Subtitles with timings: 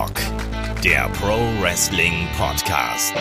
[0.00, 3.14] Headlock, der Pro Wrestling Podcast.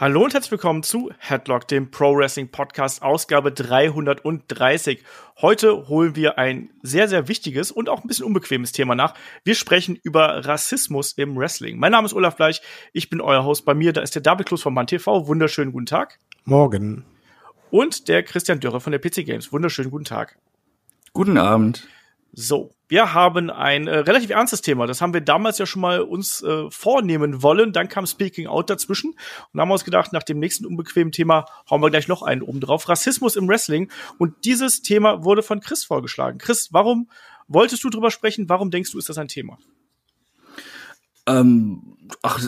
[0.00, 5.04] Hallo und herzlich willkommen zu Headlock, dem Pro Wrestling Podcast, Ausgabe 330.
[5.40, 9.14] Heute holen wir ein sehr, sehr wichtiges und auch ein bisschen unbequemes Thema nach.
[9.44, 11.78] Wir sprechen über Rassismus im Wrestling.
[11.78, 13.64] Mein Name ist Olaf Bleich, ich bin euer Host.
[13.64, 15.28] Bei mir, da ist der David Klus von Mann TV.
[15.28, 16.18] Wunderschönen guten Tag.
[16.44, 17.04] Morgen.
[17.70, 19.52] Und der Christian Dürre von der PC Games.
[19.52, 20.36] Wunderschönen guten Tag.
[21.12, 21.86] Guten Abend.
[22.38, 24.86] So, wir haben ein äh, relativ ernstes Thema.
[24.86, 27.72] Das haben wir damals ja schon mal uns äh, vornehmen wollen.
[27.72, 29.14] Dann kam Speaking Out dazwischen
[29.54, 32.60] und haben uns gedacht, nach dem nächsten unbequemen Thema hauen wir gleich noch einen oben
[32.60, 32.90] drauf.
[32.90, 33.90] Rassismus im Wrestling.
[34.18, 36.36] Und dieses Thema wurde von Chris vorgeschlagen.
[36.36, 37.08] Chris, warum
[37.48, 38.50] wolltest du drüber sprechen?
[38.50, 39.56] Warum denkst du, ist das ein Thema?
[41.26, 42.40] Ähm, ach,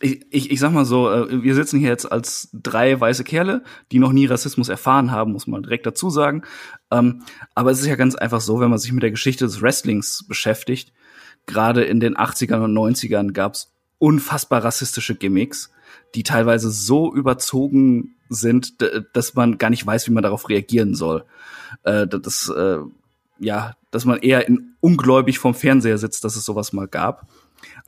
[0.00, 3.98] ich, ich, sag mal so, äh, wir sitzen hier jetzt als drei weiße Kerle, die
[3.98, 6.42] noch nie Rassismus erfahren haben, muss man direkt dazu sagen.
[6.90, 7.22] Ähm,
[7.54, 10.26] aber es ist ja ganz einfach so, wenn man sich mit der Geschichte des Wrestlings
[10.28, 10.92] beschäftigt,
[11.46, 15.70] gerade in den 80ern und 90ern gab's unfassbar rassistische Gimmicks,
[16.14, 18.82] die teilweise so überzogen sind,
[19.14, 21.24] dass man gar nicht weiß, wie man darauf reagieren soll.
[21.84, 22.78] Äh, das, äh,
[23.38, 27.28] ja, dass man eher in ungläubig vom Fernseher sitzt, dass es sowas mal gab.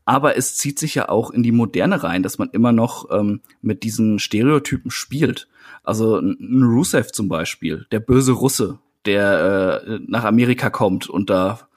[0.08, 3.42] Aber es zieht sich ja auch in die Moderne rein, dass man immer noch ähm,
[3.60, 5.48] mit diesen Stereotypen spielt.
[5.84, 11.68] Also ein Rusev zum Beispiel, der böse Russe, der äh, nach Amerika kommt und da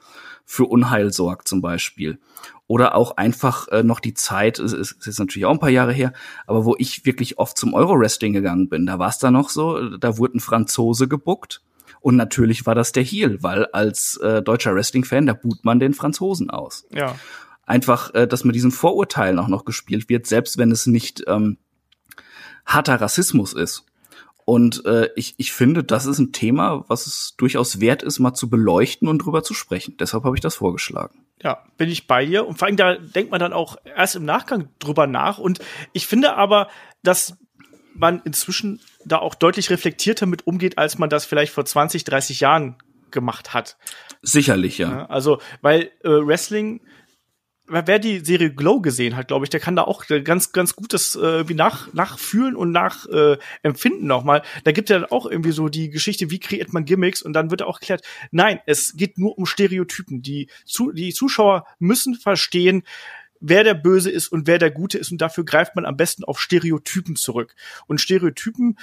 [0.46, 2.20] für Unheil sorgt zum Beispiel.
[2.66, 5.92] Oder auch einfach äh, noch die Zeit, es ist jetzt natürlich auch ein paar Jahre
[5.92, 6.14] her,
[6.46, 9.98] aber wo ich wirklich oft zum Euro-Wrestling gegangen bin, da war es da noch so,
[9.98, 11.60] da wurde ein Franzose gebuckt.
[12.00, 15.92] Und natürlich war das der Heel, weil als äh, deutscher Wrestling-Fan, da boot man den
[15.92, 16.86] Franzosen aus.
[16.90, 17.14] Ja
[17.64, 21.58] einfach, äh, dass mit diesen Vorurteilen auch noch gespielt wird, selbst wenn es nicht ähm,
[22.66, 23.84] harter Rassismus ist.
[24.44, 28.34] Und äh, ich, ich finde, das ist ein Thema, was es durchaus wert ist, mal
[28.34, 29.96] zu beleuchten und drüber zu sprechen.
[29.98, 31.24] Deshalb habe ich das vorgeschlagen.
[31.42, 32.46] Ja, bin ich bei dir.
[32.46, 35.38] Und vor allem, da denkt man dann auch erst im Nachgang drüber nach.
[35.38, 35.60] Und
[35.92, 36.68] ich finde aber,
[37.04, 37.36] dass
[37.94, 42.40] man inzwischen da auch deutlich reflektierter mit umgeht, als man das vielleicht vor 20, 30
[42.40, 42.76] Jahren
[43.10, 43.76] gemacht hat.
[44.22, 45.06] Sicherlich, ja.
[45.06, 46.80] Also, weil äh, Wrestling
[47.72, 51.16] wer die Serie Glow gesehen hat, glaube ich, der kann da auch ganz, ganz gutes
[51.16, 54.42] äh, wie nach, nachfühlen und nachempfinden äh, empfinden nochmal.
[54.64, 57.50] Da gibt ja dann auch irgendwie so die Geschichte, wie kreiert man Gimmicks und dann
[57.50, 60.22] wird auch erklärt, nein, es geht nur um Stereotypen.
[60.22, 62.82] Die, zu, die Zuschauer müssen verstehen,
[63.40, 66.24] wer der Böse ist und wer der Gute ist und dafür greift man am besten
[66.24, 67.54] auf Stereotypen zurück.
[67.86, 68.78] Und Stereotypen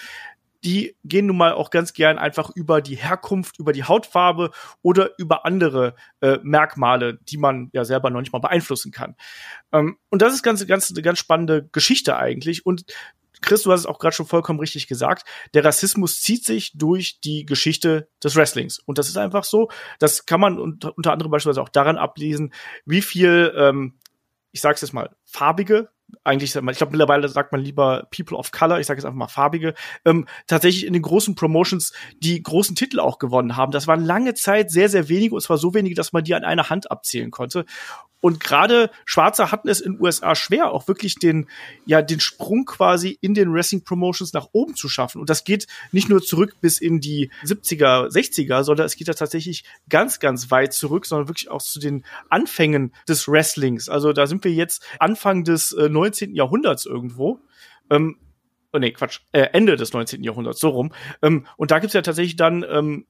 [0.63, 5.11] die gehen nun mal auch ganz gern einfach über die Herkunft, über die Hautfarbe oder
[5.17, 9.15] über andere äh, Merkmale, die man ja selber noch nicht mal beeinflussen kann.
[9.71, 12.65] Ähm, und das ist ganz, ganz, eine ganz spannende Geschichte eigentlich.
[12.65, 12.85] Und
[13.41, 15.23] Chris, du hast es auch gerade schon vollkommen richtig gesagt.
[15.53, 18.79] Der Rassismus zieht sich durch die Geschichte des Wrestlings.
[18.79, 19.69] Und das ist einfach so.
[19.99, 22.53] Das kann man unter, unter anderem beispielsweise auch daran ablesen,
[22.85, 23.97] wie viel, ähm,
[24.51, 25.89] ich sag's jetzt mal, farbige
[26.23, 29.27] eigentlich, ich glaube mittlerweile sagt man lieber People of Color, ich sage jetzt einfach mal
[29.27, 29.73] farbige,
[30.05, 33.71] ähm, tatsächlich in den großen Promotions die großen Titel auch gewonnen haben.
[33.71, 36.43] Das waren lange Zeit sehr, sehr wenige und zwar so wenige, dass man die an
[36.43, 37.65] einer Hand abzählen konnte.
[38.21, 41.47] Und gerade Schwarze hatten es in USA schwer, auch wirklich den,
[41.85, 45.21] ja, den Sprung quasi in den Wrestling Promotions nach oben zu schaffen.
[45.21, 49.13] Und das geht nicht nur zurück bis in die 70er, 60er, sondern es geht da
[49.13, 53.87] tatsächlich ganz, ganz weit zurück, sondern wirklich auch zu den Anfängen des Wrestlings.
[53.87, 56.35] Also da sind wir jetzt Anfang des äh, 19.
[56.35, 57.39] Jahrhunderts irgendwo.
[57.89, 58.17] Ähm,
[58.73, 60.23] oh nee, Quatsch, äh, Ende des 19.
[60.23, 60.93] Jahrhunderts, so rum.
[61.21, 63.05] Ähm, und da gibt's ja tatsächlich dann ähm,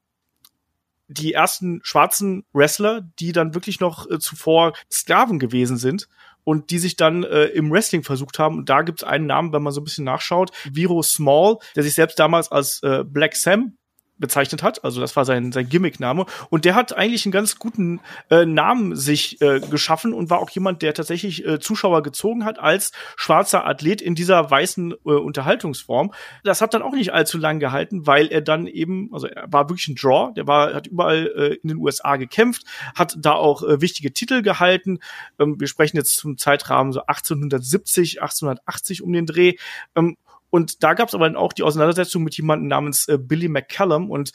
[1.08, 6.08] die ersten schwarzen Wrestler, die dann wirklich noch äh, zuvor Sklaven gewesen sind
[6.44, 8.60] und die sich dann äh, im Wrestling versucht haben.
[8.60, 11.96] Und da gibt's einen Namen, wenn man so ein bisschen nachschaut, Viro Small, der sich
[11.96, 13.78] selbst damals als äh, Black Sam
[14.20, 14.84] bezeichnet hat.
[14.84, 16.26] Also das war sein, sein Gimmickname.
[16.50, 20.50] Und der hat eigentlich einen ganz guten äh, Namen sich äh, geschaffen und war auch
[20.50, 26.14] jemand, der tatsächlich äh, Zuschauer gezogen hat als schwarzer Athlet in dieser weißen äh, Unterhaltungsform.
[26.44, 29.70] Das hat dann auch nicht allzu lang gehalten, weil er dann eben, also er war
[29.70, 32.64] wirklich ein Draw, der war, hat überall äh, in den USA gekämpft,
[32.96, 35.00] hat da auch äh, wichtige Titel gehalten.
[35.40, 39.56] Ähm, wir sprechen jetzt zum Zeitrahmen so 1870, 1880 um den Dreh.
[39.96, 40.18] Ähm,
[40.50, 44.10] und da gab es aber dann auch die Auseinandersetzung mit jemandem namens äh, Billy McCallum
[44.10, 44.32] und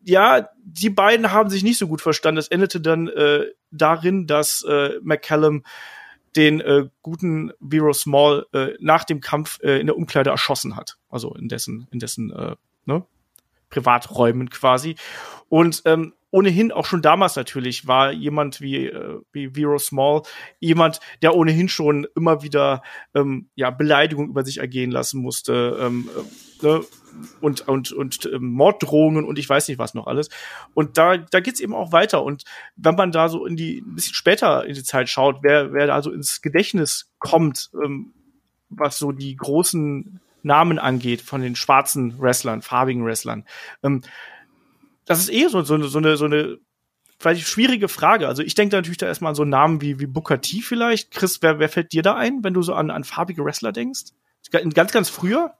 [0.00, 2.38] ja, die beiden haben sich nicht so gut verstanden.
[2.38, 5.64] Es endete dann äh, darin, dass äh, McCallum
[6.36, 10.98] den äh, guten Vero Small äh, nach dem Kampf äh, in der Umkleide erschossen hat.
[11.08, 12.54] Also in dessen, in dessen äh,
[12.84, 13.04] ne,
[13.70, 14.96] Privaträumen quasi.
[15.48, 20.22] Und ähm, ohnehin auch schon damals natürlich war jemand wie, äh, wie Vero Small
[20.60, 22.82] jemand, der ohnehin schon immer wieder
[23.14, 26.08] ähm, ja, Beleidigung über sich ergehen lassen musste ähm,
[26.62, 26.80] äh, ne?
[27.40, 30.28] und, und, und ähm, Morddrohungen und ich weiß nicht was noch alles.
[30.74, 32.22] Und da, da geht's eben auch weiter.
[32.22, 32.44] Und
[32.76, 35.86] wenn man da so in die, ein bisschen später in die Zeit schaut, wer, wer
[35.86, 38.12] da so ins Gedächtnis kommt, ähm,
[38.68, 43.44] was so die großen Namen angeht von den schwarzen Wrestlern, farbigen Wrestlern,
[43.82, 44.02] ähm,
[45.08, 46.58] das ist eh so, so, so eine, so eine
[47.18, 48.28] vielleicht schwierige Frage.
[48.28, 51.10] Also ich denke natürlich da erstmal an so Namen wie, wie Booker T vielleicht.
[51.10, 54.12] Chris, wer, wer fällt dir da ein, wenn du so an, an farbige Wrestler denkst?
[54.50, 55.54] Ganz, ganz früher?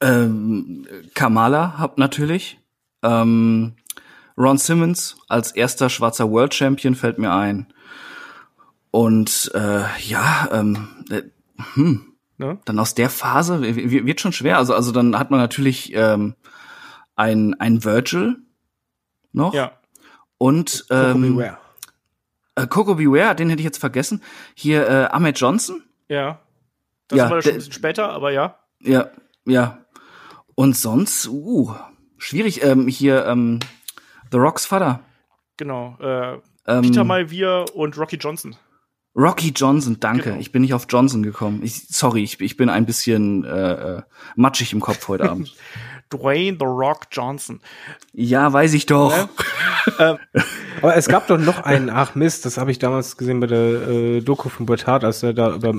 [0.00, 2.60] Ähm, Kamala habt natürlich.
[3.02, 3.74] Ähm,
[4.36, 7.72] Ron Simmons als erster schwarzer World Champion fällt mir ein.
[8.90, 11.22] Und äh, ja, ähm, äh,
[11.74, 12.58] hm, ne?
[12.66, 14.58] dann aus der Phase wird schon schwer.
[14.58, 16.34] Also, also dann hat man natürlich ähm,
[17.16, 18.36] ein, ein Virgil
[19.32, 19.54] noch.
[19.54, 19.72] Ja.
[20.38, 21.58] Und ähm, Coco Beware.
[22.54, 24.22] Äh, Coco Beware, den hätte ich jetzt vergessen.
[24.54, 25.82] Hier äh, Ahmed Johnson.
[26.08, 26.40] Ja.
[27.08, 28.58] Das ja, war schon ein bisschen später, aber ja.
[28.80, 29.10] Ja,
[29.44, 29.78] ja.
[30.54, 31.74] Und sonst, uh,
[32.18, 32.62] schwierig.
[32.64, 33.60] Ähm, hier ähm,
[34.30, 35.00] The Rocks Vater.
[35.56, 35.96] Genau.
[36.00, 38.56] Äh, ähm, Peter Malvier und Rocky Johnson.
[39.14, 40.24] Rocky Johnson, danke.
[40.24, 40.40] Genau.
[40.40, 41.60] Ich bin nicht auf Johnson gekommen.
[41.62, 44.02] Ich, sorry, ich, ich bin ein bisschen äh, äh
[44.34, 45.54] matschig im Kopf heute Abend.
[46.10, 47.60] Dwayne The Rock Johnson.
[48.12, 49.12] Ja, weiß ich doch.
[49.98, 50.18] Ähm,
[50.82, 53.88] Aber es gab doch noch einen, ach Mist, das habe ich damals gesehen bei der
[53.88, 55.74] äh, Doku von Bret Hart, als er da über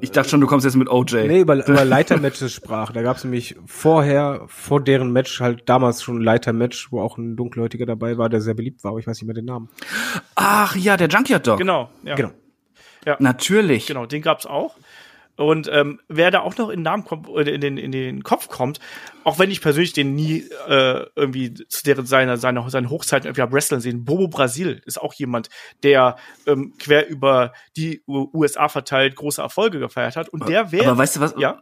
[0.00, 1.26] ich dachte schon, du kommst jetzt mit OJ.
[1.26, 2.92] Nee, über, über Leitermatches sprach.
[2.92, 7.18] Da gab es nämlich vorher, vor deren Match, halt damals schon ein Leitermatch, wo auch
[7.18, 9.68] ein Dunkelhäutiger dabei war, der sehr beliebt war, aber ich weiß nicht mehr den Namen.
[10.34, 11.58] Ach ja, der Junkyard Dog.
[11.58, 12.14] Genau, ja.
[12.14, 12.30] Genau.
[13.04, 13.16] Ja.
[13.20, 13.86] Natürlich.
[13.86, 14.76] Genau, den gab's auch.
[15.38, 18.48] Und ähm, wer da auch noch in den Namen kommt, in den, in den Kopf
[18.48, 18.80] kommt,
[19.22, 23.42] auch wenn ich persönlich den nie äh, irgendwie zu deren seiner seiner seinen Hochzeiten irgendwie
[23.42, 25.48] am Wrestling sehen, Bobo Brasil ist auch jemand,
[25.84, 26.16] der
[26.48, 30.28] ähm, quer über die USA verteilt große Erfolge gefeiert hat.
[30.28, 30.90] Und der wäre.
[30.90, 31.34] Aber weißt du was?
[31.38, 31.60] Ja.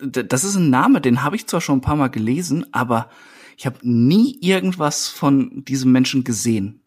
[0.00, 3.10] Das ist ein Name, den habe ich zwar schon ein paar Mal gelesen, aber
[3.58, 6.82] ich habe nie irgendwas von diesem Menschen gesehen.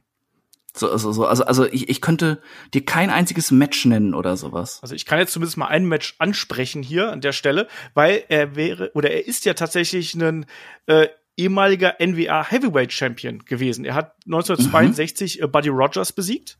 [0.76, 2.42] So, also, so, also, also ich, ich könnte
[2.74, 4.80] dir kein einziges Match nennen oder sowas.
[4.82, 8.56] Also ich kann jetzt zumindest mal ein Match ansprechen hier an der Stelle, weil er
[8.56, 10.48] wäre oder er ist ja tatsächlich ein
[10.88, 13.86] äh, ehemaliger NWA Heavyweight Champion gewesen.
[13.86, 15.44] Er hat 1962 mhm.
[15.44, 16.58] äh, Buddy Rogers besiegt.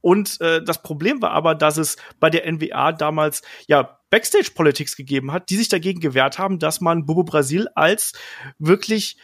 [0.00, 5.32] Und äh, das Problem war aber, dass es bei der NWA damals ja Backstage-Politics gegeben
[5.32, 8.12] hat, die sich dagegen gewehrt haben, dass man Bobo Brasil als
[8.58, 9.16] wirklich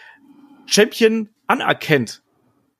[0.67, 2.23] Champion anerkennt.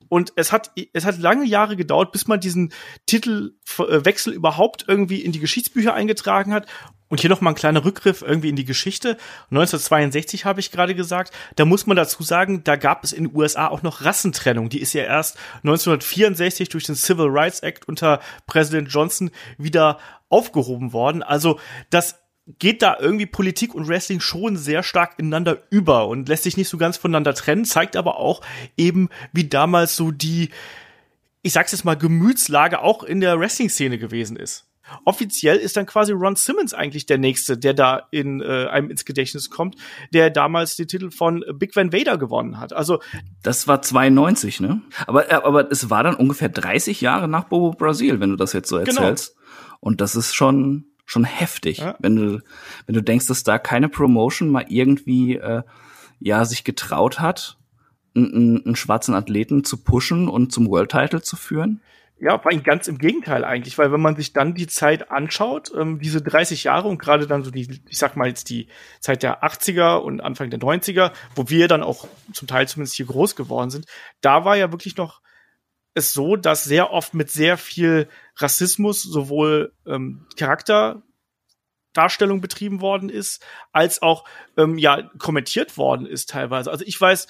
[0.09, 2.73] Und es hat, es hat lange Jahre gedauert, bis man diesen
[3.07, 6.67] Titelwechsel überhaupt irgendwie in die Geschichtsbücher eingetragen hat.
[7.09, 9.17] Und hier noch mal ein kleiner Rückgriff irgendwie in die Geschichte.
[9.51, 11.33] 1962 habe ich gerade gesagt.
[11.57, 14.69] Da muss man dazu sagen, da gab es in den USA auch noch Rassentrennung.
[14.69, 20.93] Die ist ja erst 1964 durch den Civil Rights Act unter Präsident Johnson wieder aufgehoben
[20.93, 21.23] worden.
[21.23, 21.59] Also
[21.89, 22.17] das
[22.59, 26.69] geht da irgendwie Politik und Wrestling schon sehr stark ineinander über und lässt sich nicht
[26.69, 28.41] so ganz voneinander trennen, zeigt aber auch
[28.77, 30.51] eben, wie damals so die,
[31.43, 34.65] ich sag's jetzt mal, Gemütslage auch in der Wrestling-Szene gewesen ist.
[35.05, 39.05] Offiziell ist dann quasi Ron Simmons eigentlich der nächste, der da in äh, einem ins
[39.05, 39.77] Gedächtnis kommt,
[40.15, 42.73] der damals den Titel von Big Van Vader gewonnen hat.
[42.73, 43.01] Also
[43.43, 44.81] das war 92, ne?
[45.07, 48.71] Aber aber es war dann ungefähr 30 Jahre nach Bobo Brasil, wenn du das jetzt
[48.71, 49.03] so genau.
[49.03, 49.37] erzählst.
[49.37, 49.77] Genau.
[49.81, 51.97] Und das ist schon schon heftig, ja.
[51.99, 52.43] wenn du
[52.87, 55.63] wenn du denkst, dass da keine Promotion mal irgendwie äh,
[56.21, 57.57] ja sich getraut hat,
[58.15, 61.81] einen, einen schwarzen Athleten zu pushen und zum World Title zu führen.
[62.21, 66.01] Ja, war ganz im Gegenteil eigentlich, weil wenn man sich dann die Zeit anschaut, ähm,
[66.01, 68.69] diese 30 Jahre und gerade dann so die, ich sag mal jetzt die
[69.01, 73.07] Zeit der 80er und Anfang der 90er, wo wir dann auch zum Teil zumindest hier
[73.07, 73.87] groß geworden sind,
[74.21, 75.23] da war ja wirklich noch
[75.99, 83.45] es so, dass sehr oft mit sehr viel Rassismus sowohl ähm, Charakterdarstellung betrieben worden ist,
[83.73, 84.25] als auch
[84.57, 86.71] ähm, ja kommentiert worden ist teilweise.
[86.71, 87.27] Also ich weiß,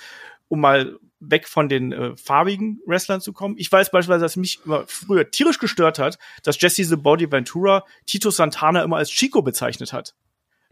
[0.48, 3.56] um mal weg von den äh, farbigen Wrestlern zu kommen.
[3.58, 7.84] Ich weiß beispielsweise, dass mich immer früher tierisch gestört hat, dass Jesse the Body Ventura
[8.06, 10.14] Tito Santana immer als Chico bezeichnet hat.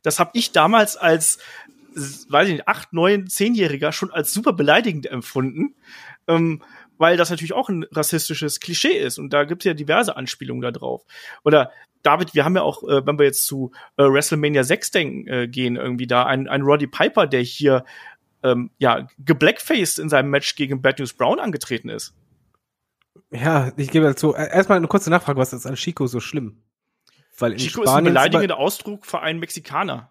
[0.03, 1.39] Das habe ich damals als,
[1.95, 5.75] weiß ich nicht, acht, neun, zehnjähriger schon als super beleidigend empfunden.
[6.29, 6.63] Ähm,
[6.99, 10.63] weil das natürlich auch ein rassistisches Klischee ist und da gibt es ja diverse Anspielungen
[10.63, 11.05] da drauf.
[11.45, 11.71] Oder
[12.03, 15.49] David, wir haben ja auch, äh, wenn wir jetzt zu äh, WrestleMania 6 denken, äh,
[15.49, 17.85] gehen, irgendwie da ein, ein Roddy Piper, der hier
[18.43, 22.15] ähm, ja geblackfaced in seinem Match gegen Bad News Brown angetreten ist.
[23.31, 26.63] Ja, ich gebe dazu erstmal eine kurze Nachfrage, was ist an Chico so schlimm?
[27.39, 30.11] Weil in Chico Spanien ist ein beleidigender Ausdruck für einen Mexikaner.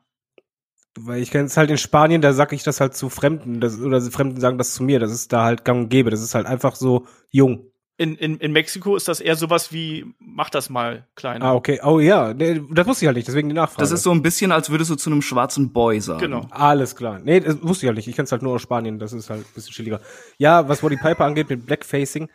[0.98, 3.80] Weil ich kenne es halt in Spanien, da sag ich das halt zu Fremden, das,
[3.80, 6.36] oder Fremden sagen das zu mir, das ist da halt gang und gäbe, das ist
[6.36, 7.66] halt einfach so jung.
[7.98, 11.46] In, in, in Mexiko ist das eher sowas wie, mach das mal kleiner.
[11.46, 11.80] Ah, okay.
[11.84, 13.82] Oh ja, nee, das wusste ich halt nicht, deswegen die Nachfrage.
[13.82, 16.20] Das ist so ein bisschen, als würdest du zu einem schwarzen Boy sagen.
[16.20, 16.48] Genau.
[16.50, 17.20] Alles klar.
[17.20, 18.08] Nee, das wusste ich halt nicht.
[18.08, 20.02] Ich kenn's halt nur aus Spanien, das ist halt ein bisschen chilliger.
[20.38, 22.30] Ja, was Roddy Piper angeht mit Blackfacing,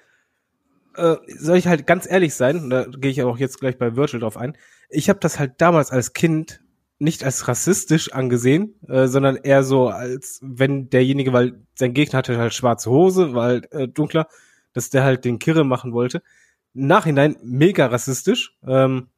[0.97, 4.21] äh, soll ich halt ganz ehrlich sein, da gehe ich auch jetzt gleich bei Virgil
[4.21, 4.57] drauf ein.
[4.89, 6.61] Ich habe das halt damals als Kind
[7.01, 12.37] nicht als rassistisch angesehen, äh, sondern eher so als wenn derjenige, weil sein Gegner hatte
[12.37, 14.29] halt schwarze Hose, war halt äh, dunkler,
[14.75, 16.23] dass der halt den Kirre machen wollte.
[16.75, 18.55] Nachhinein mega rassistisch.
[18.67, 19.09] Ähm,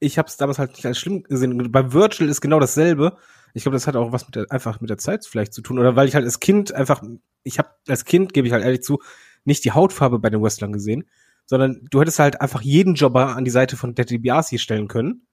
[0.00, 1.70] ich habe es damals halt nicht als schlimm gesehen.
[1.70, 3.18] Bei Virgil ist genau dasselbe.
[3.52, 5.78] Ich glaube, das hat auch was mit der, einfach mit der Zeit vielleicht zu tun.
[5.78, 7.02] Oder weil ich halt als Kind einfach,
[7.42, 9.00] ich habe als Kind, gebe ich halt ehrlich zu,
[9.44, 11.04] nicht die Hautfarbe bei den Wrestlern gesehen,
[11.44, 15.26] sondern du hättest halt einfach jeden Jobber an die Seite von Teddy DiBiase stellen können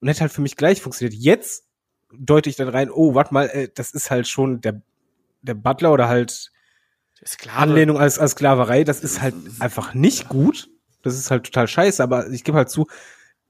[0.00, 1.14] und hätte halt für mich gleich funktioniert.
[1.14, 1.66] Jetzt
[2.12, 4.82] deute ich dann rein, oh, warte mal, äh, das ist halt schon der,
[5.42, 6.52] der Butler oder halt
[7.24, 7.58] Sklave.
[7.58, 10.68] Anlehnung als, als Sklaverei, das ist halt einfach nicht gut.
[11.02, 12.86] Das ist halt total scheiße, aber ich gebe halt zu,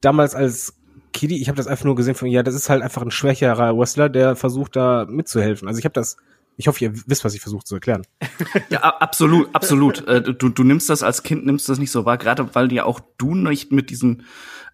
[0.00, 0.74] damals als
[1.12, 3.76] Kitty, ich habe das einfach nur gesehen von, ja, das ist halt einfach ein schwächerer
[3.76, 5.66] Wrestler, der versucht da mitzuhelfen.
[5.66, 6.16] Also ich habe das,
[6.56, 8.02] ich hoffe, ihr wisst, was ich versuche zu erklären.
[8.70, 10.06] Ja, absolut, absolut.
[10.08, 12.84] Äh, du, du nimmst das als Kind, nimmst das nicht so wahr, gerade weil ja
[12.84, 14.24] auch du nicht mit diesen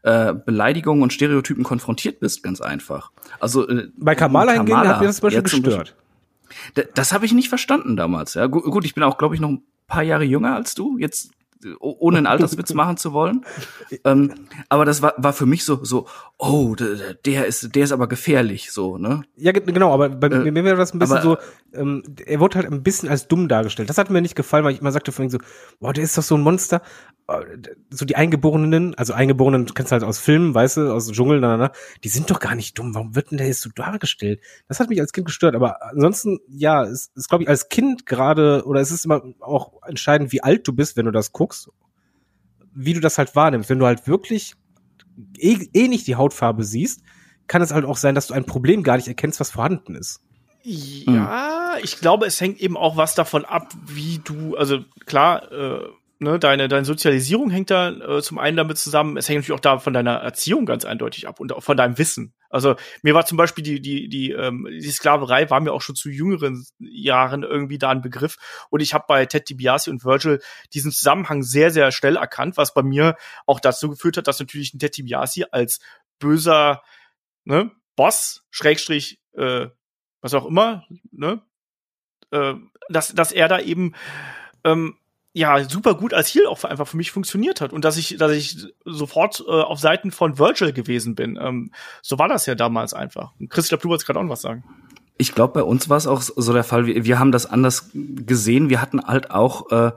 [0.03, 3.11] äh, Beleidigungen und Stereotypen konfrontiert bist, ganz einfach.
[3.41, 5.97] Also äh, Bei Kamala hingegen hat mir das zum Beispiel gestört.
[6.77, 8.35] D- Das habe ich nicht verstanden damals.
[8.35, 10.99] Ja, Gu- gut, ich bin auch, glaube ich, noch ein paar Jahre jünger als du.
[10.99, 11.31] Jetzt
[11.81, 13.45] ohne einen Alterswitz machen zu wollen.
[14.05, 14.33] Ähm,
[14.69, 16.07] aber das war, war für mich so, so,
[16.39, 19.23] oh, d- der ist, der ist aber gefährlich, so, ne?
[19.37, 21.39] Ja, ge- genau, aber bei Äh, mir wäre das ein bisschen aber-
[21.73, 23.89] so, ähm, er wurde halt ein bisschen als dumm dargestellt.
[23.91, 25.39] Das hat mir nicht gefallen, weil ich immer sagte von so,
[25.81, 26.83] boah, der ist doch so ein Monster.
[27.29, 27.35] Äh,
[27.91, 31.57] So die Eingeborenen, also Eingeborenen, du kennst halt aus Filmen, weißt du, aus Dschungel, na,
[31.57, 32.95] na, na, die sind doch gar nicht dumm.
[32.95, 34.41] Warum wird denn der jetzt so dargestellt?
[34.69, 38.07] Das hat mich als Kind gestört, aber ansonsten, ja, es ist, glaube ich, als Kind
[38.07, 41.52] gerade, oder es ist immer auch entscheidend, wie alt du bist, wenn du das guckst,
[42.75, 43.71] wie du das halt wahrnimmst.
[43.71, 44.55] Wenn du halt wirklich
[45.39, 47.03] eh, eh nicht die Hautfarbe siehst,
[47.47, 50.21] kann es halt auch sein, dass du ein Problem gar nicht erkennst, was vorhanden ist.
[50.65, 55.89] Ja, ich glaube, es hängt eben auch was davon ab, wie du, also klar, äh,
[56.23, 59.61] ne, deine, deine Sozialisierung hängt da äh, zum einen damit zusammen, es hängt natürlich auch
[59.61, 62.33] da von deiner Erziehung ganz eindeutig ab und auch von deinem Wissen.
[62.49, 65.97] Also mir war zum Beispiel die, die, die, ähm, die Sklaverei war mir auch schon
[65.97, 68.37] zu jüngeren Jahren irgendwie da ein Begriff.
[68.71, 70.41] Und ich habe bei Ted DiBiase und Virgil
[70.73, 74.73] diesen Zusammenhang sehr, sehr schnell erkannt, was bei mir auch dazu geführt hat, dass natürlich
[74.75, 75.81] ein Ted DiBiase als
[76.19, 76.83] böser
[77.45, 79.67] ne, Boss, Schrägstrich, äh,
[80.21, 81.43] was auch immer, ne,
[82.31, 82.55] äh,
[82.89, 83.95] dass, dass er da eben
[84.65, 84.97] ähm,
[85.33, 88.33] ja super gut als Heal auch einfach für mich funktioniert hat und dass ich, dass
[88.33, 91.39] ich sofort äh, auf Seiten von Virgil gewesen bin.
[91.41, 91.73] Ähm,
[92.03, 93.33] so war das ja damals einfach.
[93.49, 94.65] Chris, ich glaube, du wolltest gerade auch noch was sagen.
[95.19, 96.87] Ich glaube, bei uns war es auch so der Fall.
[96.87, 98.69] Wir, wir haben das anders gesehen.
[98.69, 99.93] Wir hatten halt auch, äh,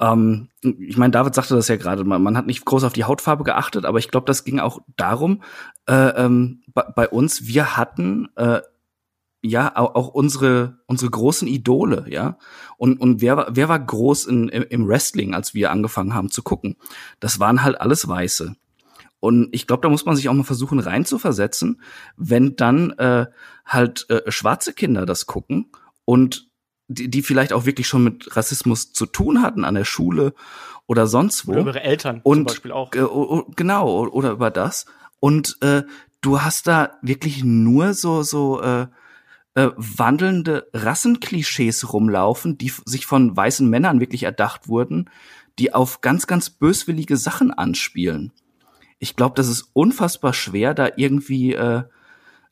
[0.00, 3.04] ähm, ich meine, David sagte das ja gerade, man, man hat nicht groß auf die
[3.04, 5.42] Hautfarbe geachtet, aber ich glaube, das ging auch darum,
[5.86, 8.60] äh, ähm, bei, bei uns, wir hatten äh,
[9.42, 12.38] ja auch, unsere unsere großen Idole, ja.
[12.76, 16.42] Und und wer war wer war groß in, im, Wrestling, als wir angefangen haben zu
[16.42, 16.76] gucken?
[17.20, 18.54] Das waren halt alles Weiße.
[19.18, 21.80] Und ich glaube, da muss man sich auch mal versuchen reinzuversetzen,
[22.16, 23.26] wenn dann äh,
[23.66, 25.70] halt äh, schwarze Kinder das gucken
[26.04, 26.48] und
[26.88, 30.34] die, die vielleicht auch wirklich schon mit Rassismus zu tun hatten an der Schule
[30.86, 31.52] oder sonst wo.
[31.52, 32.92] Oder ihre Eltern zum Und Beispiel auch.
[32.94, 34.86] äh, genau oder über das.
[35.20, 35.82] Und äh,
[36.20, 38.86] du hast da wirklich nur so so äh,
[39.54, 45.10] äh, wandelnde Rassenklischees rumlaufen, die sich von weißen Männern wirklich erdacht wurden,
[45.58, 48.32] die auf ganz ganz böswillige Sachen anspielen.
[48.98, 51.82] Ich glaube, das ist unfassbar schwer, da irgendwie äh,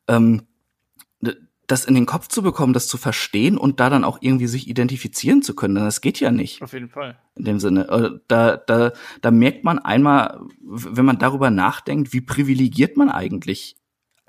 [0.08, 0.42] ähm,
[1.70, 4.68] das in den Kopf zu bekommen, das zu verstehen und da dann auch irgendwie sich
[4.68, 5.76] identifizieren zu können.
[5.76, 7.16] Denn das geht ja nicht Auf jeden Fall.
[7.36, 7.88] in dem Sinne.
[7.88, 13.76] Äh, Da, da, da merkt man einmal, wenn man darüber nachdenkt, wie privilegiert man eigentlich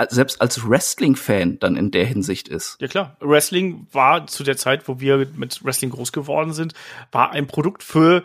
[0.10, 2.78] selbst als Wrestling-Fan dann in der Hinsicht ist.
[2.82, 6.74] Ja klar, Wrestling war zu der Zeit, wo wir mit Wrestling groß geworden sind,
[7.12, 8.24] war ein Produkt für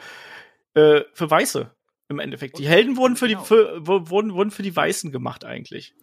[0.74, 1.70] äh, für Weiße
[2.08, 2.58] im Endeffekt.
[2.58, 5.94] Die Helden wurden für die für, wo- wurden wurden für die Weißen gemacht eigentlich.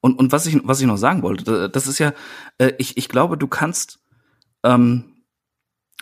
[0.00, 2.12] Und, und was ich, was ich noch sagen wollte, da- das ist ja,
[2.58, 3.98] äh, ich, ich glaube, du kannst
[4.62, 5.17] ähm, äh,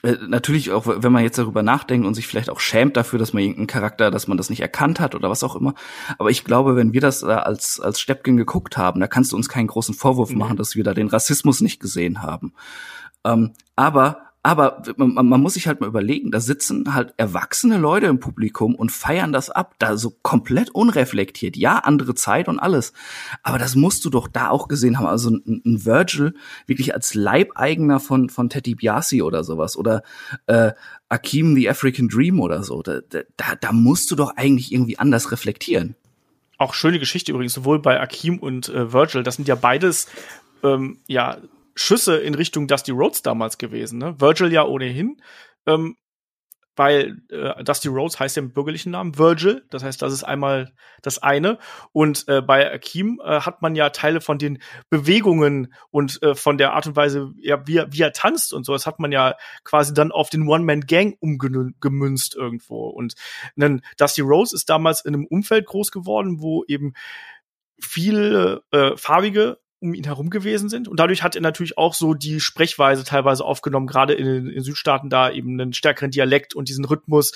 [0.02, 3.42] natürlich auch, wenn man jetzt darüber nachdenkt und sich vielleicht auch schämt dafür, dass man
[3.42, 5.74] irgendeinen Charakter, dass man das nicht erkannt hat oder was auch immer.
[6.18, 9.36] Aber ich glaube, wenn wir das da als, als Steppken geguckt haben, da kannst du
[9.36, 10.36] uns keinen großen Vorwurf Nee.
[10.36, 12.52] machen, dass wir da den Rassismus nicht gesehen haben.
[13.24, 18.06] Ähm, aber Aber man, man muss sich halt mal überlegen, da sitzen halt erwachsene Leute
[18.06, 21.56] im Publikum und feiern das ab, da so komplett unreflektiert.
[21.56, 22.92] Ja, andere Zeit und alles.
[23.42, 25.08] Aber das musst du doch da auch gesehen haben.
[25.08, 26.34] Also ein, ein Virgil
[26.64, 29.76] wirklich als Leibeigener von, von Teddy Biasi oder sowas.
[29.76, 30.04] Oder
[30.46, 30.70] äh,
[31.08, 32.82] Akim the African Dream oder so.
[32.82, 35.96] Da, da, da musst du doch eigentlich irgendwie anders reflektieren.
[36.56, 39.24] Auch schöne Geschichte übrigens, sowohl bei Akim und äh, Virgil.
[39.24, 40.06] Das sind ja beides
[40.62, 41.38] ähm, ja
[41.76, 43.99] Schüsse in Richtung Dusty Rhodes damals gewesen.
[43.99, 44.21] Ne?
[44.21, 45.21] Virgil ja ohnehin,
[45.66, 45.97] ähm,
[46.75, 49.64] weil äh, Dusty Rhodes heißt ja im bürgerlichen Namen Virgil.
[49.71, 51.59] Das heißt, das ist einmal das eine.
[51.92, 54.59] Und äh, bei Akim äh, hat man ja Teile von den
[54.90, 58.64] Bewegungen und äh, von der Art und Weise, ja, wie, er, wie er tanzt und
[58.64, 62.88] so, das hat man ja quasi dann auf den One-Man-Gang umgemünzt irgendwo.
[62.88, 63.14] Und
[63.56, 66.92] dann Dusty Rhodes ist damals in einem Umfeld groß geworden, wo eben
[67.80, 70.88] viele äh, farbige um ihn herum gewesen sind.
[70.88, 75.11] Und dadurch hat er natürlich auch so die Sprechweise teilweise aufgenommen, gerade in den Südstaaten
[75.11, 77.33] da eben einen stärkeren Dialekt und diesen Rhythmus.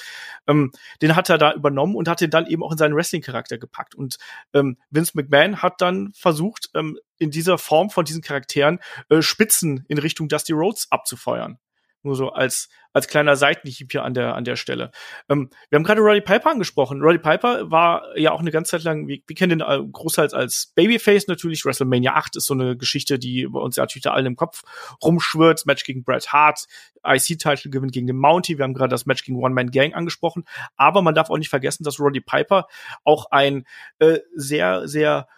[0.47, 3.59] Ähm, den hat er da übernommen und hat den dann eben auch in seinen Wrestling-Charakter
[3.59, 3.95] gepackt.
[3.95, 4.17] Und
[4.55, 8.81] ähm, Vince McMahon hat dann versucht, ähm, in dieser Form von diesen Charakteren
[9.11, 11.59] äh, Spitzen in Richtung Dusty Rhodes abzufeuern.
[12.03, 14.91] Nur so als, als kleiner Seitenhieb hier an der, an der Stelle.
[15.29, 17.03] Ähm, wir haben gerade Roddy Piper angesprochen.
[17.03, 20.33] Roddy Piper war ja auch eine ganze Zeit lang, wir, wir kennen den äh, großteils
[20.33, 21.65] als Babyface natürlich.
[21.65, 24.63] WrestleMania 8 ist so eine Geschichte, die bei uns ja natürlich da allen im Kopf
[25.03, 25.67] rumschwirrt.
[25.67, 26.67] Match gegen Bret Hart,
[27.05, 28.57] IC-Title gewinnt gegen den Mountie.
[28.57, 30.45] Wir haben gerade das Match gegen One Man Gang angesprochen.
[30.77, 32.67] Aber man darf auch nicht vergessen, dass Roddy Piper
[33.05, 33.65] auch ein
[33.99, 35.29] äh, sehr, sehr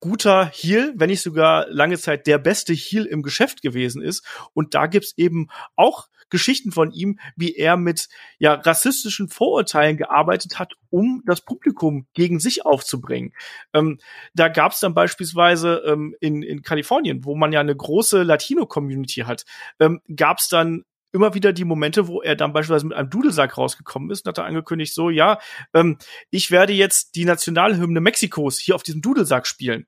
[0.00, 4.26] guter Heal, wenn nicht sogar lange Zeit der beste Heal im Geschäft gewesen ist.
[4.52, 8.08] Und da gibt's eben auch Geschichten von ihm, wie er mit
[8.38, 13.34] ja rassistischen Vorurteilen gearbeitet hat, um das Publikum gegen sich aufzubringen.
[13.74, 14.00] Ähm,
[14.34, 19.44] da gab's dann beispielsweise ähm, in, in Kalifornien, wo man ja eine große Latino-Community hat,
[19.78, 24.10] ähm, gab's dann immer wieder die Momente, wo er dann beispielsweise mit einem Dudelsack rausgekommen
[24.10, 25.38] ist und hat er angekündigt, so, ja,
[25.74, 25.98] ähm,
[26.30, 29.86] ich werde jetzt die Nationalhymne Mexikos hier auf diesem Dudelsack spielen.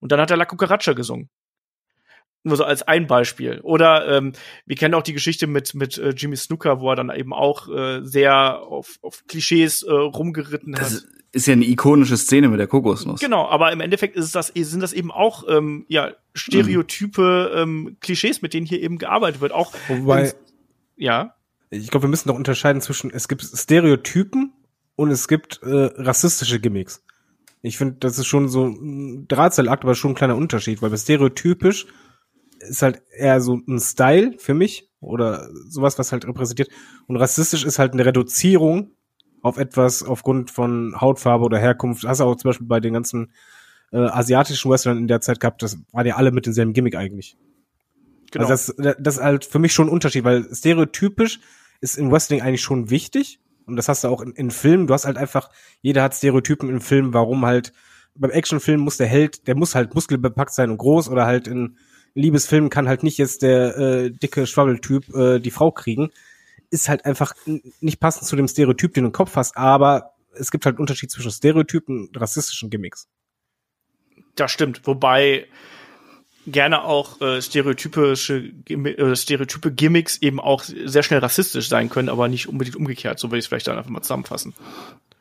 [0.00, 1.30] Und dann hat er La Cucaracha gesungen.
[2.46, 3.60] Nur so als ein Beispiel.
[3.62, 4.34] Oder ähm,
[4.66, 7.68] wir kennen auch die Geschichte mit, mit äh, Jimmy Snooker, wo er dann eben auch
[7.68, 11.04] äh, sehr auf, auf Klischees äh, rumgeritten das hat.
[11.32, 13.18] Ist ja eine ikonische Szene mit der Kokosnuss.
[13.18, 17.96] Genau, aber im Endeffekt ist es das, sind das eben auch ähm, ja, Stereotype, ähm,
[18.00, 19.52] Klischees, mit denen hier eben gearbeitet wird.
[19.52, 20.32] Auch Wobei,
[20.96, 21.34] ja.
[21.70, 24.52] Ich glaube, wir müssen noch unterscheiden zwischen, es gibt Stereotypen
[24.96, 27.02] und es gibt äh, rassistische Gimmicks.
[27.62, 30.96] Ich finde, das ist schon so ein Drahtseilakt, aber schon ein kleiner Unterschied, weil bei
[30.96, 31.86] stereotypisch
[32.60, 36.68] ist halt eher so ein Style für mich oder sowas, was halt repräsentiert.
[37.06, 38.92] Und rassistisch ist halt eine Reduzierung
[39.42, 42.04] auf etwas aufgrund von Hautfarbe oder Herkunft.
[42.04, 43.32] Hast du auch zum Beispiel bei den ganzen
[43.92, 47.36] äh, asiatischen Wrestlern in der Zeit gehabt, das waren ja alle mit demselben Gimmick eigentlich.
[48.34, 48.48] Genau.
[48.48, 51.38] Also das, das ist halt für mich schon ein Unterschied, weil stereotypisch
[51.80, 53.38] ist im Wrestling eigentlich schon wichtig.
[53.64, 54.88] Und das hast du auch in, in Filmen.
[54.88, 55.50] Du hast halt einfach,
[55.82, 57.72] jeder hat Stereotypen im Film, warum halt
[58.16, 61.78] beim Actionfilm muss der Held, der muss halt muskelbepackt sein und groß oder halt in
[62.14, 66.10] Liebesfilmen kann halt nicht jetzt der äh, dicke Schwabbeltyp äh, die Frau kriegen.
[66.70, 67.34] Ist halt einfach
[67.80, 71.12] nicht passend zu dem Stereotyp, den du im Kopf hast, aber es gibt halt Unterschied
[71.12, 73.08] zwischen Stereotypen und rassistischen Gimmicks.
[74.34, 75.46] Das stimmt, wobei
[76.46, 82.28] gerne auch äh, stereotypische äh, stereotype Gimmicks eben auch sehr schnell rassistisch sein können, aber
[82.28, 83.18] nicht unbedingt umgekehrt.
[83.18, 84.54] So würde ich es vielleicht dann einfach mal zusammenfassen.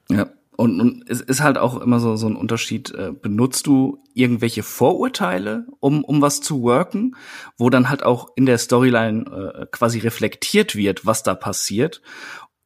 [0.09, 0.27] Ja.
[0.55, 2.91] Und, und es ist halt auch immer so, so ein Unterschied.
[2.91, 7.15] Äh, benutzt du irgendwelche Vorurteile, um, um was zu worken,
[7.57, 9.23] wo dann halt auch in der Storyline
[9.61, 12.01] äh, quasi reflektiert wird, was da passiert?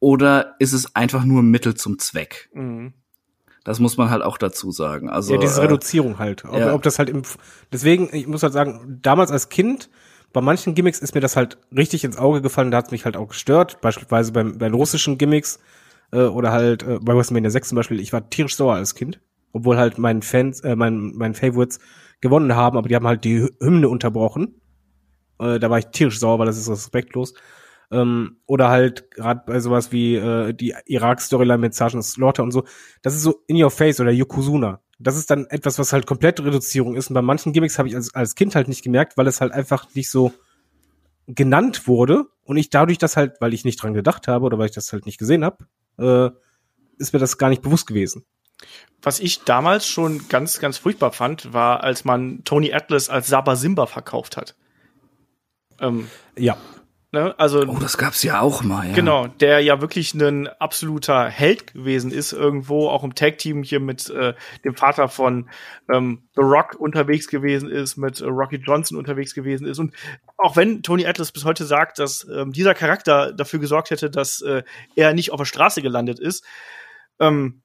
[0.00, 2.50] Oder ist es einfach nur Mittel zum Zweck?
[2.52, 2.92] Mhm.
[3.68, 5.10] Das muss man halt auch dazu sagen.
[5.10, 6.42] Also ja, diese äh, Reduzierung halt.
[6.46, 6.72] Ob, ja.
[6.72, 7.20] ob das halt im
[7.70, 9.90] deswegen, ich muss halt sagen, damals als Kind
[10.32, 13.04] bei manchen Gimmicks ist mir das halt richtig ins Auge gefallen, da hat es mich
[13.04, 13.82] halt auch gestört.
[13.82, 15.58] Beispielsweise beim, bei russischen Gimmicks
[16.12, 19.20] äh, oder halt äh, bei WrestleMania 6 zum Beispiel, ich war tierisch sauer als Kind,
[19.52, 21.78] obwohl halt mein Fans, äh, mein, mein Favorites
[22.22, 24.62] gewonnen haben, aber die haben halt die Hymne unterbrochen.
[25.38, 27.34] Äh, da war ich tierisch sauer, weil das ist respektlos.
[27.90, 32.64] Ähm, oder halt gerade bei sowas wie äh, die Irak-Storyline mit Sergeant Slaughter und so.
[33.02, 34.80] Das ist so in your face oder Yokozuna.
[34.98, 37.08] Das ist dann etwas, was halt komplett Reduzierung ist.
[37.08, 39.52] Und bei manchen Gimmicks habe ich als, als Kind halt nicht gemerkt, weil es halt
[39.52, 40.32] einfach nicht so
[41.28, 44.66] genannt wurde und ich dadurch das halt, weil ich nicht dran gedacht habe oder weil
[44.66, 45.66] ich das halt nicht gesehen habe,
[45.98, 46.30] äh,
[46.98, 48.24] ist mir das gar nicht bewusst gewesen.
[49.02, 53.54] Was ich damals schon ganz, ganz furchtbar fand, war, als man Tony Atlas als Saba
[53.54, 54.56] Simba verkauft hat.
[55.80, 56.56] Ähm, ja.
[57.10, 57.34] Ne?
[57.38, 58.94] Also Oh, das gab's ja auch mal, ja.
[58.94, 64.10] Genau, der ja wirklich ein absoluter Held gewesen ist, irgendwo auch im Tag-Team hier mit
[64.10, 65.48] äh, dem Vater von
[65.90, 69.78] ähm, The Rock unterwegs gewesen ist, mit äh, Rocky Johnson unterwegs gewesen ist.
[69.78, 69.94] Und
[70.36, 74.42] auch wenn Tony Atlas bis heute sagt, dass ähm, dieser Charakter dafür gesorgt hätte, dass
[74.42, 74.62] äh,
[74.94, 76.44] er nicht auf der Straße gelandet ist,
[77.20, 77.62] ähm,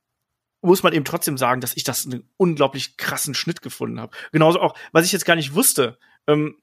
[0.61, 4.15] muss man eben trotzdem sagen, dass ich das einen unglaublich krassen Schnitt gefunden habe.
[4.31, 5.97] Genauso auch, was ich jetzt gar nicht wusste.
[6.27, 6.55] Ähm,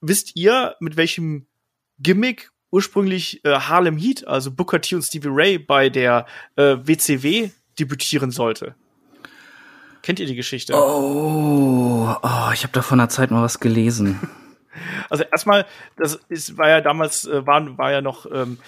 [0.00, 1.48] wisst ihr, mit welchem
[2.00, 7.50] Gimmick ursprünglich äh, Harlem Heat, also Booker T und Stevie Ray bei der äh, WCW
[7.78, 8.74] debütieren sollte.
[10.02, 10.72] Kennt ihr die Geschichte?
[10.74, 14.20] Oh, oh ich habe da vor einer Zeit mal was gelesen.
[15.10, 18.58] Also erstmal, das ist, war ja damals, äh, war, war ja noch ähm,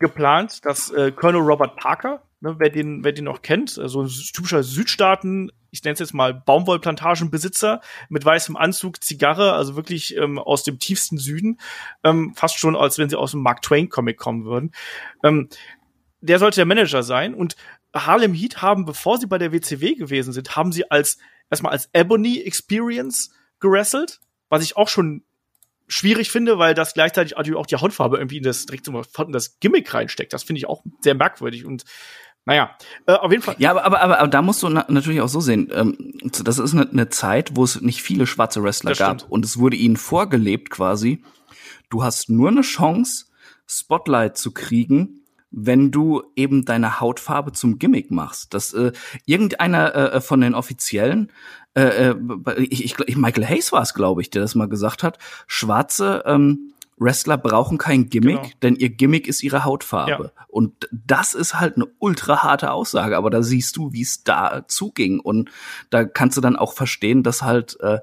[0.00, 4.08] geplant, dass äh, Colonel Robert Parker, ne, wer den, wer den noch kennt, so ein
[4.08, 10.38] typischer Südstaaten, ich nenne es jetzt mal Baumwollplantagenbesitzer mit weißem Anzug, Zigarre, also wirklich ähm,
[10.38, 11.58] aus dem tiefsten Süden,
[12.04, 14.72] ähm, fast schon als wenn sie aus dem Mark Twain Comic kommen würden.
[15.22, 15.48] Ähm,
[16.20, 17.56] der sollte der Manager sein und
[17.94, 21.18] Harlem Heat haben, bevor sie bei der WCW gewesen sind, haben sie als
[21.50, 25.24] erstmal als Ebony Experience gewrestelt, was ich auch schon
[25.88, 29.92] schwierig finde, weil das gleichzeitig auch die Hautfarbe irgendwie in das direkt in das Gimmick
[29.92, 30.32] reinsteckt.
[30.32, 31.84] Das finde ich auch sehr merkwürdig und
[32.44, 32.76] naja,
[33.06, 33.54] äh, auf jeden Fall.
[33.58, 35.70] Ja, aber, aber, aber, aber da musst du na natürlich auch so sehen.
[35.72, 35.96] Ähm,
[36.42, 39.20] das ist eine, eine Zeit, wo es nicht viele schwarze Wrestler Das gab.
[39.20, 39.32] stimmt.
[39.32, 41.22] Und es wurde ihnen vorgelebt quasi,
[41.88, 43.26] du hast nur eine Chance,
[43.66, 45.20] Spotlight zu kriegen,
[45.52, 48.54] wenn du eben deine Hautfarbe zum Gimmick machst.
[48.54, 48.92] Dass äh,
[49.26, 51.30] irgendeiner äh, von den Offiziellen,
[51.74, 52.16] äh, äh,
[52.58, 56.22] ich, ich, ich, Michael Hayes war es, glaube ich, der das mal gesagt hat, schwarze
[56.26, 56.72] ähm,
[57.02, 58.54] Wrestler brauchen kein Gimmick, Genau.
[58.62, 60.32] denn ihr Gimmick ist ihre Hautfarbe.
[60.48, 64.64] Und das ist halt eine ultra harte Aussage, aber da siehst du, wie es da
[64.68, 65.20] zuging.
[65.20, 65.50] Und
[65.90, 67.98] da kannst du dann auch verstehen, dass halt, äh,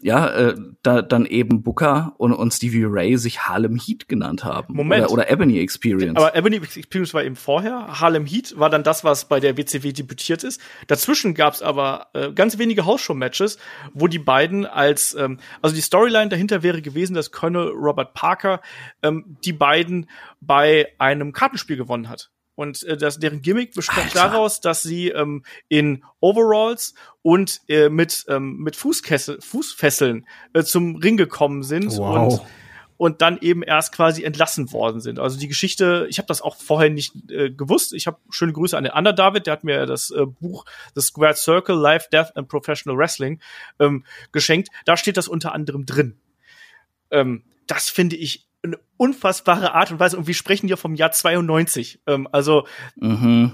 [0.00, 4.74] ja, äh, da dann eben Booker und, und Stevie Ray sich Harlem Heat genannt haben.
[4.74, 5.04] Moment.
[5.04, 6.16] Oder, oder Ebony Experience.
[6.16, 8.00] Aber Ebony Experience war eben vorher.
[8.00, 10.60] Harlem Heat war dann das, was bei der WCW debütiert ist.
[10.86, 13.58] Dazwischen gab's aber äh, ganz wenige Hausshow-Matches,
[13.94, 18.60] wo die beiden als, ähm, also die Storyline dahinter wäre gewesen, dass Colonel Robert Parker
[19.02, 20.10] ähm, die beiden
[20.42, 22.30] bei einem Kartenspiel gewonnen hat.
[22.56, 28.24] Und äh, das, deren Gimmick bestand daraus, dass sie ähm, in Overalls und äh, mit,
[28.28, 31.96] ähm, mit Fußkessel, Fußfesseln äh, zum Ring gekommen sind.
[31.96, 32.32] Wow.
[32.32, 32.42] Und
[32.98, 35.18] und dann eben erst quasi entlassen worden sind.
[35.18, 37.92] Also die Geschichte, ich habe das auch vorher nicht äh, gewusst.
[37.92, 40.64] Ich habe schöne Grüße an den Ander David, der hat mir das äh, Buch
[40.94, 43.40] The Squared Circle Life, Death and Professional Wrestling
[43.78, 44.70] ähm, geschenkt.
[44.84, 46.16] Da steht das unter anderem drin.
[47.10, 50.16] Ähm, das finde ich eine unfassbare Art und Weise.
[50.16, 52.66] Und wir sprechen hier vom Jahr 92, ähm, also
[52.96, 53.52] mhm.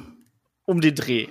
[0.64, 1.28] um den Dreh.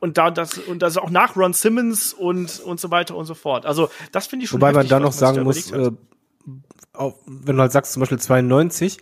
[0.00, 3.34] Und da das und das auch nach Ron Simmons und und so weiter und so
[3.34, 3.64] fort.
[3.64, 4.60] Also das finde ich schon.
[4.60, 5.90] Wobei man heftig, da noch man sagen muss, äh,
[6.92, 8.98] auch, wenn du halt sagst, zum Beispiel 92,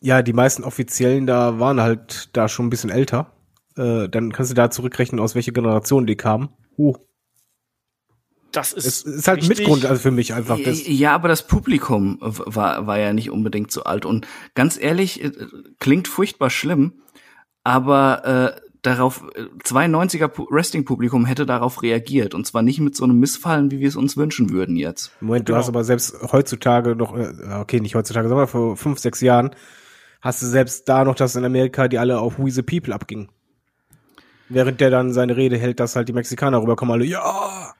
[0.00, 3.32] ja, die meisten Offiziellen da waren halt da schon ein bisschen älter.
[3.76, 6.48] Äh, dann kannst du da zurückrechnen, aus welcher Generation die kamen.
[6.76, 6.94] Uh,
[8.52, 10.58] das ist, es ist halt richtig- Mitgrund also für mich einfach.
[10.64, 14.06] Das, Ja, aber das Publikum war, war ja nicht unbedingt so alt.
[14.06, 15.32] Und ganz ehrlich, äh,
[15.78, 16.94] klingt furchtbar schlimm,
[17.64, 22.34] aber äh, darauf, äh, 92er Pu- Wrestling-Publikum hätte darauf reagiert.
[22.34, 25.10] Und zwar nicht mit so einem Missfallen, wie wir es uns wünschen würden jetzt.
[25.20, 25.58] Moment, du Genau.
[25.60, 29.50] hast aber selbst heutzutage noch, äh, okay, nicht heutzutage, sondern vor fünf, sechs Jahren,
[30.20, 33.28] hast du selbst da noch das in Amerika, die alle auf We the People abgingen.
[34.48, 37.74] Während der dann seine Rede hält, dass halt die Mexikaner rüberkommen, alle, ja!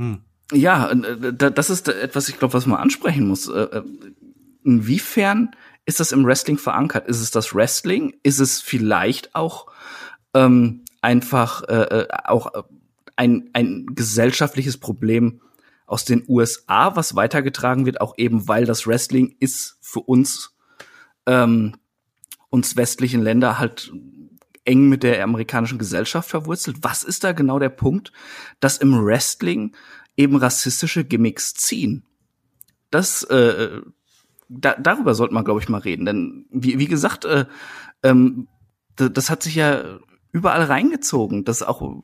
[0.00, 0.22] Hm.
[0.52, 3.48] Ja, äh, da- das ist etwas, ich glaube, was man ansprechen muss.
[3.48, 3.82] Äh, äh,
[4.64, 5.50] Inwiefern
[5.86, 7.06] ist das im Wrestling verankert?
[7.08, 8.14] Ist es das Wrestling?
[8.22, 9.66] Ist es vielleicht auch
[10.34, 12.52] ähm, einfach äh, auch
[13.16, 15.40] ein, ein gesellschaftliches Problem
[15.86, 20.54] aus den USA, was weitergetragen wird, auch eben weil das Wrestling ist für uns
[21.26, 21.76] ähm,
[22.50, 23.92] uns westlichen Länder halt
[24.64, 26.78] eng mit der amerikanischen Gesellschaft verwurzelt.
[26.82, 28.12] Was ist da genau der Punkt,
[28.60, 29.74] dass im Wrestling
[30.16, 32.04] eben rassistische Gimmicks ziehen?
[32.90, 33.80] Das, äh,
[34.48, 36.04] da, darüber sollte man, glaube ich, mal reden.
[36.04, 37.46] Denn wie, wie gesagt, äh,
[38.02, 38.48] ähm,
[38.96, 39.98] das, hat sich ja
[40.32, 42.02] überall reingezogen, dass auch,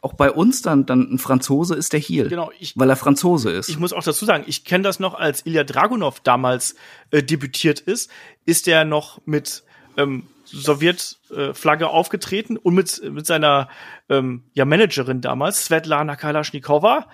[0.00, 3.50] auch bei uns dann, dann ein Franzose ist der Heel, Genau, ich, weil er Franzose
[3.50, 3.68] ist.
[3.68, 6.76] ich muss auch dazu sagen, ich kenne das noch, als Ilya Dragunov damals
[7.10, 8.10] äh, debütiert ist,
[8.44, 9.64] ist er noch mit
[9.96, 13.68] ähm, Sowjetflagge aufgetreten und mit, mit seiner
[14.08, 17.08] ähm, ja, Managerin damals, Svetlana Kalaschnikova.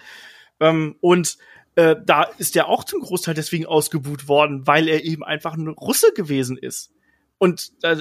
[0.61, 1.39] Ähm, und
[1.75, 5.69] äh, da ist er auch zum Großteil deswegen ausgebuht worden, weil er eben einfach ein
[5.69, 6.93] Russe gewesen ist.
[7.39, 7.97] Und äh,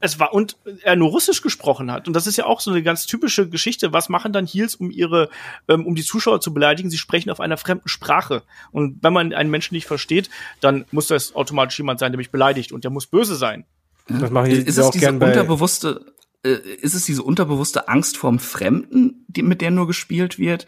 [0.00, 2.82] es war und er nur Russisch gesprochen hat und das ist ja auch so eine
[2.82, 3.92] ganz typische Geschichte.
[3.92, 5.30] Was machen dann Heels, um ihre,
[5.66, 6.90] ähm, um die Zuschauer zu beleidigen?
[6.90, 10.28] Sie sprechen auf einer fremden Sprache und wenn man einen Menschen nicht versteht,
[10.60, 13.64] dann muss das automatisch jemand sein, der mich beleidigt und der muss böse sein.
[14.08, 16.12] Das mache ich ist es auch diese gern bei unterbewusste,
[16.44, 20.66] äh, ist es diese unterbewusste Angst vorm Fremden, die, mit der nur gespielt wird?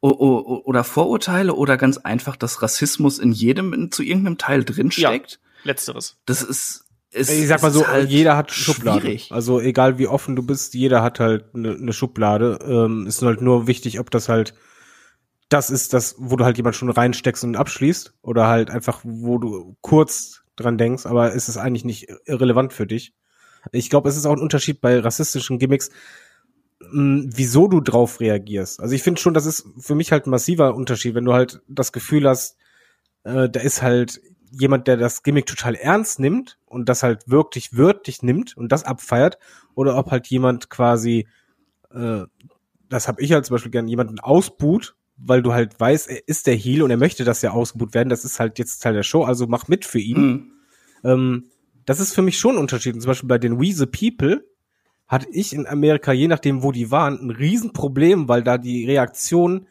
[0.00, 4.64] O, o, oder Vorurteile oder ganz einfach, dass Rassismus in jedem in, zu irgendeinem Teil
[4.64, 5.40] drinsteckt?
[5.64, 6.18] Letzteres.
[6.24, 9.00] Das ist, ist Ich sag mal so, ist halt jeder hat Schubladen.
[9.00, 9.32] schwierig.
[9.32, 12.60] Also egal wie offen du bist, jeder hat halt eine ne Schublade.
[12.64, 14.54] Ähm, ist halt nur wichtig, ob das halt
[15.48, 19.38] das ist, das, wo du halt jemand schon reinsteckst und abschließt oder halt einfach, wo
[19.38, 23.12] du kurz dran denkst, aber ist es eigentlich nicht irrelevant für dich.
[23.72, 25.90] Ich glaube, es ist auch ein Unterschied bei rassistischen Gimmicks,
[26.80, 28.80] mh, wieso du drauf reagierst.
[28.80, 31.60] Also ich finde schon, das ist für mich halt ein massiver Unterschied, wenn du halt
[31.68, 32.56] das Gefühl hast,
[33.24, 37.76] äh, da ist halt jemand, der das Gimmick total ernst nimmt und das halt wirklich
[37.76, 39.38] wörtlich nimmt und das abfeiert,
[39.74, 41.28] oder ob halt jemand quasi,
[41.92, 42.22] äh,
[42.88, 46.46] das habe ich halt zum Beispiel gern, jemanden ausbuht, weil du halt weißt, er ist
[46.46, 48.08] der Heel und er möchte, dass er ausgebuht werden.
[48.08, 50.20] Das ist halt jetzt Teil der Show, also mach mit für ihn.
[50.20, 50.52] Mhm.
[51.04, 51.44] Ähm,
[51.84, 52.94] das ist für mich schon ein Unterschied.
[52.94, 54.44] Und zum Beispiel bei den We the People
[55.06, 59.66] hatte ich in Amerika, je nachdem, wo die waren, ein Riesenproblem, weil da die Reaktion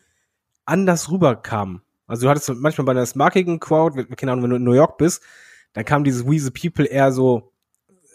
[0.66, 1.82] anders rüberkam.
[2.08, 4.98] Also du hattest manchmal bei einer smarkigen Crowd, keine Ahnung, wenn du in New York
[4.98, 5.22] bist,
[5.74, 7.52] dann kam dieses We the People eher so,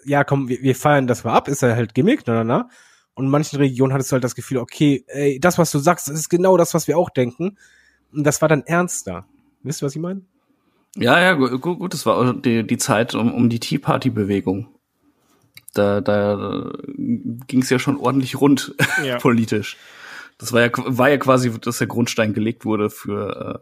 [0.05, 2.69] ja komm, wir, wir feiern das mal ab, ist ja halt Gimmick, na, na, na.
[3.15, 6.09] Und in manchen Regionen hattest du halt das Gefühl, okay, ey, das, was du sagst,
[6.09, 7.59] das ist genau das, was wir auch denken.
[8.13, 9.27] Und das war dann ernster.
[9.63, 10.23] Wisst ihr, was ich meine?
[10.97, 14.11] Ja, ja, gut, gut, gut, das war die, die Zeit um, um die Tea Party
[14.11, 14.69] Bewegung.
[15.75, 19.19] Da, da ging es ja schon ordentlich rund Ja.
[19.19, 19.77] politisch.
[20.39, 23.61] Das war ja, war ja quasi, dass der Grundstein gelegt wurde für,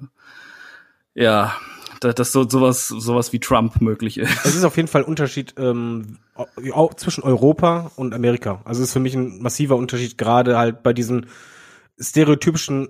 [1.14, 1.54] äh, ja,
[2.00, 4.44] dass so sowas, sowas wie Trump möglich ist.
[4.44, 6.18] Es ist auf jeden Fall ein Unterschied ähm,
[6.72, 8.62] auch zwischen Europa und Amerika.
[8.64, 11.26] Also ist für mich ein massiver Unterschied, gerade halt bei diesen
[11.98, 12.88] stereotypischen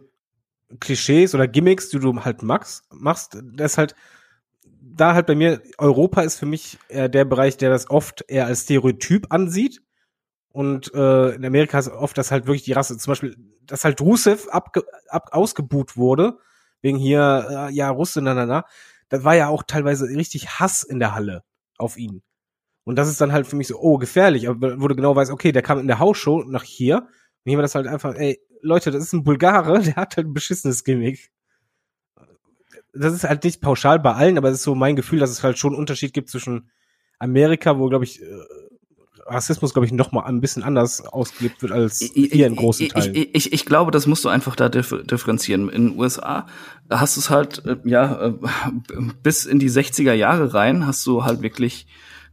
[0.79, 3.39] Klischees oder Gimmicks, die du halt magst, machst.
[3.43, 3.95] Das ist halt
[5.01, 8.47] da halt bei mir, Europa ist für mich eher der Bereich, der das oft eher
[8.47, 9.83] als Stereotyp ansieht.
[10.53, 12.99] Und äh, in Amerika ist oft das halt wirklich die Rasse.
[12.99, 16.39] Zum Beispiel, dass halt Rusev abge ab ausgebuht wurde,
[16.83, 18.65] wegen hier, äh, ja, Russe, na, na, na.
[19.11, 21.43] Das war ja auch teilweise richtig Hass in der Halle
[21.77, 22.23] auf ihn.
[22.85, 25.31] Und das ist dann halt für mich so, oh, gefährlich, aber wo du genau weißt,
[25.31, 26.97] okay, der kam in der Hausshow nach hier.
[26.97, 30.29] Und hier war das halt einfach, ey, Leute, das ist ein Bulgare, der hat halt
[30.29, 31.31] ein beschissenes Gimmick.
[32.93, 35.45] Das ist halt nicht pauschal bei allen, aber es ist so mein Gefühl, dass es
[35.45, 36.71] halt schon einen Unterschied gibt zwischen
[37.19, 38.25] Amerika, wo, glaube ich, äh,
[39.31, 43.15] Rassismus, glaube ich, noch mal ein bisschen anders ausgelebt wird als hier in großen Teilen.
[43.15, 45.69] Ich, ich, ich glaube, das musst du einfach da dif- differenzieren.
[45.69, 46.47] In den USA
[46.91, 48.33] hast du es halt, äh, ja, äh,
[49.23, 51.87] bis in die 60er Jahre rein hast du halt wirklich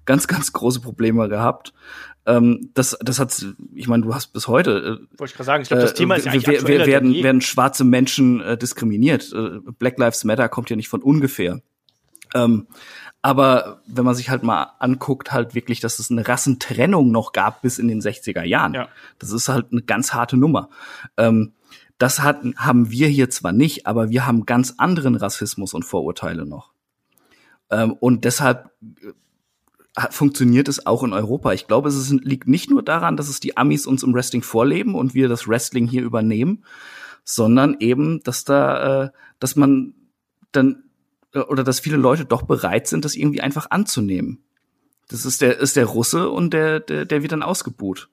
[0.06, 1.74] ganz, ganz große Probleme gehabt.
[2.26, 5.62] Ähm, das, das hat, ich meine, du hast bis heute äh, Wollte ich gerade sagen,
[5.64, 7.24] ich glaube, das Thema ist ja wir, eigentlich wir, wir denn werden, je.
[7.24, 9.32] werden schwarze Menschen äh, diskriminiert.
[9.34, 11.62] Äh, Black Lives Matter kommt ja nicht von ungefähr.
[12.36, 12.68] Ähm,
[13.22, 17.62] aber wenn man sich halt mal anguckt, halt wirklich, dass es eine Rassentrennung noch gab
[17.62, 18.74] bis in den 60er Jahren.
[18.74, 18.88] Ja.
[19.20, 20.70] Das ist halt eine ganz harte Nummer.
[21.18, 21.54] Ähm,
[21.98, 26.46] das hatten, haben wir hier zwar nicht, aber wir haben ganz anderen Rassismus und Vorurteile
[26.46, 26.72] noch.
[27.70, 28.72] Ähm, und deshalb
[29.96, 31.54] äh, funktioniert es auch in Europa.
[31.54, 34.44] Ich glaube, es ist, liegt nicht nur daran, dass es die Amis uns im Wrestling
[34.44, 36.64] vorleben und wir das Wrestling hier übernehmen,
[37.24, 39.96] sondern eben, dass da, äh, dass man
[40.52, 40.84] dann
[41.34, 44.44] oder dass viele Leute doch bereit sind, das irgendwie einfach anzunehmen.
[45.10, 48.10] Das ist der ist der Russe und der der, der wird dann ausgebuht.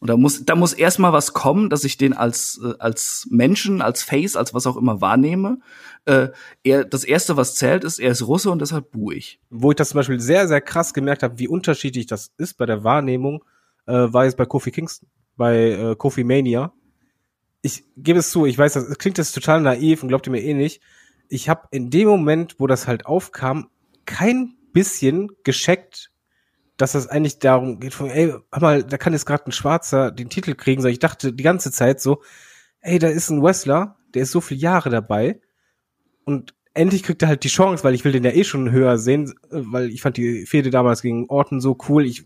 [0.00, 3.82] Und da muss da muss erstmal was kommen, dass ich den als äh, als Menschen,
[3.82, 5.58] als Face, als was auch immer wahrnehme.
[6.04, 6.28] Äh,
[6.62, 9.40] er das erste, was zählt, ist, er ist Russe und deshalb buhe ich.
[9.50, 12.66] wo ich das zum Beispiel sehr, sehr krass gemerkt habe, wie unterschiedlich das ist bei
[12.66, 13.44] der Wahrnehmung,
[13.86, 16.72] äh, war jetzt bei Kofi Kingston, bei äh, Kofi Mania.
[17.62, 20.42] Ich gebe es zu, ich weiß, das klingt jetzt total naiv und glaubt ihr mir
[20.42, 20.80] eh nicht.
[21.28, 23.70] Ich habe in dem Moment, wo das halt aufkam,
[24.06, 26.10] kein bisschen gescheckt,
[26.76, 30.10] dass das eigentlich darum geht, von, ey, hör mal, da kann jetzt gerade ein Schwarzer
[30.10, 30.80] den Titel kriegen.
[30.80, 32.22] So, ich dachte die ganze Zeit so,
[32.80, 35.40] ey, da ist ein Wrestler, der ist so viele Jahre dabei
[36.24, 38.98] und endlich kriegt er halt die Chance, weil ich will den ja eh schon höher
[38.98, 42.06] sehen, weil ich fand die Fehde damals gegen Orton so cool.
[42.06, 42.24] Ich,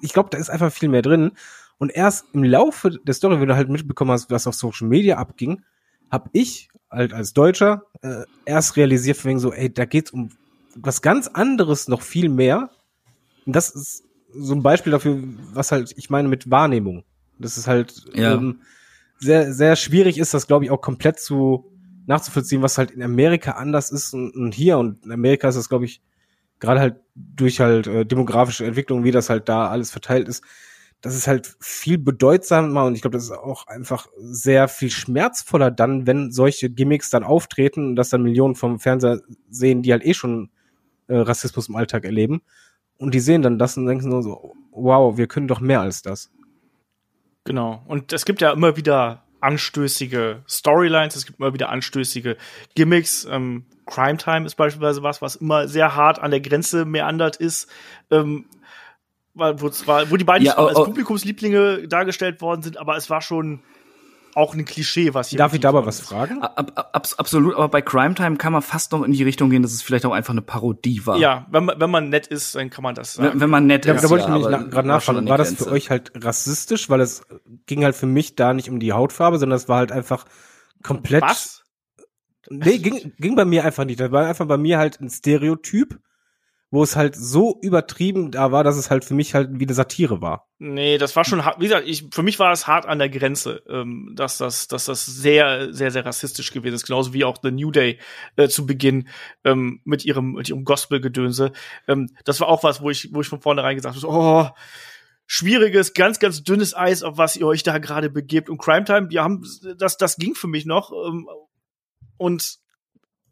[0.00, 1.32] ich glaube, da ist einfach viel mehr drin.
[1.78, 5.16] Und erst im Laufe der Story, wenn du halt mitbekommen hast, was auf Social Media
[5.16, 5.62] abging,
[6.10, 10.30] habe ich halt als Deutscher äh, erst realisiert, von wegen so, ey, da geht's um
[10.76, 12.70] was ganz anderes, noch viel mehr.
[13.46, 14.04] Und das ist
[14.36, 17.04] so ein Beispiel dafür, was halt ich meine mit Wahrnehmung.
[17.38, 18.34] Das ist halt Ja.
[18.34, 18.60] ähm,
[19.18, 21.70] sehr, sehr schwierig ist, das glaube ich auch komplett zu
[22.06, 24.78] nachzuvollziehen, was halt in Amerika anders ist und, und hier.
[24.78, 26.02] Und in Amerika ist das, glaube ich,
[26.60, 30.42] gerade halt durch halt äh, demografische Entwicklung, wie das halt da alles verteilt ist,
[31.04, 35.70] das ist halt viel bedeutsamer und ich glaube, das ist auch einfach sehr viel schmerzvoller
[35.70, 40.02] dann, wenn solche Gimmicks dann auftreten und das dann Millionen vom Fernseher sehen, die halt
[40.02, 40.48] eh schon
[41.08, 42.40] äh, Rassismus im Alltag erleben.
[42.96, 46.00] Und die sehen dann das und denken nur so, wow, wir können doch mehr als
[46.00, 46.30] das.
[47.44, 47.82] Genau.
[47.86, 52.38] Und es gibt ja immer wieder anstößige Storylines, es gibt immer wieder anstößige
[52.74, 53.28] Gimmicks.
[53.30, 57.70] Ähm, Crime Time ist beispielsweise was, was immer sehr hart an der Grenze meandert ist.
[58.10, 58.46] Ähm,
[59.34, 60.84] wo, zwar, wo die beiden Ja, nicht als oh, oh.
[60.84, 63.60] Publikumslieblinge dargestellt worden sind, aber es war schon
[64.36, 66.42] auch ein Klischee, was hier Darf ich da aber was fragen?
[66.42, 69.48] Ab, ab, abs- absolut, aber bei Crime Time kann man fast noch in die Richtung
[69.48, 71.18] gehen, dass es vielleicht auch einfach eine Parodie war.
[71.18, 73.34] Ja, wenn man, wenn man nett ist, dann kann man das sagen.
[73.34, 74.02] Wenn, wenn man nett Ja, ist.
[74.02, 75.28] da wollte ich ja, nämlich aber na, gerade nachfragen.
[75.28, 76.90] War das für euch halt rassistisch?
[76.90, 77.22] Weil es
[77.66, 80.24] ging halt für mich da nicht um die Hautfarbe, sondern es war halt einfach
[80.82, 81.22] komplett.
[81.22, 81.62] Was?
[82.50, 84.00] Nee, ging, ging bei mir einfach nicht.
[84.00, 86.00] Das war einfach bei mir halt ein Stereotyp,
[86.74, 89.74] wo es halt so übertrieben da war, dass es halt für mich halt wie eine
[89.74, 90.48] Satire war.
[90.58, 91.60] Nee, das war schon hart.
[91.60, 94.86] Wie gesagt, ich, für mich war es hart an der Grenze, ähm, dass das, dass
[94.86, 96.84] das sehr, sehr, sehr rassistisch gewesen ist.
[96.84, 98.00] Genauso wie auch The New Day
[98.34, 99.06] äh, zu Beginn
[99.44, 101.52] ähm, mit ihrem, mit ihrem Gospel-Gedönse.
[101.86, 104.48] Ähm, das war auch was, wo ich, wo ich von vornherein gesagt habe, oh,
[105.26, 108.50] schwieriges, ganz, ganz dünnes Eis, auf was ihr euch da gerade begebt.
[108.50, 109.44] Und Crime Time, die haben,
[109.78, 110.90] das, das ging für mich noch.
[110.90, 111.28] Ähm,
[112.16, 112.63] und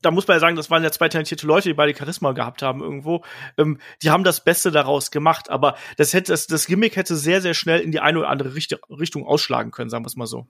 [0.02, 2.62] da muss man ja sagen, das waren ja zwei talentierte Leute, die beide Charisma gehabt
[2.62, 3.24] haben irgendwo.
[3.56, 7.40] Ähm, die haben das Beste daraus gemacht, aber das hätte, das, das Gimmick hätte sehr,
[7.40, 10.26] sehr schnell in die eine oder andere Richt Richtung ausschlagen können, sagen wir es mal
[10.26, 10.46] so.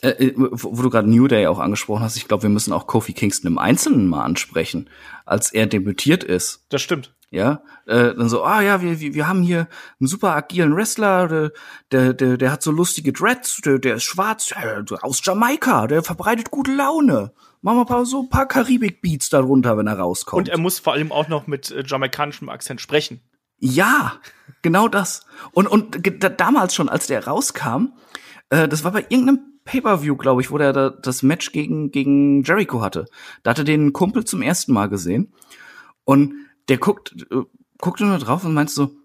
[0.00, 2.72] Äh, äh, wo wo du gerade New Day auch angesprochen hast, ich glaube, wir müssen
[2.72, 4.88] auch Kofi Kingston im Einzelnen mal ansprechen,
[5.24, 6.64] als er debütiert ist.
[6.68, 7.14] Das stimmt.
[7.30, 9.68] Ja, äh, dann so, ah ja, wir, wir, wir haben hier
[10.00, 11.52] einen super agilen Wrestler, der,
[11.90, 16.02] der, der, der hat so lustige Dreads, der, der ist schwarz, äh, aus Jamaika, der
[16.02, 17.32] verbreitet gute Laune.
[17.60, 20.38] Machen wir ein paar, so ein paar Karibik-Beats darunter, wenn er rauskommt.
[20.38, 23.20] Und er muss vor allem auch noch mit äh, jamaikanischem Akzent sprechen.
[23.58, 24.20] Ja,
[24.62, 25.26] genau das.
[25.52, 27.94] Und, und da, damals schon, als der rauskam,
[28.50, 32.42] äh, das war bei irgendeinem Pay-Per-View, glaube ich, wo der da, das Match gegen, gegen
[32.44, 33.06] Jericho hatte.
[33.42, 35.34] Da hatte den Kumpel zum ersten Mal gesehen.
[36.04, 36.34] Und
[36.68, 37.42] der guckt, äh,
[37.78, 38.96] guckte nur drauf und meint so,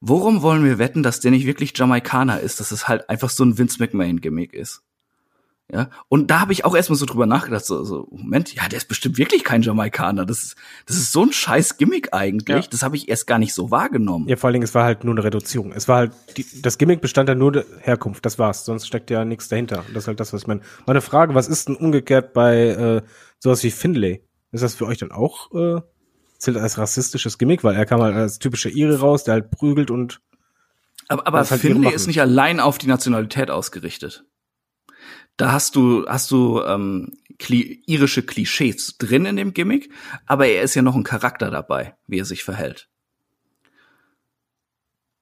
[0.00, 3.44] worum wollen wir wetten, dass der nicht wirklich Jamaikaner ist, dass es halt einfach so
[3.44, 4.82] ein Vince McMahon-Gimmick ist.
[5.72, 8.76] Ja, und da habe ich auch erstmal so drüber nachgedacht, so, so, Moment, ja, der
[8.76, 10.24] ist bestimmt wirklich kein Jamaikaner.
[10.24, 12.64] Das ist, das ist so ein scheiß Gimmick eigentlich.
[12.64, 12.70] Ja.
[12.70, 14.28] Das habe ich erst gar nicht so wahrgenommen.
[14.28, 15.72] Ja, vor allen Dingen, es war halt nur eine Reduzierung.
[15.72, 18.64] Es war halt, die, das Gimmick bestand dann nur der Herkunft, das war's.
[18.64, 19.80] Sonst steckt ja nichts dahinter.
[19.80, 20.60] Und das ist halt das, was ich meine.
[20.86, 23.02] Meine Frage, was ist denn umgekehrt bei äh,
[23.40, 24.22] sowas wie Finlay?
[24.52, 25.80] Ist das für euch dann auch äh,
[26.38, 27.64] zählt als rassistisches Gimmick?
[27.64, 30.20] Weil er kam halt als typischer Ire raus, der halt prügelt und
[31.08, 31.92] Aber, aber halt machen.
[31.92, 34.24] ist nicht allein auf die Nationalität ausgerichtet.
[35.36, 39.90] Da hast du, hast du ähm, kli irische Klischees drin in dem Gimmick,
[40.26, 42.88] aber er ist ja noch ein Charakter dabei, wie er sich verhält.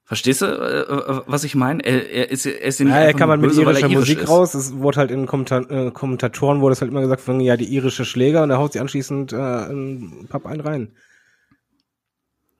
[0.07, 1.83] Verstehst du, äh, äh, was ich meine?
[1.83, 3.87] Er, er ist, er ist ja nicht Ja, er nur halt mit böse, er irischer
[3.89, 4.29] irisch Musik ist.
[4.29, 4.53] raus.
[4.53, 7.65] Es wurde halt in Kommentar äh, Kommentatoren wurde es halt immer gesagt von ja die
[7.65, 10.95] irische Schläger und er haut sie anschließend äh, in Papp einen rein.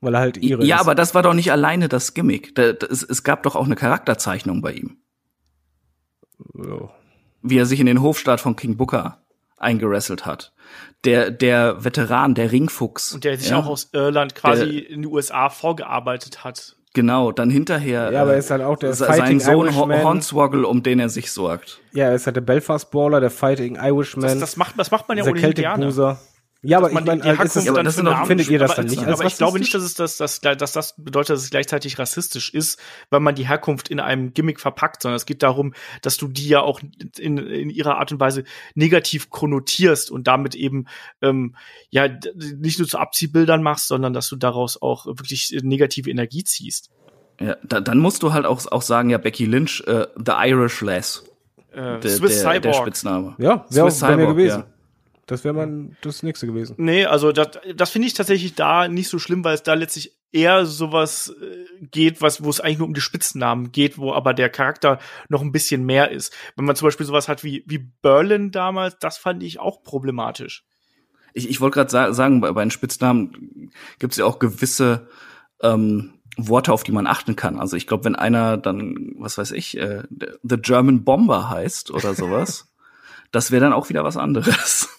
[0.01, 0.81] Weil er halt ihre Ja, ist.
[0.81, 2.55] aber das war doch nicht alleine das Gimmick.
[2.55, 4.97] Da, das, es gab doch auch eine Charakterzeichnung bei ihm.
[6.53, 6.89] So.
[7.49, 9.19] Wie er sich in den Hofstaat von King Booker
[9.58, 10.53] eingerasselt hat.
[11.05, 13.13] Der, der Veteran, der Ringfuchs.
[13.13, 16.75] Und der sich ja, auch aus Irland quasi Der- in die USA vorgearbeitet hat.
[16.93, 18.10] Genau, dann hinterher.
[18.12, 20.03] Ja, aber er äh, ist halt auch der sein Sohn Irishman.
[20.03, 21.81] Hornswoggle, um den er sich sorgt.
[21.93, 25.08] Ja, er ist halt der Belfast Brawler, der Fighting Irishman, Das, das, macht, das macht
[25.10, 25.65] man ja ohnehin Celtic.
[26.61, 27.95] Ja, aber Dass ich man die- meine, die halt ist Herkunft es, aber dann das
[27.95, 29.83] sind doch- Namen findet ihr das aber, dann nicht als Aber ich glaube nicht, dass
[29.83, 32.79] es das, das, dass das bedeutet, dass es gleichzeitig rassistisch ist,
[33.11, 36.47] weil man die Herkunft in einem Gimmick verpackt, sondern es geht darum, dass du die
[36.47, 36.79] ja auch
[37.19, 40.85] in, in ihrer Art und Weise negativ konnotierst und damit eben
[41.21, 41.55] ähm,
[41.91, 42.07] ja
[42.57, 46.89] nicht nur zu Abziehbildern machst, sondern dass du daraus auch wirklich negative Energie ziehst.
[47.39, 50.81] Ja, da, dann musst du halt auch, auch sagen, ja, Becky Lynch, äh, The Irish
[50.81, 51.25] Lass,
[51.73, 52.75] Äh, der, Swiss der, der Cyborg.
[52.87, 53.35] Spitzname.
[53.37, 54.59] ja, wäre auch Swiss bei mir gewesen.
[54.61, 54.67] ja.
[55.25, 56.75] Das wäre mein das nächste gewesen.
[56.77, 60.15] Nee, also das, das finde ich tatsächlich da nicht so schlimm, weil es da letztlich
[60.31, 64.33] eher sowas äh, geht, was, wo es eigentlich nur um die Spitznamen geht, wo aber
[64.33, 66.33] der Charakter noch ein bisschen mehr ist.
[66.55, 70.65] Wenn man zum Beispiel sowas hat wie, wie Berlin damals, das fand ich auch problematisch.
[71.33, 75.07] Ich, ich wollte gerade sa sagen, bei, bei den Spitznamen gibt es ja auch gewisse
[75.61, 77.59] ähm, Worte, auf die man achten kann.
[77.59, 80.03] Also ich glaube, wenn einer dann, was weiß ich, äh,
[80.43, 82.73] The German Bomber heißt oder sowas,
[83.31, 84.89] das wäre dann auch wieder was anderes.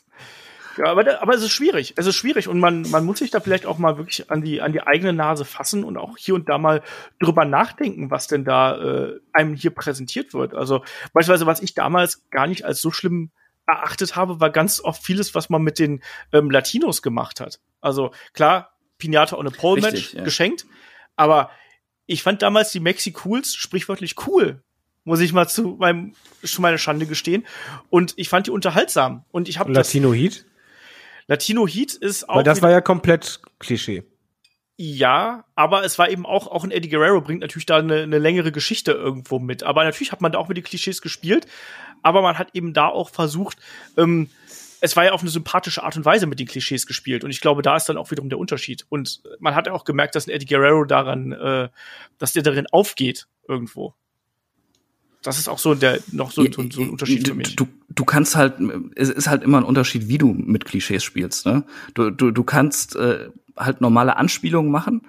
[0.78, 1.94] Ja, aber, da, aber es ist schwierig.
[1.96, 4.60] Es ist schwierig und man, man muss sich da vielleicht auch mal wirklich an die,
[4.60, 6.82] an die eigene Nase fassen und auch hier und da mal
[7.18, 10.54] drüber nachdenken, was denn da äh, einem hier präsentiert wird.
[10.54, 13.30] Also beispielsweise, was ich damals gar nicht als so schlimm
[13.66, 17.60] erachtet habe, war ganz oft vieles, was man mit den ähm, Latinos gemacht hat.
[17.80, 20.24] Also klar, Pinata on a Pole Match Richtig, ja.
[20.24, 20.66] geschenkt.
[21.16, 21.50] Aber
[22.06, 24.62] ich fand damals die Maxi Cools sprichwörtlich cool.
[25.04, 27.46] Muss ich mal zu meinem, zu meiner Schande gestehen.
[27.90, 29.24] Und ich fand die unterhaltsam.
[29.30, 30.44] Und ich habe das Latino Heat?
[31.28, 34.04] Latino Heat ist auch Weil das war ja komplett Klischee.
[34.78, 38.18] Ja, aber es war eben auch, auch ein Eddie Guerrero bringt natürlich da eine, eine
[38.18, 39.62] längere Geschichte irgendwo mit.
[39.62, 41.46] Aber natürlich hat man da auch mit den Klischees gespielt,
[42.02, 43.56] aber man hat eben da auch versucht,
[43.96, 44.28] ähm,
[44.82, 47.24] es war ja auf eine sympathische Art und Weise mit den Klischees gespielt.
[47.24, 48.84] Und ich glaube, da ist dann auch wiederum der Unterschied.
[48.90, 51.70] Und man hat ja auch gemerkt, dass ein Eddie Guerrero daran, äh,
[52.18, 53.94] dass der darin aufgeht irgendwo.
[55.26, 57.56] Das ist auch so der noch so, so, so ein Unterschied für mich.
[57.56, 58.54] Du, du kannst halt,
[58.94, 61.46] es ist halt immer ein Unterschied, wie du mit Klischees spielst.
[61.46, 61.64] Ne?
[61.94, 65.02] Du, du, du kannst äh, halt normale Anspielungen machen,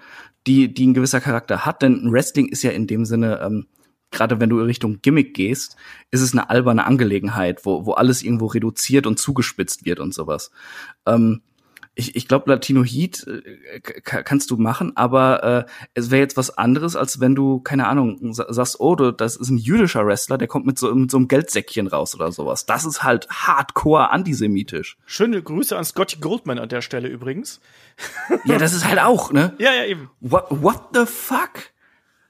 [0.47, 3.67] die, die ein gewisser Charakter hat, denn ein Wrestling ist ja in dem Sinne, ähm,
[4.09, 5.75] gerade wenn du in Richtung Gimmick gehst,
[6.09, 10.49] ist es eine alberne Angelegenheit, wo, wo alles irgendwo reduziert und zugespitzt wird und sowas.
[11.05, 11.41] Ähm,
[11.97, 16.57] ich, ich glaube, Latino Heat äh, kannst du machen, aber äh, es wäre jetzt was
[16.57, 20.37] anderes, als wenn du, keine Ahnung, sa- sagst, oh, du, das ist ein jüdischer Wrestler,
[20.37, 22.65] der kommt mit so, mit so einem Geldsäckchen raus oder sowas.
[22.65, 24.97] Das ist halt hardcore antisemitisch.
[25.05, 27.59] Schöne Grüße an Scotty Goldman an der Stelle übrigens.
[28.45, 29.53] Ja, das ist halt auch, ne?
[29.57, 30.09] Ja, ja, eben.
[30.19, 31.49] What, what the fuck?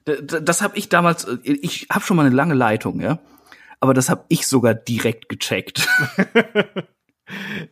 [0.06, 3.20] Das habe ich damals, äh, ich habe schon mal eine lange Leitung, ja.
[3.82, 5.88] Aber das habe ich sogar direkt gecheckt.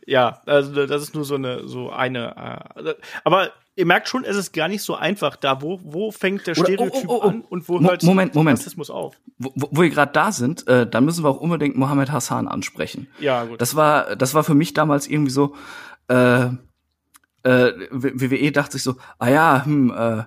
[0.06, 2.64] Ja, also das ist nur so eine, so eine.
[2.76, 2.94] Äh,
[3.24, 5.62] aber ihr merkt schon, es ist gar nicht so einfach da.
[5.62, 7.28] Wo, wo fängt der Oder- Stereotyp oh, oh, oh, oh.
[7.28, 8.58] an und wo hört Moment, Moment.
[8.58, 9.16] Rassismus auf?
[9.38, 12.48] wo, wo wo wir gerade da sind, äh, dann müssen wir auch unbedingt Mohammed Hassan
[12.48, 13.08] ansprechen.
[13.18, 13.60] Ja, gut.
[13.60, 15.54] Das war, das war für mich damals irgendwie so,
[16.08, 20.24] äh, äh, WWE dachte sich so, ah ja, hm, äh,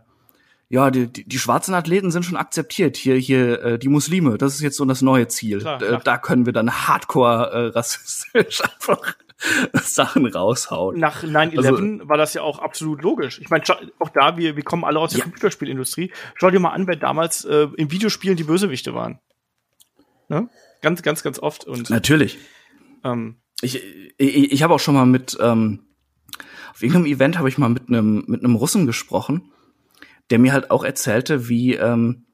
[0.69, 2.95] ja, die, die, die schwarzen Athleten sind schon akzeptiert.
[2.95, 5.59] Hier, hier, äh, die Muslime, das ist jetzt so das neue Ziel.
[5.59, 9.15] Klar, äh, nach- da können wir dann hardcore äh, rassistisch einfach
[9.81, 10.99] Sachen raushauen.
[10.99, 13.39] Nach 9-11 war das ja auch absolut logisch.
[13.39, 13.63] Ich meine,
[13.99, 15.23] auch da, wir, wir kommen alle aus der Ja.
[15.23, 16.11] Computerspielindustrie.
[16.35, 19.19] Schau dir mal an, wer damals äh, in Videospielen die Bösewichte waren.
[20.27, 20.49] Ne?
[20.81, 21.65] Ganz, ganz, ganz oft.
[21.65, 22.37] Und Natürlich.
[23.03, 23.81] ähm, Ich,
[24.17, 25.85] ich, ich habe auch schon mal mit, ähm,
[26.71, 29.51] auf irgendeinem Event habe ich mal mit einem mit einem Russen gesprochen,
[30.29, 32.25] der mir halt auch erzählte, wie ähm,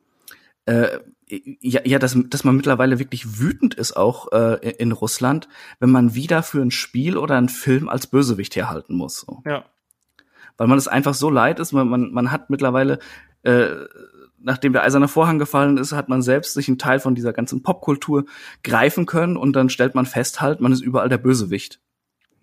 [0.66, 5.48] äh, ja, ja dass, dass man mittlerweile wirklich wütend ist auch äh, in Russland,
[5.80, 9.22] wenn man wieder für ein Spiel oder einen Film als Bösewicht herhalten muss.
[9.22, 9.41] So.
[9.46, 9.66] ja.
[10.58, 13.00] Weil man es einfach so leid ist, man, man, man hat mittlerweile
[13.43, 13.68] äh,
[14.46, 17.64] nachdem der eiserne Vorhang gefallen ist, hat man selbst sich einen Teil von dieser ganzen
[17.64, 18.26] Popkultur
[18.64, 21.82] greifen können und dann stellt man fest halt, man ist überall der Bösewicht.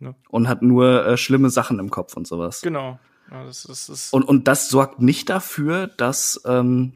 [0.01, 0.15] Ja.
[0.29, 2.61] Und hat nur äh, schlimme Sachen im Kopf und sowas.
[2.61, 2.99] Genau.
[3.33, 6.93] Ja, das, das ist Und, und das sorgt nicht dafür, dass ähm,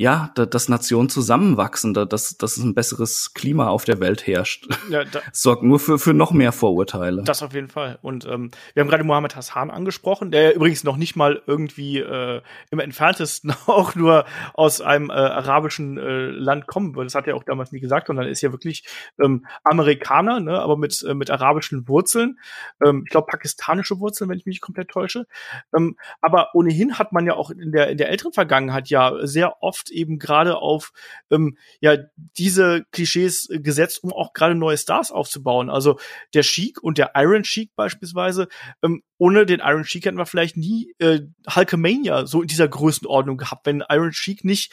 [0.00, 4.68] ja, da, dass Nationen zusammenwachsen, da, dass, dass ein besseres Klima auf der Welt herrscht.
[4.90, 7.24] ja, da, sorgt nur für, für noch mehr Vorurteile.
[7.24, 7.98] Das auf jeden Fall.
[8.00, 11.98] Und ähm, wir haben gerade Mohammed Hassan angesprochen, der ja übrigens noch nicht mal irgendwie
[11.98, 12.40] äh,
[12.70, 14.24] im entferntesten auch nur
[14.54, 17.06] aus einem äh, arabischen äh, Land kommen würde.
[17.06, 18.84] Das hat er auch damals nie gesagt, sondern er ist ja wirklich
[19.20, 22.38] ähm, Amerikaner, ne, aber mit, äh, mit arabischen Wurzeln.
[22.84, 25.26] Ähm, ich glaube, pakistanische Wurzeln, wenn ich mich nicht komplett täusche.
[25.74, 29.60] Ähm, aber ohnehin hat man ja auch in der, in der älteren Vergangenheit ja sehr
[29.60, 30.92] oft eben gerade auf
[31.30, 35.70] ähm, ja diese Klischees äh, gesetzt, um auch gerade neue Stars aufzubauen.
[35.70, 35.98] Also
[36.34, 38.48] der Sheik und der Iron Sheik beispielsweise,
[38.82, 41.20] ähm, ohne den Iron Sheik hätten wir vielleicht nie äh,
[41.54, 44.72] Hulkamania so in dieser Größenordnung gehabt, wenn Iron Sheik nicht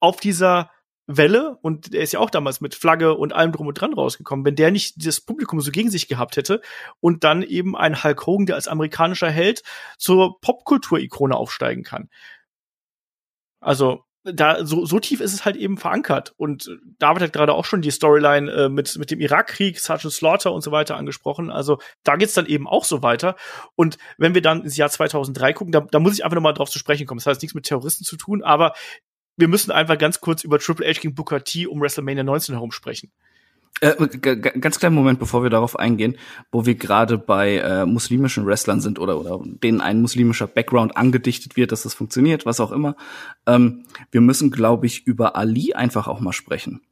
[0.00, 0.70] auf dieser
[1.16, 4.44] Welle, und der ist ja auch damals mit Flagge und allem drum und dran rausgekommen,
[4.44, 6.60] wenn der nicht das Publikum so gegen sich gehabt hätte
[7.00, 9.62] und dann eben ein Hulk Hogan, der als amerikanischer Held
[9.98, 12.08] zur Popkultur-Ikone aufsteigen kann.
[13.60, 16.34] Also, da so, so tief ist es halt eben verankert.
[16.36, 20.12] Und äh, David hat gerade auch schon die Storyline äh, mit, mit dem Irakkrieg, Sergeant
[20.12, 21.50] Slaughter und so weiter angesprochen.
[21.50, 23.36] Also da geht's dann eben auch so weiter.
[23.76, 26.70] Und wenn wir dann ins Jahr 2003 gucken, da, da muss ich einfach nochmal drauf
[26.70, 27.18] zu sprechen kommen.
[27.18, 28.74] Das hat jetzt nichts mit Terroristen zu tun, aber
[29.36, 32.72] wir müssen einfach ganz kurz über Triple H gegen Booker T um WrestleMania 19 herum
[32.72, 33.10] sprechen.
[33.80, 36.18] Äh, ganz kleinen Moment, bevor wir darauf eingehen,
[36.52, 41.56] wo wir gerade bei äh, muslimischen Wrestlern sind oder, oder denen ein muslimischer Background angedichtet
[41.56, 42.94] wird, dass das funktioniert, was auch immer.
[43.46, 46.82] Ähm, wir müssen, glaube ich, über Ali einfach auch mal sprechen.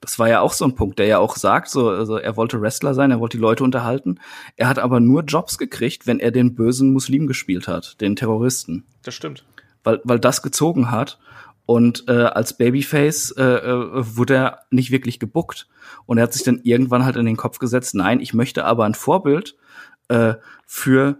[0.00, 2.60] Das war ja auch so ein Punkt, der ja auch sagt, so, also er wollte
[2.60, 4.18] Wrestler sein, er wollte die Leute unterhalten.
[4.56, 8.84] Er hat aber nur Jobs gekriegt, wenn er den bösen Muslim gespielt hat, den Terroristen
[9.04, 9.44] Das stimmt.
[9.84, 11.18] weil, weil das gezogen hat.
[11.64, 15.68] Und äh, als Babyface äh, äh, wurde er nicht wirklich gebuckt.
[16.06, 18.84] Und er hat sich dann irgendwann halt in den Kopf gesetzt, nein, ich möchte aber
[18.84, 19.56] ein Vorbild
[20.08, 20.34] äh,
[20.66, 21.18] für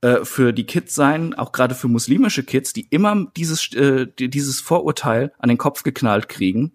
[0.00, 4.30] äh, für die Kids sein, auch gerade für muslimische Kids, die immer dieses äh, die-
[4.30, 6.72] dieses Vorurteil an den Kopf geknallt kriegen,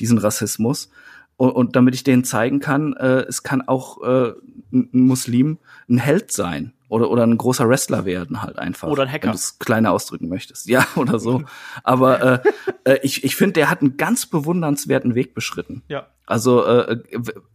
[0.00, 0.90] diesen Rassismus.
[1.36, 4.32] Und, und damit ich denen zeigen kann, äh, es kann auch äh,
[4.72, 5.58] ein Muslim
[5.88, 8.88] ein Held sein oder, oder ein großer Wrestler werden halt einfach.
[8.88, 9.24] Oder ein Hacker.
[9.24, 10.68] Wenn du es kleiner ausdrücken möchtest.
[10.68, 11.42] Ja, oder so.
[11.82, 12.50] Aber äh,
[12.84, 15.82] äh, ich, ich finde, der hat einen ganz bewundernswerten Weg beschritten.
[15.88, 16.08] Ja.
[16.26, 16.98] Also äh,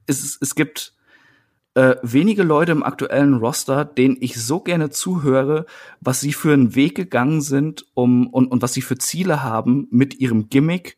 [0.08, 0.94] es, es gibt
[1.76, 5.68] äh, wenige Leute im aktuellen Roster, denen ich so gerne zuhöre,
[6.02, 9.88] was sie für einen Weg gegangen sind, um und, und was sie für Ziele haben
[9.92, 10.98] mit ihrem Gimmick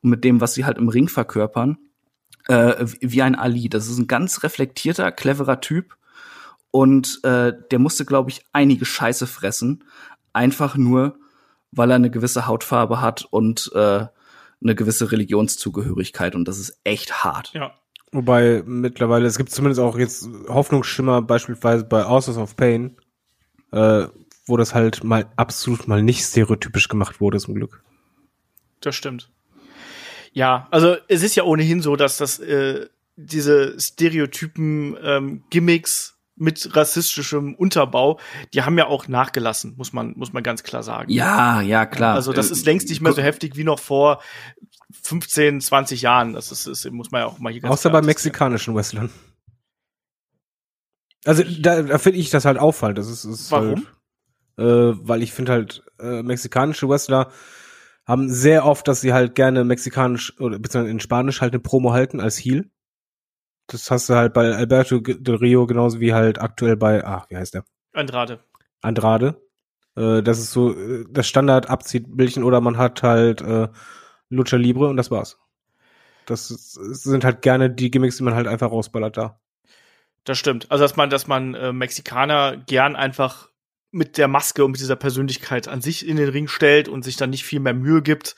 [0.00, 1.78] und mit dem, was sie halt im Ring verkörpern,
[2.46, 3.68] äh, wie ein Ali.
[3.68, 5.96] Das ist ein ganz reflektierter, cleverer Typ
[6.70, 9.84] und äh, der musste, glaube ich, einige Scheiße fressen,
[10.32, 11.18] einfach nur,
[11.72, 14.06] weil er eine gewisse Hautfarbe hat und äh,
[14.62, 17.52] eine gewisse Religionszugehörigkeit und das ist echt hart.
[17.54, 17.74] Ja.
[18.12, 22.96] Wobei mittlerweile, es gibt zumindest auch jetzt Hoffnungsschimmer, beispielsweise bei Authors of Pain,
[23.72, 24.06] äh,
[24.46, 27.84] wo das halt mal absolut mal nicht stereotypisch gemacht wurde, zum Glück.
[28.80, 29.30] Das stimmt.
[30.32, 36.74] Ja, also es ist ja ohnehin so, dass das äh, diese Stereotypen ähm, Gimmicks mit
[36.74, 38.18] rassistischem Unterbau,
[38.54, 41.12] die haben ja auch nachgelassen, muss man muss man ganz klar sagen.
[41.12, 42.14] Ja, ja, klar.
[42.14, 44.22] Also das Äh, ist längst nicht mehr so heftig wie noch vor
[45.02, 46.32] 15, 20 Jahren.
[46.32, 49.10] Das ist, ist muss man ja auch mal hier ganz Außer bei mexikanischen Wrestlern.
[51.24, 52.98] Also da, da finde ich das halt auffallend.
[52.98, 53.86] Das ist, ist Warum?
[54.56, 57.30] Halt, äh, weil ich finde halt, äh, mexikanische Wrestler
[58.06, 61.92] haben sehr oft, dass sie halt gerne mexikanisch oder beziehungsweise in Spanisch halt eine Promo
[61.92, 62.70] halten als Heel.
[63.70, 67.36] Das hast du halt bei Alberto del Rio genauso wie halt aktuell bei, ach, wie
[67.36, 67.64] heißt der?
[67.92, 68.42] Andrade.
[68.80, 69.40] Andrade.
[69.96, 73.68] Äh, das ist so äh, das Standard-Abziehbildchen oder man hat halt äh,
[74.28, 75.38] Lucha Libre und das war's.
[76.26, 79.40] Das ist, sind halt gerne die Gimmicks, die man halt einfach rausballert da.
[80.24, 80.68] Das stimmt.
[80.70, 83.50] Also dass man, dass man äh, Mexikaner gern einfach
[83.92, 87.16] mit der Maske und mit dieser Persönlichkeit an sich in den Ring stellt und sich
[87.16, 88.34] dann nicht viel mehr Mühe gibt.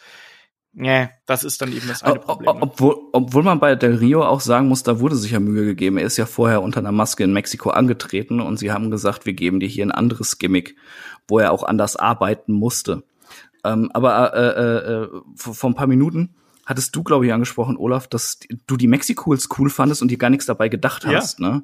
[0.74, 2.48] Nee, das ist dann eben das eine Ob- Problem.
[2.48, 2.62] ob- ne?
[2.62, 5.98] Obwohl, obwohl man bei Del Rio auch sagen muss, da wurde sich ja Mühe gegeben.
[5.98, 9.34] Er ist ja vorher unter einer Maske in Mexiko angetreten und sie haben gesagt, wir
[9.34, 10.76] geben dir hier ein anderes Gimmick,
[11.28, 13.02] wo er auch anders arbeiten musste.
[13.64, 17.76] Ähm, aber äh, äh, äh, vor, vor ein paar Minuten hattest du, glaube ich, angesprochen,
[17.76, 21.18] Olaf, dass du die Mexicools cool fandest und dir gar nichts dabei gedacht Ja.
[21.18, 21.38] hast.
[21.38, 21.62] Ne?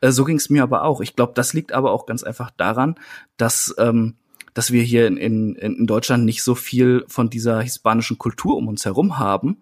[0.00, 1.00] Äh, so ging es mir aber auch.
[1.02, 2.94] Ich glaube, das liegt aber auch ganz einfach daran,
[3.36, 4.14] dass ähm,
[4.56, 8.68] dass wir hier in, in, in Deutschland nicht so viel von dieser hispanischen Kultur um
[8.68, 9.58] uns herum haben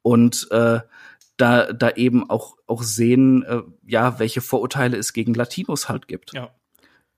[0.00, 0.80] und äh,
[1.36, 6.32] da, da eben auch, auch sehen, äh, ja, welche Vorurteile es gegen Latinos halt gibt.
[6.32, 6.48] Ja.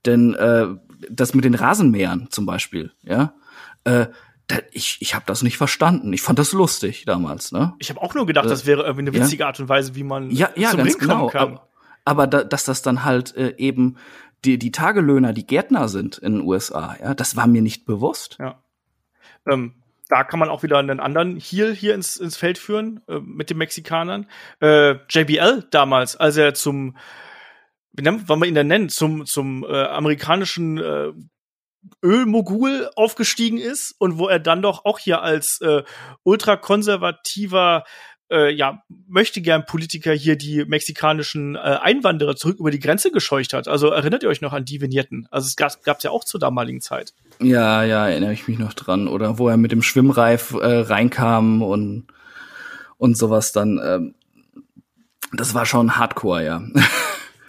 [0.04, 0.66] Denn äh,
[1.10, 3.34] das mit den Rasenmähern zum Beispiel, ja,
[3.84, 4.06] äh,
[4.48, 6.12] da, ich, ich habe das nicht verstanden.
[6.12, 7.74] Ich fand das lustig damals, ne?
[7.78, 9.24] Ich habe auch nur gedacht, das wäre irgendwie eine ja.
[9.24, 11.28] witzige Art und Weise, wie man Ja, ja, zum ganz Ring genau.
[11.28, 11.52] kann.
[11.52, 11.68] Aber,
[12.04, 13.96] aber da, dass das dann halt äh, eben
[14.44, 18.36] die, die Tagelöhner, die Gärtner sind in den USA, ja, das war mir nicht bewusst.
[18.38, 18.62] Ja.
[19.46, 23.18] Ähm, da kann man auch wieder einen anderen Heel hier ins, ins Feld führen äh,
[23.20, 24.26] mit den Mexikanern.
[24.60, 26.96] Äh, JBL damals, als er zum,
[27.92, 31.12] wie nennt, wollen wir ihn denn nennen, zum, zum äh, amerikanischen äh,
[32.04, 35.82] Ölmogul aufgestiegen ist und wo er dann doch auch hier als äh,
[36.24, 37.84] ultrakonservativer
[38.32, 43.52] äh, ja, möchte gern Politiker hier die mexikanischen äh, Einwanderer zurück über die Grenze gescheucht
[43.52, 43.68] hat.
[43.68, 45.28] Also erinnert ihr euch noch an die Vignetten?
[45.30, 47.12] Also es gab gab's ja auch zur damaligen Zeit.
[47.40, 49.06] Ja, ja, erinnere ich mich noch dran.
[49.06, 52.06] Oder wo er mit dem Schwimmreif äh, reinkam und,
[52.96, 53.80] und sowas dann.
[53.84, 54.14] Ähm,
[55.34, 56.62] das war schon Hardcore, ja.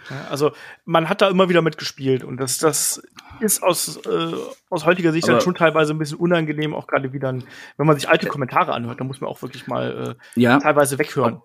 [0.09, 0.51] Ja, also
[0.83, 3.01] man hat da immer wieder mitgespielt und das, das
[3.39, 4.33] ist aus, äh,
[4.69, 7.33] aus heutiger Sicht Aber- dann schon teilweise ein bisschen unangenehm, auch gerade wieder,
[7.77, 10.59] wenn man sich alte Kommentare anhört, da muss man auch wirklich mal äh, ja.
[10.59, 11.41] teilweise weghören.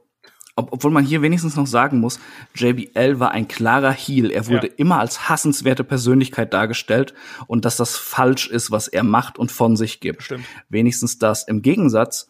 [0.57, 2.19] Ob, obwohl man hier wenigstens noch sagen muss,
[2.57, 4.31] JBL war ein klarer Heel.
[4.33, 4.73] Er wurde Ja.
[4.77, 7.15] immer als hassenswerte Persönlichkeit dargestellt
[7.47, 10.25] und dass das falsch ist, was er macht und von sich gibt.
[10.25, 10.45] Stimmt.
[10.69, 12.29] Wenigstens das im Gegensatz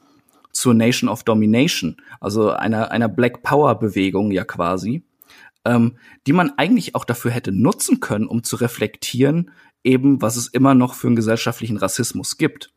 [0.52, 5.04] zur Nation of Domination, also einer, einer Black Power Bewegung ja quasi,
[5.68, 9.50] ähm, die man eigentlich auch dafür hätte nutzen können, um zu reflektieren,
[9.84, 12.72] eben was es immer noch für einen gesellschaftlichen Rassismus gibt.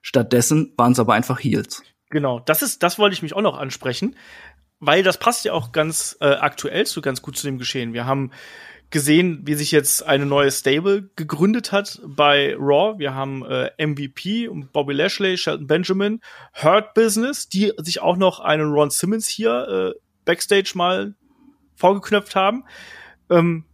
[0.00, 1.82] Stattdessen waren es aber einfach Heels.
[2.08, 4.16] Genau, das ist, das wollte ich mich auch noch ansprechen,
[4.80, 7.92] weil das passt ja auch ganz äh, aktuell zu ganz gut zu dem Geschehen.
[7.92, 8.32] Wir haben
[8.88, 12.98] gesehen, wie sich jetzt eine neue Stable gegründet hat bei Raw.
[12.98, 16.20] Wir haben äh, MVP und Bobby Lashley, Shelton Benjamin,
[16.54, 21.14] Hurt Business, die sich auch noch einen Ron Simmons hier äh, backstage mal
[21.80, 22.64] vorgeknöpft haben.
[23.30, 23.64] Ähm,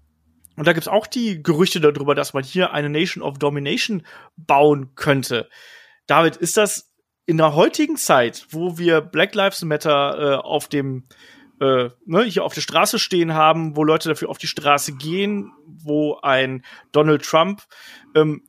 [0.57, 4.95] und da gibt's auch die Gerüchte darüber, dass man hier eine Nation of Domination bauen
[4.95, 5.49] könnte.
[6.07, 6.93] David, ist das
[7.27, 11.05] in der heutigen Zeit, wo wir Black Lives Matter äh, auf dem
[11.61, 15.53] äh, ne, hier auf der Straße stehen haben, wo Leute dafür auf die Straße gehen,
[15.67, 17.63] wo ein Donald Trump
[18.15, 18.43] ähm,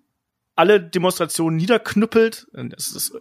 [0.55, 3.14] alle Demonstrationen niederknüppelt, das ist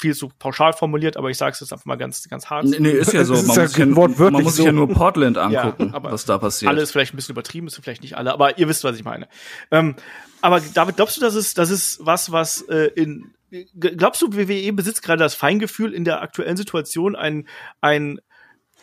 [0.00, 2.64] viel zu pauschal formuliert, aber ich sage es jetzt einfach mal ganz, ganz hart.
[2.64, 3.34] Nee, nee ist ja so.
[3.34, 4.76] Es ist Man, ja muss, sich ja, wortwörtlich man muss sich ja so.
[4.76, 6.70] nur Portland angucken, Ja, aber was da passiert.
[6.70, 9.04] Alle ist vielleicht ein bisschen übertrieben, ist vielleicht nicht alle, aber ihr wisst, was ich
[9.04, 9.28] meine.
[9.70, 9.94] Ähm,
[10.40, 13.34] aber David, glaubst du, dass es, das ist was, was äh, in
[13.78, 17.48] glaubst du, WWE besitzt gerade das Feingefühl in der aktuellen Situation ein
[17.80, 18.20] ein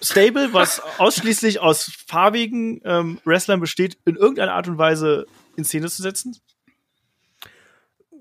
[0.01, 5.89] Stable, was ausschließlich aus farbigen ähm, Wrestlern besteht, in irgendeiner Art und Weise in Szene
[5.89, 6.37] zu setzen?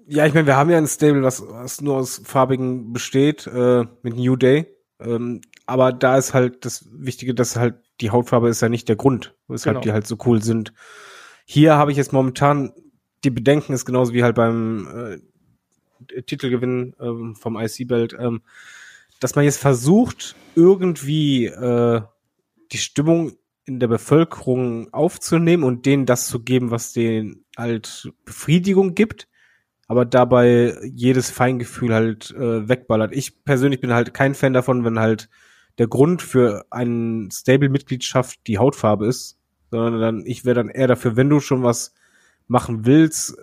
[0.08, 3.84] Ja, ich meine, wir haben ja ein Stable, was, was nur aus farbigen besteht, äh,
[4.02, 4.66] mit New Day.
[5.00, 8.96] Ähm, aber da ist halt das Wichtige, dass halt die Hautfarbe ist ja nicht der
[8.96, 9.82] Grund, weshalb Genau.
[9.82, 10.72] die halt so cool sind.
[11.44, 12.72] Hier habe ich jetzt momentan
[13.24, 15.20] die Bedenken, ist genauso wie halt beim
[16.08, 18.42] äh, Titelgewinn ähm, vom IC-Belt, ähm,
[19.20, 22.02] dass man jetzt versucht, irgendwie äh,
[22.72, 23.32] die Stimmung
[23.64, 29.26] in der Bevölkerung aufzunehmen und denen das zu geben, was denen halt Befriedigung gibt,
[29.88, 33.14] aber dabei jedes Feingefühl halt äh, wegballert.
[33.14, 35.28] Ich persönlich bin halt kein Fan davon, wenn halt
[35.78, 39.38] der Grund für eine Stable-Mitgliedschaft die Hautfarbe ist,
[39.70, 41.94] sondern dann, ich wäre dann eher dafür, wenn du schon was
[42.48, 43.36] machen willst,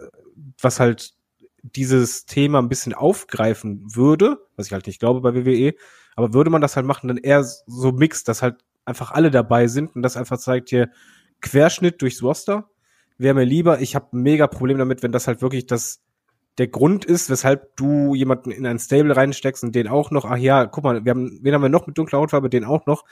[0.59, 1.13] was halt
[1.61, 5.75] dieses Thema ein bisschen aufgreifen würde, was ich halt nicht glaube bei WWE,
[6.15, 9.67] aber würde man das halt machen, dann eher so mixed, dass halt einfach alle dabei
[9.67, 10.89] sind und das einfach zeigt hier
[11.41, 12.69] Querschnitt durchs Roster.
[13.17, 16.02] Wäre mir lieber, ich habe mega Problem damit, wenn das halt wirklich das
[16.57, 20.37] der Grund ist, weshalb du jemanden in ein Stable reinsteckst und den auch noch, ach
[20.37, 23.03] ja, guck mal, wir haben, wen haben wir noch mit dunkler Hautfarbe, den auch noch.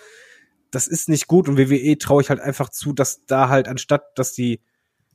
[0.70, 4.18] Das ist nicht gut und WWE traue ich halt einfach zu, dass da halt anstatt,
[4.18, 4.62] dass die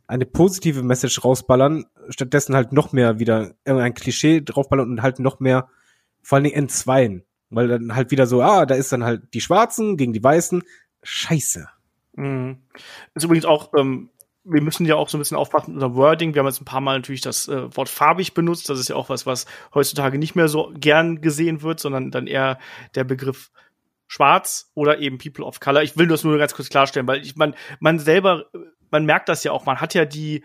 [0.06, 5.40] eine positive Message rausballern, stattdessen halt noch mehr wieder irgendein Klischee draufballern und halt noch
[5.40, 5.68] mehr,
[6.22, 7.24] vor allen Dingen entzweien.
[7.50, 10.62] Weil dann halt wieder so, ah, da ist dann halt die Schwarzen gegen die Weißen.
[11.02, 11.68] Scheiße.
[12.14, 12.58] Mhm.
[13.14, 14.10] Ist übrigens auch, ähm,
[14.48, 16.34] wir müssen ja auch so ein bisschen aufpassen mit unserem Wording.
[16.34, 18.68] Wir haben jetzt ein paar Mal natürlich das äh, Wort farbig benutzt.
[18.70, 22.26] Das ist ja auch was, was heutzutage nicht mehr so gern gesehen wird, sondern dann
[22.26, 22.58] eher
[22.94, 23.50] der Begriff
[24.06, 25.82] schwarz oder eben People of Color.
[25.82, 28.46] Ich will das nur ganz kurz klarstellen, weil ich man, man selber,
[28.90, 30.44] man merkt das ja auch, man hat ja die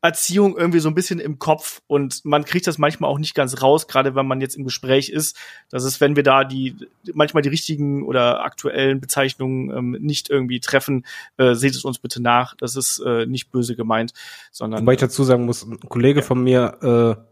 [0.00, 3.62] Erziehung irgendwie so ein bisschen im Kopf und man kriegt das manchmal auch nicht ganz
[3.62, 5.36] raus, gerade wenn man jetzt im Gespräch ist.
[5.70, 6.76] Das ist, wenn wir da die
[7.14, 11.04] manchmal die richtigen oder aktuellen Bezeichnungen ähm, nicht irgendwie treffen,
[11.36, 12.54] äh, seht es uns bitte nach.
[12.56, 14.12] Das ist äh, nicht böse gemeint,
[14.52, 16.78] sondern Wobei ich dazu sagen muss, ein Kollege von mir,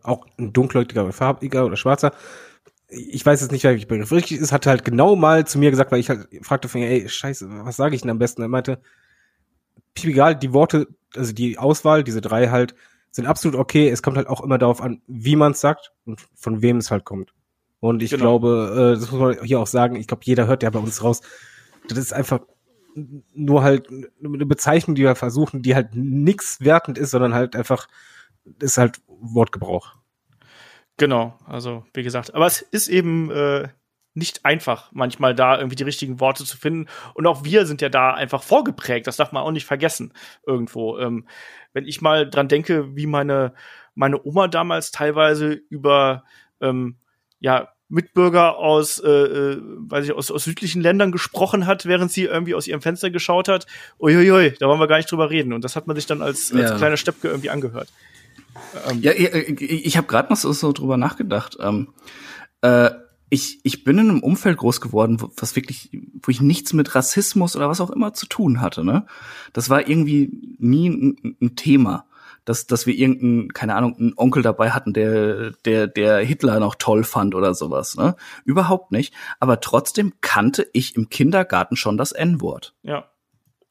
[0.05, 2.12] äh, auch ein dunkelhäutiger oder farbiger oder schwarzer,
[2.89, 5.93] ich weiß jetzt nicht, welcher Begriff richtig ist, hat halt genau mal zu mir gesagt,
[5.93, 8.43] weil ich halt fragte von, ey, scheiße, was sage ich denn am besten?
[8.43, 8.81] Er meinte,
[10.05, 12.74] egal, die Worte, also die Auswahl, diese drei halt,
[13.11, 13.88] sind absolut okay.
[13.88, 16.90] Es kommt halt auch immer darauf an, wie man es sagt und von wem es
[16.90, 17.32] halt kommt.
[17.80, 18.22] Und ich Genau.
[18.38, 21.03] glaube, äh, das muss man hier auch sagen, ich glaube, jeder hört ja bei uns
[21.03, 21.22] raus,
[21.88, 22.40] das ist einfach
[23.34, 27.88] nur halt eine Bezeichnung, die wir versuchen, die halt nix wertend ist, sondern halt einfach,
[28.61, 29.94] ist halt Wortgebrauch.
[30.97, 33.68] Genau, also wie gesagt, aber es ist eben äh,
[34.17, 36.89] nicht einfach, manchmal da irgendwie die richtigen Worte zu finden.
[37.14, 39.07] Und auch wir sind ja da einfach vorgeprägt.
[39.07, 40.12] Das darf man auch nicht vergessen
[40.47, 40.99] irgendwo.
[40.99, 41.27] Ähm,
[41.73, 43.53] wenn ich mal dran denke, wie meine
[43.95, 46.25] meine Oma damals teilweise über
[46.61, 46.97] ähm,
[47.41, 52.25] ja Mitbürger aus, äh, äh, weiß ich, aus, aus südlichen Ländern gesprochen hat, während sie
[52.25, 53.67] irgendwie aus ihrem Fenster geschaut hat.
[54.01, 55.53] Uiuiui, da wollen wir gar nicht drüber reden.
[55.53, 56.77] Und das hat man sich dann als, als Ja.
[56.77, 57.89] kleiner Steppke irgendwie angehört.
[58.91, 61.57] Ähm, Ja, ich, ich habe gerade noch so, so drüber nachgedacht.
[61.61, 61.93] Ähm,
[62.62, 62.91] äh,
[63.29, 65.91] ich, ich bin in einem Umfeld groß geworden, wo, was wirklich,
[66.22, 68.85] wo ich nichts mit Rassismus oder was auch immer zu tun hatte.
[68.85, 69.07] Ne?
[69.53, 72.07] Das war irgendwie nie ein, ein Thema,
[72.45, 76.77] dass, dass wir irgendeinen, keine Ahnung, einen Onkel dabei hatten, der, der, der Hitler noch
[76.77, 77.97] toll fand oder sowas.
[77.97, 78.14] Ne?
[78.45, 79.12] Überhaupt nicht.
[79.41, 83.11] Aber trotzdem kannte ich im Kindergarten schon das N-Wort ja.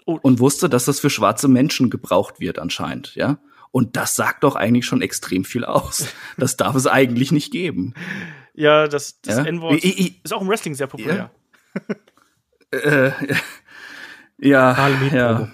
[0.03, 3.39] und wusste, dass das für schwarze Menschen gebraucht wird anscheinend, ja.
[3.71, 6.07] Und das sagt doch eigentlich schon extrem viel aus.
[6.37, 7.93] Das darf es eigentlich nicht geben.
[8.55, 9.43] Ja, das, das Ja?
[9.45, 11.31] N-Wort Ich- ich- ist auch im Wrestling sehr populär.
[12.71, 13.11] Äh,
[14.39, 15.47] ja, ja.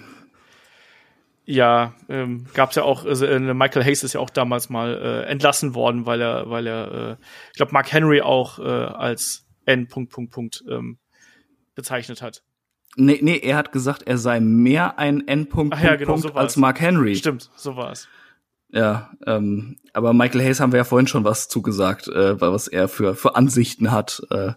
[1.44, 5.30] Ja, ähm, gab's ja auch, also, äh, Michael Hayes ist ja auch damals mal äh,
[5.30, 7.16] entlassen worden, weil er, weil er, äh,
[7.50, 9.88] ich glaube, Mark Henry auch äh, als N.
[9.88, 10.98] Punkt, Punkt, Punkt ähm,
[11.74, 12.42] bezeichnet hat.
[12.94, 16.28] Nee, nee, er hat gesagt, er sei mehr ein N-Punkt Ach ja, Punkt, genau, Punkt
[16.28, 17.16] so als Mark Henry.
[17.16, 18.06] Stimmt, so war es.
[18.72, 22.88] Ja, ähm, aber Michael Hayes haben wir ja vorhin schon was zugesagt, äh, was er
[22.88, 24.52] für, für Ansichten hat, äh,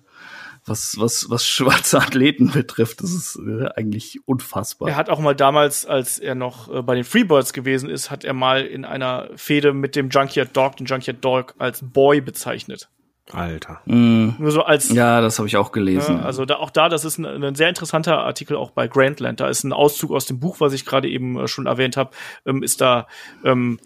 [0.65, 3.01] was, was, was schwarze Athleten betrifft.
[3.01, 4.87] Das ist äh, eigentlich unfassbar.
[4.87, 8.23] Er hat auch mal damals, als er noch äh, bei den Freebirds gewesen ist, hat
[8.23, 12.89] er mal in einer Fehde mit dem Junkyard Dog, den Junkyard Dog als Boy bezeichnet.
[13.31, 13.81] Alter.
[13.85, 16.17] Mm, Nur so als ja, das habe ich auch gelesen.
[16.17, 19.39] Ja, also da, auch da, das ist ein, ein sehr interessanter Artikel auch bei Grandland.
[19.39, 22.11] Da ist ein Auszug aus dem Buch, was ich gerade eben äh, schon erwähnt habe,
[22.45, 23.07] ähm, ist da
[23.43, 23.79] ähm,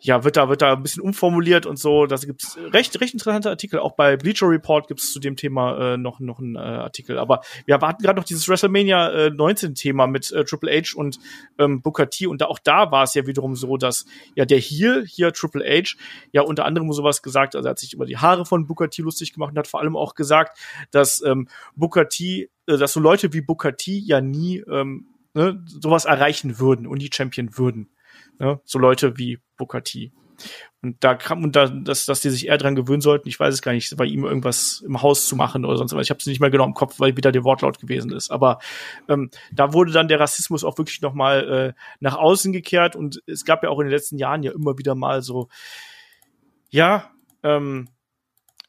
[0.00, 2.06] ja, wird da, wird da ein bisschen umformuliert und so.
[2.06, 3.80] Da gibt's recht, recht interessante Artikel.
[3.80, 7.18] Auch bei Bleacher Report gibt's zu dem Thema äh, noch, noch einen äh, Artikel.
[7.18, 11.18] Aber wir hatten gerade noch dieses WrestleMania äh, 19 Thema mit äh, Triple H und
[11.58, 12.26] ähm, Booker T.
[12.26, 15.64] Und da, auch da war es ja wiederum so, dass ja der Heel, hier Triple
[15.64, 15.96] H,
[16.32, 19.02] ja unter anderem sowas gesagt, also er hat sich über die Haare von Booker T
[19.02, 20.58] lustig gemacht und hat vor allem auch gesagt,
[20.92, 25.64] dass ähm, Booker T, äh, dass so Leute wie Booker T ja nie ähm, ne,
[25.66, 27.90] sowas erreichen würden und die Champion würden.
[28.38, 28.60] Ne?
[28.64, 30.12] So Leute wie Booker T.
[30.80, 33.52] Und da kam und da, dass, dass die sich eher dran gewöhnen sollten, ich weiß
[33.52, 36.06] es gar nicht, bei ihm irgendwas im Haus zu machen oder sonst was.
[36.06, 38.30] Ich habe es nicht mehr genau im Kopf, weil wieder der Wortlaut gewesen ist.
[38.30, 38.60] Aber
[39.08, 43.20] ähm, da wurde dann der Rassismus auch wirklich noch mal äh, nach außen gekehrt und
[43.26, 45.48] es gab ja auch in den letzten Jahren ja immer wieder mal so,
[46.70, 47.10] ja,
[47.42, 47.88] ähm,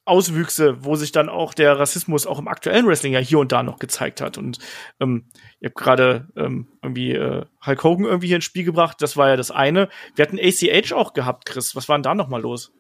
[0.09, 3.63] Auswüchse, wo sich dann auch der Rassismus auch im aktuellen Wrestling ja hier und da
[3.63, 4.37] noch gezeigt hat.
[4.37, 4.59] Und
[4.99, 5.25] ähm,
[5.59, 8.97] ihr habt gerade ähm, irgendwie äh, Hulk Hogan irgendwie hier ins Spiel gebracht.
[9.01, 9.89] Das war ja das eine.
[10.15, 11.75] Wir hatten ACH auch gehabt, Chris.
[11.75, 12.71] Was war denn da noch mal los?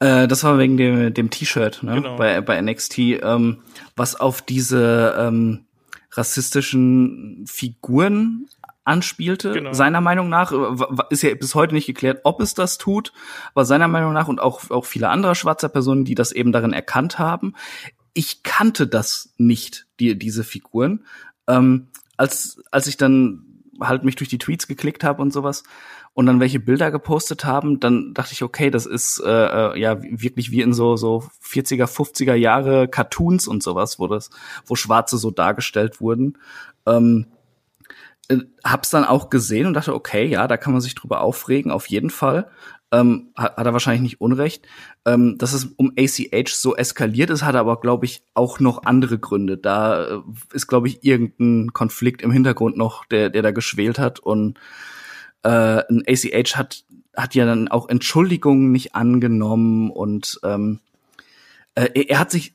[0.00, 1.94] Äh, das war wegen dem, dem T-Shirt ne?
[1.94, 2.16] Genau.
[2.16, 3.62] bei, bei NXT, ähm,
[3.96, 5.66] was auf diese ähm,
[6.12, 8.48] rassistischen Figuren
[8.88, 9.52] anspielte.
[9.52, 9.72] Genau.
[9.72, 13.12] Seiner Meinung nach äh, ist ja bis heute nicht geklärt, ob es das tut,
[13.54, 16.72] aber seiner Meinung nach und auch, auch viele andere schwarzer Personen, die das eben darin
[16.72, 17.54] erkannt haben.
[18.14, 21.04] Ich kannte das nicht, die, diese Figuren.
[21.46, 23.44] Ähm, als, als ich dann
[23.80, 25.62] halt mich durch die Tweets geklickt habe und sowas
[26.14, 30.02] und dann welche Bilder gepostet haben, dann dachte ich, okay, das ist äh, äh, ja
[30.02, 34.30] wirklich wie in so so 40er, 50er Jahre Cartoons und sowas, wo das,
[34.66, 36.38] wo Schwarze so dargestellt wurden.
[36.86, 37.26] Ähm,
[38.28, 41.70] äh, hab's dann auch gesehen und dachte, okay, ja, da kann man sich drüber aufregen,
[41.70, 42.50] auf jeden Fall.
[42.90, 44.66] Ähm, hat, hat er wahrscheinlich nicht unrecht.
[45.04, 49.18] Ähm, dass es um ACH so eskaliert ist, hat aber, glaube ich, auch noch andere
[49.18, 49.58] Gründe.
[49.58, 50.20] Da äh,
[50.52, 54.20] ist, glaube ich, irgendein Konflikt im Hintergrund noch, der, der da geschwelt hat.
[54.20, 54.58] Und
[55.42, 56.84] äh, ein ACH hat,
[57.16, 60.80] hat ja dann auch Entschuldigungen nicht angenommen und ähm,
[61.74, 62.54] äh, er, hat sich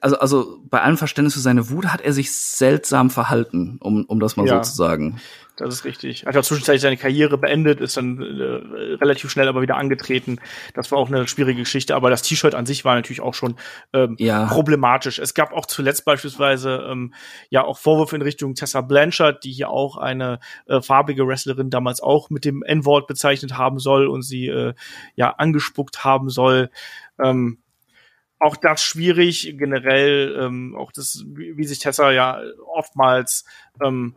[0.00, 4.20] also, also bei allem Verständnis für seine Wut hat er sich seltsam verhalten, um, um
[4.20, 4.62] das mal Ja.
[4.62, 5.20] so zu sagen.
[5.56, 6.26] Das ist richtig.
[6.26, 10.40] Hat ja zwischenzeitlich seine Karriere beendet, ist dann äh, relativ schnell aber wieder angetreten.
[10.74, 13.54] Das war auch eine schwierige Geschichte, aber das T-Shirt an sich war natürlich auch schon
[13.92, 14.46] ähm, Ja.
[14.46, 15.20] problematisch.
[15.20, 17.14] Es gab auch zuletzt beispielsweise ähm,
[17.50, 22.00] ja auch Vorwürfe in Richtung Tessa Blanchard, die hier auch eine äh, farbige Wrestlerin damals
[22.02, 24.74] auch mit dem N-Wort bezeichnet haben soll und sie äh,
[25.14, 26.68] ja angespuckt haben soll.
[27.22, 27.58] Ähm,
[28.38, 33.44] auch das schwierig, generell, ähm, auch das, wie, wie sich Tessa ja oftmals
[33.82, 34.14] ähm,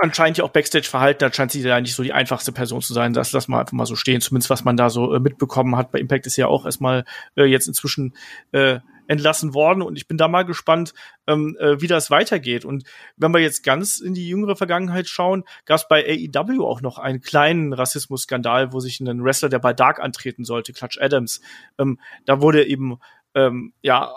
[0.00, 2.94] anscheinend ja auch Backstage verhalten hat, scheint sie ja nicht so die einfachste Person zu
[2.94, 3.12] sein.
[3.12, 5.92] Das lassen wir einfach mal so stehen, zumindest was man da so äh, mitbekommen hat.
[5.92, 7.04] Bei Impact ist ja auch erstmal
[7.36, 8.14] äh, jetzt inzwischen
[8.52, 8.80] äh,
[9.10, 10.94] entlassen worden und ich bin da mal gespannt,
[11.26, 12.64] ähm, äh, wie das weitergeht.
[12.64, 12.84] Und
[13.16, 16.98] wenn wir jetzt ganz in die jüngere Vergangenheit schauen, gab es bei AEW auch noch
[16.98, 21.40] einen kleinen Rassismus-Skandal, wo sich ein Wrestler, der bei Dark antreten sollte, Clutch Adams,
[21.78, 23.00] ähm, da wurde eben
[23.34, 24.12] ähm, ja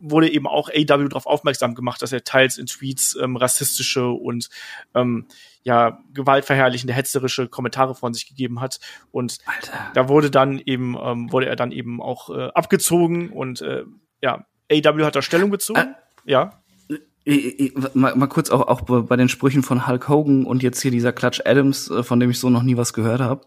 [0.00, 4.48] wurde eben auch AEW darauf aufmerksam gemacht, dass er teils in Tweets ähm, rassistische und
[4.94, 5.26] ähm,
[5.64, 8.78] ja gewaltverherrlichende, hetzerische Kommentare von sich gegeben hat.
[9.10, 9.90] Und Alter.
[9.94, 13.84] da wurde dann eben wurde wurde er dann eben auch äh, abgezogen und äh,
[14.22, 15.80] ja AEW hat da Stellung bezogen.
[15.80, 15.86] Äh,
[16.24, 16.62] ja.
[17.24, 20.80] Ich- ich- Mal, mal kurz auch, auch bei den Sprüchen von Hulk Hogan und jetzt
[20.80, 23.44] hier dieser Clutch Adams, äh, von dem ich so noch nie was gehört habe.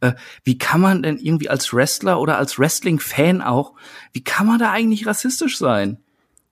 [0.00, 0.12] Äh,
[0.42, 3.74] wie kann man denn irgendwie als Wrestler oder als Wrestling-Fan auch,
[4.12, 5.98] wie kann man da eigentlich rassistisch sein?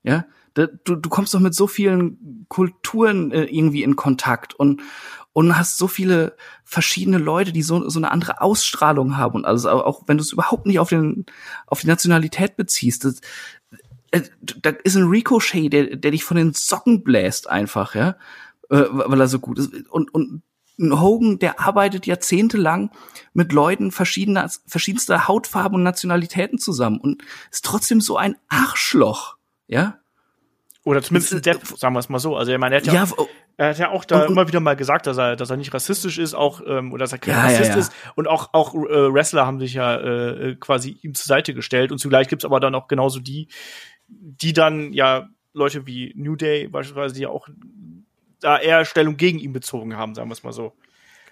[0.03, 4.81] Ja, du, du kommst doch mit so vielen Kulturen äh, irgendwie in Kontakt und
[5.33, 9.67] und hast so viele verschiedene Leute, die so so eine andere Ausstrahlung haben und alles,
[9.67, 11.27] auch wenn du es überhaupt nicht auf den
[11.67, 13.05] auf die Nationalität beziehst.
[13.05, 13.21] Das,
[14.11, 18.17] äh, da ist ein Ricochet, der, der dich von den Socken bläst einfach, ja,
[18.71, 19.73] äh, weil er so gut ist.
[19.89, 20.43] Und, und
[20.79, 22.91] ein Hogan, der arbeitet jahrzehntelang
[23.35, 29.99] mit Leuten verschiedener, verschiedenster Hautfarben und Nationalitäten zusammen und ist trotzdem so ein Arschloch, ja.
[30.85, 32.37] Oder zumindest ein Depp, sagen wir es mal so.
[32.37, 33.27] Also ich meine, er hat ja, Ja,
[33.63, 35.73] er hat ja auch da Und- immer wieder mal gesagt, dass er, dass er nicht
[35.75, 37.77] rassistisch ist, auch ähm, oder dass er kein Ja, ja, Rassist ja.
[37.79, 37.93] ist.
[38.15, 41.93] Und auch auch äh, Wrestler haben sich ja äh, quasi ihm zur Seite gestellt.
[41.93, 43.49] Und zugleich gibt's aber dann auch genauso die,
[44.09, 47.49] die dann ja Leute wie New Day beispielsweise, die ja auch
[48.41, 50.73] da eher Stellung gegen ihn bezogen haben, sagen wir es mal so.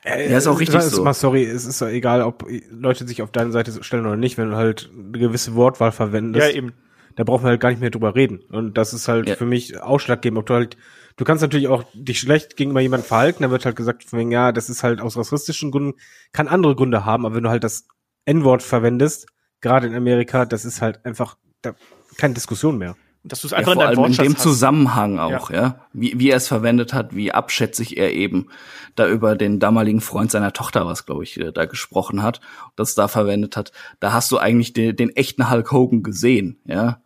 [0.04, 1.04] Ja, ist auch richtig ist so.
[1.04, 4.50] Mal sorry, es ist egal, ob Leute sich auf deine Seite stellen oder nicht, wenn
[4.50, 6.48] du halt eine gewisse Wortwahl verwendest.
[6.50, 6.72] ja, eben.
[7.16, 8.40] da brauchen wir halt gar nicht mehr drüber reden.
[8.50, 9.34] Und das ist halt Ja.
[9.34, 10.76] für mich ausschlaggebend, ob du halt,
[11.16, 14.32] du kannst natürlich auch dich schlecht gegenüber jemandem verhalten, da wird halt gesagt, von wegen,
[14.32, 15.98] ja, das ist halt aus rassistischen Gründen,
[16.32, 17.86] kann andere Gründe haben, aber wenn du halt das
[18.24, 19.26] N-Wort verwendest,
[19.60, 21.74] gerade in Amerika, das ist halt einfach da,
[22.16, 22.96] keine Diskussion mehr.
[23.22, 24.42] Dass du es Ja, einfach vor in allem in dem hast.
[24.42, 25.86] Zusammenhang auch, ja.
[25.92, 28.48] Wie, wie er es verwendet hat, wie abschätzig er eben
[28.96, 32.40] da über den damaligen Freund seiner Tochter, was glaube ich, äh, da gesprochen hat,
[32.76, 33.72] das da verwendet hat.
[34.00, 37.02] Da hast du eigentlich den, den echten Hulk Hogan gesehen, ja.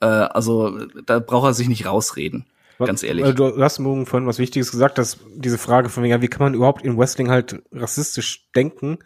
[0.00, 2.46] Äh, also da braucht er sich nicht rausreden,
[2.86, 3.24] ganz ehrlich.
[3.24, 6.42] Weil Du hast morgen vorhin was Wichtiges gesagt, dass diese Frage von, ja, wie kann
[6.42, 8.98] man überhaupt in Wrestling halt rassistisch denken?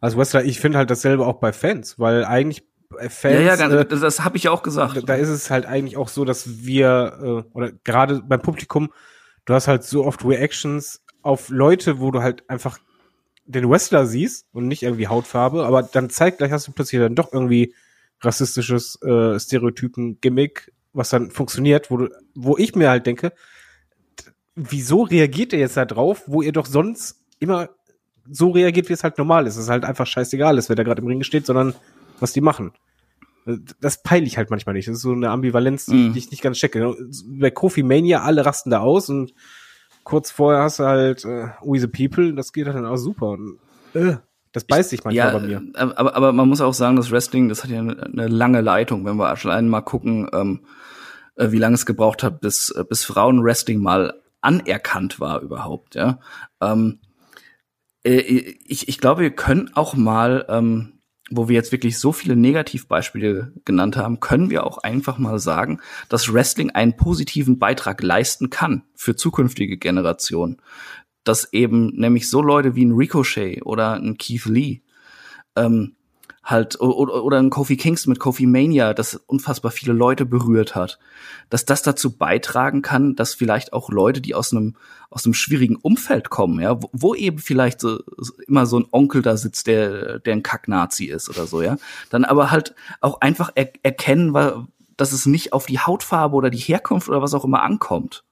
[0.00, 3.56] Als Wrestler, ich finde halt dasselbe auch bei Fans, weil eigentlich bei Fans, ja, ja,
[3.56, 4.96] ganz, äh, das, das habe ich ja auch gesagt.
[4.96, 8.92] da, da ist es halt eigentlich auch so, dass wir, äh, oder gerade beim Publikum,
[9.44, 12.78] du hast halt so oft Reactions auf Leute, wo du halt einfach
[13.44, 17.14] den Wrestler siehst und nicht irgendwie Hautfarbe, aber dann zeigt gleich hast du plötzlich dann
[17.14, 17.74] doch irgendwie
[18.20, 23.32] rassistisches äh, Stereotypen-Gimmick, was dann funktioniert, wo du, wo ich mir halt denke,
[24.54, 27.70] wieso reagiert ihr jetzt da drauf, wo ihr doch sonst immer
[28.30, 29.56] so reagiert, wie es halt normal ist.
[29.56, 31.74] Es ist halt einfach scheißegal ist, wer da gerade im Ring steht, sondern
[32.18, 32.72] was die machen.
[33.80, 34.86] Das peile ich halt manchmal nicht.
[34.88, 36.16] Das ist so eine Ambivalenz, die, Mhm.
[36.16, 36.94] ich nicht ganz checke.
[37.26, 39.32] Bei Kofi Mania, alle rasten da aus und
[40.04, 43.30] kurz vorher hast du halt äh, We the People, das geht dann auch super.
[43.30, 43.58] Und,
[43.94, 44.16] äh,
[44.52, 45.62] das beißt sich manchmal ja, bei mir.
[45.74, 48.60] äh, aber, aber man muss auch sagen, das Wrestling, das hat ja eine, eine lange
[48.60, 49.04] Leitung.
[49.04, 50.60] Wenn wir allein mal gucken, ähm,
[51.36, 56.18] äh, wie lange es gebraucht hat, bis, äh, bis Frauenwrestling mal anerkannt war überhaupt, ja.
[56.60, 57.00] Ähm,
[58.04, 58.20] äh,
[58.64, 63.52] ich, ich glaube, wir können auch mal, ähm, wo wir jetzt wirklich so viele Negativbeispiele
[63.64, 68.82] genannt haben, können wir auch einfach mal sagen, dass Wrestling einen positiven Beitrag leisten kann
[68.96, 70.60] für zukünftige Generationen.
[71.24, 74.80] Dass eben nämlich so Leute wie ein Ricochet oder ein Keith Lee
[75.56, 75.94] ähm,
[76.42, 80.98] halt oder, oder ein Kofi Kingston mit Kofi Mania, das unfassbar viele Leute berührt hat,
[81.50, 84.76] dass das dazu beitragen kann, dass vielleicht auch Leute, die aus einem
[85.10, 87.98] aus einem schwierigen Umfeld kommen, ja, wo, wo eben vielleicht so,
[88.46, 91.76] immer so ein Onkel da sitzt, der der ein Kack-Nazi ist oder so, ja,
[92.10, 94.34] dann aber halt auch einfach er, erkennen,
[94.96, 98.24] dass es nicht auf die Hautfarbe oder die Herkunft oder was auch immer ankommt.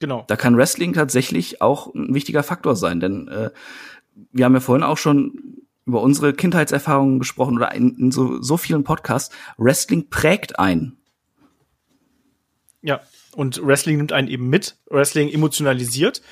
[0.00, 0.24] Genau.
[0.26, 3.50] Da kann Wrestling tatsächlich auch ein wichtiger Faktor sein, denn äh,
[4.32, 8.56] wir haben ja vorhin auch schon über unsere Kindheitserfahrungen gesprochen oder in, in so, so
[8.56, 9.34] vielen Podcasts.
[9.58, 10.98] Wrestling prägt einen.
[12.82, 13.00] Ja,
[13.34, 16.22] und Wrestling nimmt einen eben mit, Wrestling emotionalisiert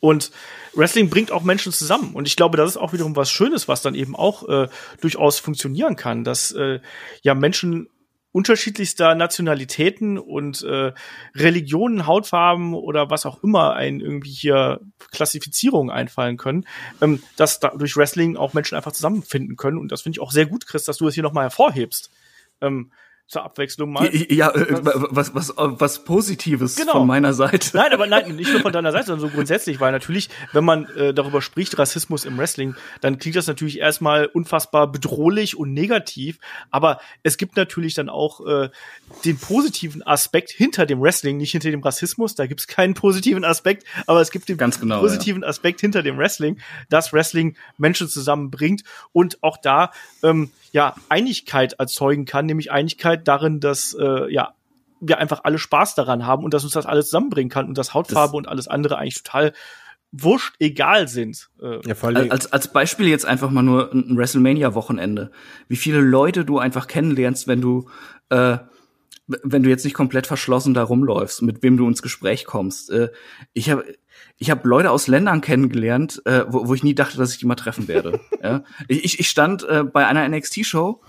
[0.00, 0.30] und
[0.74, 2.14] Wrestling bringt auch Menschen zusammen.
[2.14, 4.68] Und ich glaube, das ist auch wiederum was Schönes, was dann eben auch äh,
[5.00, 6.80] durchaus funktionieren kann, dass äh,
[7.22, 7.88] ja Menschen
[8.32, 10.92] unterschiedlichster Nationalitäten und äh,
[11.34, 16.66] Religionen, Hautfarben oder was auch immer einen irgendwie hier Klassifizierungen einfallen können,
[17.00, 19.78] ähm, dass da durch Wrestling auch Menschen einfach zusammenfinden können.
[19.78, 22.10] Und das finde ich auch sehr gut, Chris, dass du das hier nochmal hervorhebst.
[22.60, 22.92] Ähm,
[23.28, 24.08] zur Abwechslung mal.
[24.32, 24.66] Ja, äh,
[25.10, 26.92] was, was, was Positives Genau.
[26.92, 27.76] von meiner Seite.
[27.76, 30.86] Nein, aber nein, nicht nur von deiner Seite, sondern so grundsätzlich, weil natürlich, wenn man
[30.96, 36.38] äh, darüber spricht, Rassismus im Wrestling, dann klingt das natürlich erstmal unfassbar bedrohlich und negativ,
[36.70, 38.70] aber es gibt natürlich dann auch äh,
[39.26, 43.44] den positiven Aspekt hinter dem Wrestling, nicht hinter dem Rassismus, da gibt es keinen positiven
[43.44, 46.58] Aspekt, aber es gibt den Ganz genau, positiven Aspekt hinter dem Wrestling,
[46.88, 53.60] dass Wrestling Menschen zusammenbringt und auch da ähm, ja Einigkeit erzeugen kann, nämlich Einigkeit darin,
[53.60, 54.54] dass äh, ja
[55.00, 57.94] wir einfach alle Spaß daran haben und dass uns das alles zusammenbringen kann und dass
[57.94, 59.52] Hautfarbe Das- und alles andere eigentlich total
[60.10, 61.50] wurscht egal sind.
[61.62, 65.30] Äh, Ja, vor allem, Als, als Beispiel jetzt einfach mal nur ein WrestleMania-Wochenende.
[65.68, 67.88] Wie viele Leute du einfach kennenlernst, wenn du,
[68.30, 68.58] äh,
[69.26, 72.90] wenn du jetzt nicht komplett verschlossen da rumläufst, mit wem du ins Gespräch kommst.
[72.90, 73.10] Äh,
[73.52, 73.84] ich habe
[74.38, 77.46] ich hab Leute aus Ländern kennengelernt, äh, wo, wo ich nie dachte, dass ich die
[77.46, 78.20] mal treffen werde.
[78.42, 78.62] ja?
[78.88, 81.00] ich, ich- ich stand äh, bei einer NXT-Show,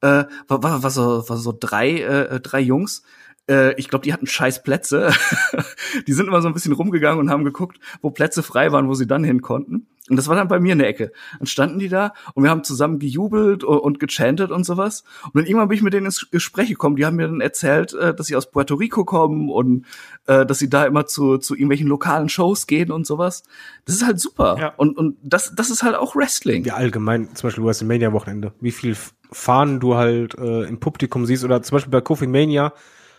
[0.00, 3.02] äh, war, war, war, so, war so drei, äh, drei Jungs,
[3.48, 5.12] äh, ich glaube, die hatten scheiß Plätze.
[6.06, 8.94] die sind immer so ein bisschen rumgegangen und haben geguckt, wo Plätze frei waren, wo
[8.94, 9.86] sie dann hin konnten.
[10.10, 11.12] Und das war dann bei mir in der Ecke.
[11.38, 15.04] Dann standen die da und wir haben zusammen gejubelt und, gechantet und sowas.
[15.26, 16.96] Und dann irgendwann bin ich mit denen ins Gespräch gekommen.
[16.96, 19.86] Die haben mir dann erzählt, äh, dass sie aus Puerto Rico kommen und
[20.26, 23.44] äh, dass sie da immer zu, zu irgendwelchen lokalen Shows gehen und sowas.
[23.84, 24.56] Das ist halt super.
[24.58, 24.74] Ja.
[24.76, 26.64] Und, und das, das ist halt auch Wrestling.
[26.64, 28.96] ja, allgemein, zum Beispiel WrestleMania-Wochenende, wie viel
[29.30, 32.72] Fahnen du halt äh, im Publikum siehst oder zum Beispiel bei Kofi Mania,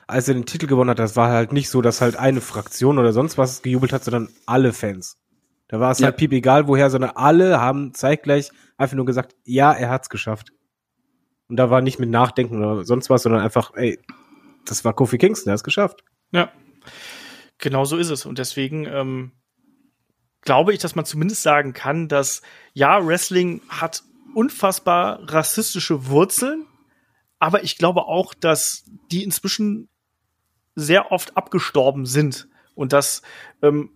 [0.06, 3.00] als er den Titel gewonnen hat, das war halt nicht so, dass halt eine Fraktion
[3.00, 5.18] oder sonst was gejubelt hat, sondern alle Fans.
[5.74, 6.06] Da war es Ja.
[6.06, 10.52] halt piep egal woher, sondern alle haben zeitgleich einfach nur gesagt, ja, er hat's geschafft.
[11.48, 14.00] Und da war nicht mit Nachdenken oder sonst was, sondern einfach, ey,
[14.66, 16.04] das war Kofi Kingston, er hat's geschafft.
[16.32, 16.52] Ja,
[17.58, 18.28] genau so ist es.
[18.28, 19.32] Und deswegen ähm,
[20.42, 22.44] glaube ich, dass man zumindest sagen kann, dass
[22.74, 24.04] ja, Wrestling hat
[24.36, 26.68] unfassbar rassistische Wurzeln,
[27.40, 29.90] aber ich glaube auch, dass die inzwischen
[30.76, 33.24] sehr oft abgestorben sind und dass
[33.64, 33.90] ähm,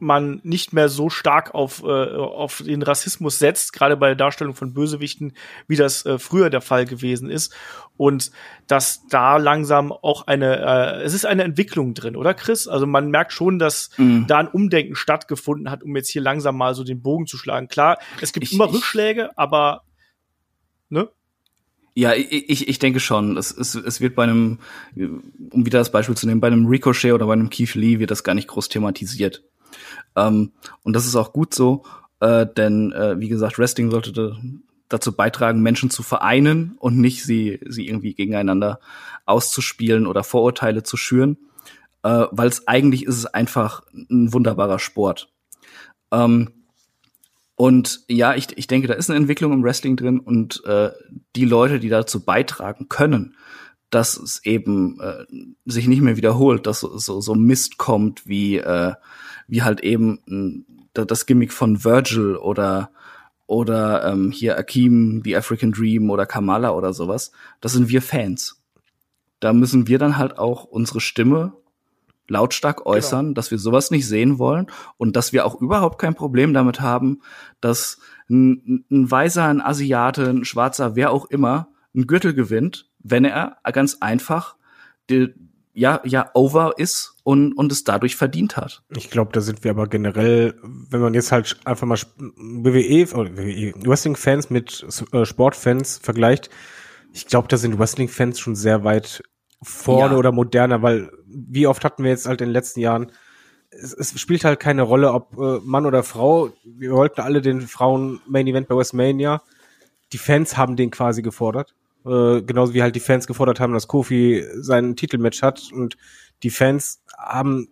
[0.00, 1.86] man nicht mehr so stark auf, äh,
[2.16, 5.32] auf den Rassismus setzt, gerade bei der Darstellung von Bösewichten,
[5.68, 7.54] wie das äh, früher der Fall gewesen ist.
[7.96, 8.30] Und
[8.66, 12.66] dass da langsam auch eine, äh, es ist eine Entwicklung drin, oder Chris?
[12.66, 14.26] Also man merkt schon, dass Mhm.
[14.26, 17.68] da ein Umdenken stattgefunden hat, um jetzt hier langsam mal so den Bogen zu schlagen.
[17.68, 19.82] Klar, es gibt Ich- immer ich- Rückschläge, aber
[20.88, 21.08] ne?
[21.94, 23.36] Ja, ich, ich, ich denke schon.
[23.36, 24.60] Es, es, es wird bei einem,
[24.96, 28.12] um wieder das Beispiel zu nehmen, bei einem Ricochet oder bei einem Keith Lee wird
[28.12, 29.42] das gar nicht groß thematisiert.
[30.20, 30.52] Ähm,
[30.82, 31.84] und das ist auch gut so,
[32.20, 34.36] äh, denn äh, wie gesagt, Wrestling sollte da,
[34.88, 38.80] dazu beitragen, Menschen zu vereinen und nicht sie, sie irgendwie gegeneinander
[39.24, 41.38] auszuspielen oder Vorurteile zu schüren,
[42.02, 45.32] äh, weil es eigentlich ist es einfach ein wunderbarer Sport.
[46.12, 46.50] Ähm,
[47.54, 50.90] und ja, ich, ich denke, da ist eine Entwicklung im Wrestling drin und äh,
[51.36, 53.36] die Leute, die dazu beitragen können,
[53.90, 55.26] dass es eben äh,
[55.66, 58.94] sich nicht mehr wiederholt, dass so, so, so Mist kommt wie, äh,
[59.50, 62.90] wie halt eben da- das Gimmick von Virgil oder
[63.46, 67.32] oder ähm, hier Akeem, The African Dream oder Kamala oder sowas.
[67.60, 68.62] Das sind wir Fans.
[69.40, 71.54] Da müssen wir dann halt auch unsere Stimme
[72.28, 76.54] lautstark äußern, dass wir sowas nicht sehen wollen und dass wir auch überhaupt kein Problem
[76.54, 77.22] damit haben,
[77.60, 77.98] dass
[78.28, 83.56] ein, ein Weißer, ein Asiate, ein Schwarzer, wer auch immer, einen Gürtel gewinnt, wenn er
[83.72, 84.54] ganz einfach
[85.10, 85.34] die,
[85.72, 88.82] ja, ja, over ist und, und es dadurch verdient hat.
[88.96, 93.36] Ich glaube, da sind wir aber generell, wenn man jetzt halt einfach mal WWE oder
[93.36, 96.50] WWE, Wrestling-Fans mit äh, Sportfans vergleicht,
[97.12, 99.22] ich glaube, da sind Wrestling-Fans schon sehr weit
[99.62, 100.18] vorne Ja.
[100.18, 103.12] oder moderner, weil wie oft hatten wir jetzt halt in den letzten Jahren,
[103.70, 106.50] es, es spielt halt keine Rolle, ob äh, Mann oder Frau.
[106.64, 109.42] Wir wollten alle den Frauen Main Event bei WrestleMania.
[110.12, 111.74] Die Fans haben den quasi gefordert.
[112.04, 115.70] Äh, genauso wie halt die Fans gefordert haben, dass Kofi sein Titelmatch hat.
[115.72, 115.96] Und
[116.42, 117.68] die Fans haben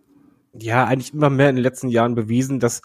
[0.53, 2.81] ja eigentlich immer mehr in den letzten Jahren bewiesen, dass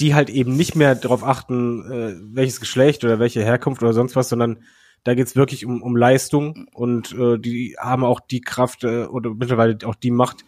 [0.00, 4.16] die halt eben nicht mehr darauf achten, äh, welches Geschlecht oder welche Herkunft oder sonst
[4.16, 4.58] was, sondern
[5.04, 9.30] da geht's wirklich um, um Leistung und äh, die haben auch die Kraft äh, oder
[9.34, 10.44] mittlerweile auch die Macht,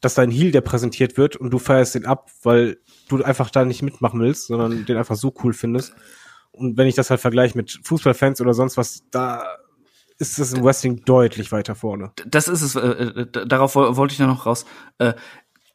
[0.00, 2.78] dass da ein Heal, der präsentiert wird und du feierst den ab, weil
[3.08, 5.94] du einfach da nicht mitmachen willst, sondern den einfach so cool findest.
[6.54, 9.44] Und wenn ich das halt vergleiche mit Fußballfans oder sonst was, da
[10.18, 12.12] ist das im Wrestling deutlich weiter vorne.
[12.26, 14.64] das ist es, äh, äh, darauf woll- wollte ich noch raus.
[14.98, 15.14] Äh,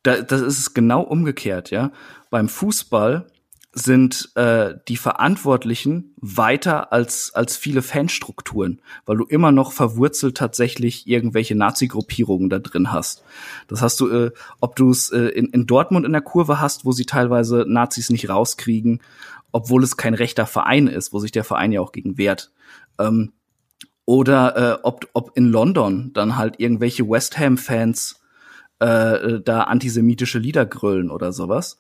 [0.04, 1.92] da, das ist es genau umgekehrt, ja.
[2.30, 3.28] Beim Fußball
[3.74, 11.06] sind äh, die Verantwortlichen weiter als als viele Fanstrukturen, weil du immer noch verwurzelt tatsächlich
[11.08, 13.24] irgendwelche Nazi-Gruppierungen da drin hast.
[13.68, 16.84] Das hast du, äh, ob du es äh, in, in Dortmund in der Kurve hast,
[16.86, 19.02] wo sie teilweise Nazis nicht rauskriegen,
[19.52, 22.52] obwohl es kein rechter Verein ist, wo sich der Verein ja auch gegen wehrt.
[23.00, 23.34] Ähm,
[24.06, 28.20] oder äh, ob, ob in London dann halt irgendwelche West Ham-Fans
[28.80, 31.80] äh, da antisemitische Lieder gröllen oder sowas.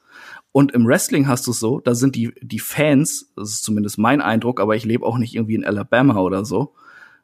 [0.51, 3.97] Und im Wrestling hast du es so, da sind die, die Fans, das ist zumindest
[3.97, 6.73] mein Eindruck, aber ich lebe auch nicht irgendwie in Alabama oder so,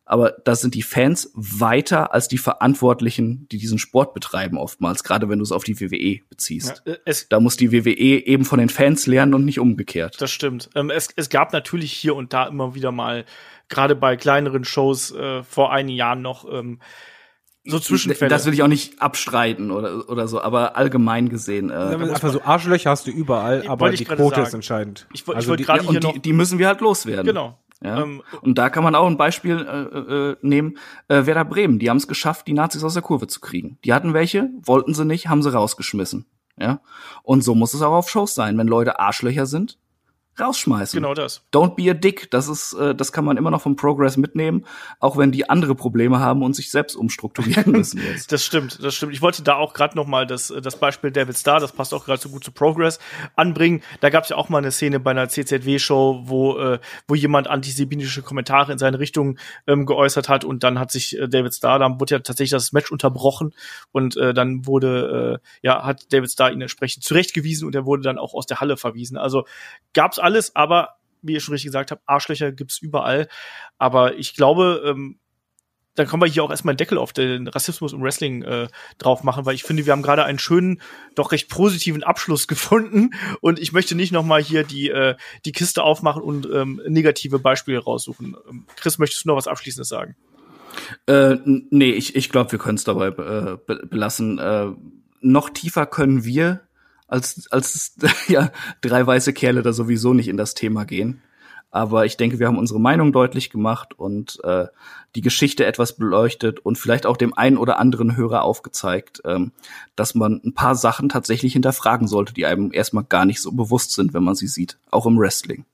[0.05, 5.29] aber da sind die Fans weiter als die Verantwortlichen, die diesen Sport betreiben oftmals, gerade
[5.29, 6.83] wenn du es auf die WWE beziehst.
[6.85, 10.21] Ja, äh, es, Da muss die WWE eben von den Fans lernen und nicht umgekehrt.
[10.21, 10.69] Das stimmt.
[10.75, 13.25] Ähm, es, es gab natürlich hier und da immer wieder mal,
[13.67, 16.79] gerade bei kleineren Shows äh, vor einigen Jahren noch, ähm,
[17.67, 18.29] so Zwischenfälle.
[18.29, 21.71] Das will ich auch nicht abstreiten oder, oder so, aber allgemein gesehen.
[21.71, 24.47] Äh, einfach so Arschlöcher hast du überall, aber die Quote sagen.
[24.47, 25.07] ist entscheidend.
[25.13, 26.13] Ich, Also wollte gerade ja, hier und noch.
[26.13, 27.25] die, die müssen wir halt loswerden.
[27.25, 27.57] genau.
[27.83, 28.01] Ja?
[28.01, 30.77] Ähm, und da kann man auch ein Beispiel äh, äh, nehmen.
[31.07, 33.77] Äh, Werder Bremen, die haben es geschafft, die Nazis aus der Kurve zu kriegen.
[33.83, 36.25] Die hatten welche, wollten sie nicht, haben sie rausgeschmissen.
[36.57, 36.81] Ja.
[37.23, 38.57] Und so muss es auch auf Shows sein.
[38.57, 39.77] Wenn Leute Arschlöcher sind,
[40.39, 40.97] rausschmeißen.
[40.97, 41.43] Genau das.
[41.53, 42.29] Don't be a dick.
[42.31, 44.65] Das ist, äh, das kann man immer noch vom Progress mitnehmen,
[44.99, 48.31] auch wenn die andere Probleme haben und sich selbst umstrukturieren müssen jetzt.
[48.31, 49.13] Das stimmt, das stimmt.
[49.13, 52.05] Ich wollte da auch gerade noch mal das, das Beispiel David Starr, das passt auch
[52.05, 52.99] gerade so gut zu Progress,
[53.35, 53.81] anbringen.
[54.01, 57.47] Da gab es ja auch mal eine Szene bei einer CZW-Show, wo, äh, wo jemand
[57.47, 61.79] antisemitische Kommentare in seine Richtung ähm, geäußert hat und dann hat sich äh, David Starr,
[61.79, 63.53] dann wurde ja tatsächlich das Match unterbrochen
[63.91, 68.03] und äh, dann wurde, äh, ja, hat David Starr ihn entsprechend zurechtgewiesen und er wurde
[68.03, 69.17] dann auch aus der Halle verwiesen.
[69.17, 69.45] Also
[69.93, 73.27] gab's alles, aber wie ihr schon richtig gesagt habt, Arschlöcher gibt's überall.
[73.77, 75.19] Aber ich glaube, ähm,
[75.95, 78.67] dann können wir hier auch erstmal einen Deckel auf den Rassismus im Wrestling äh,
[78.97, 80.81] drauf machen, weil ich finde, wir haben gerade einen schönen,
[81.15, 83.11] doch recht positiven Abschluss gefunden
[83.41, 85.15] und ich möchte nicht noch mal hier die äh,
[85.45, 88.35] die Kiste aufmachen und ähm, negative Beispiele raussuchen.
[88.49, 90.15] Ähm, Chris, möchtest du noch was Abschließendes sagen?
[91.07, 94.37] Äh, nee, ich, ich glaube, wir können es dabei äh, be belassen.
[94.37, 94.71] Äh,
[95.21, 96.64] noch tiefer können wir
[97.07, 97.95] als, als
[98.27, 98.51] ja,
[98.81, 101.21] drei weiße Kerle da sowieso nicht in das Thema gehen.
[101.75, 104.67] Aber ich denke, wir haben unsere Meinung deutlich gemacht und äh,
[105.13, 109.51] die Geschichte etwas beleuchtet und vielleicht auch dem einen oder anderen Hörer aufgezeigt, ähm,
[109.97, 113.91] dass man ein paar Sachen tatsächlich hinterfragen sollte, die einem erstmal gar nicht so bewusst
[113.91, 115.65] sind, wenn man sie sieht, auch im Wrestling.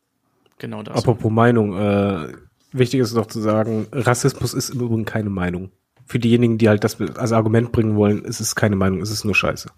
[0.58, 0.98] Genau das.
[0.98, 2.34] Apropos Meinung, äh,
[2.72, 5.72] wichtig ist noch zu sagen, Rassismus ist im Übrigen keine Meinung.
[6.08, 9.24] Für diejenigen, die halt das als Argument bringen wollen, ist es keine Meinung, ist es
[9.24, 9.70] nur Scheiße.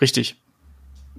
[0.00, 0.42] Richtig.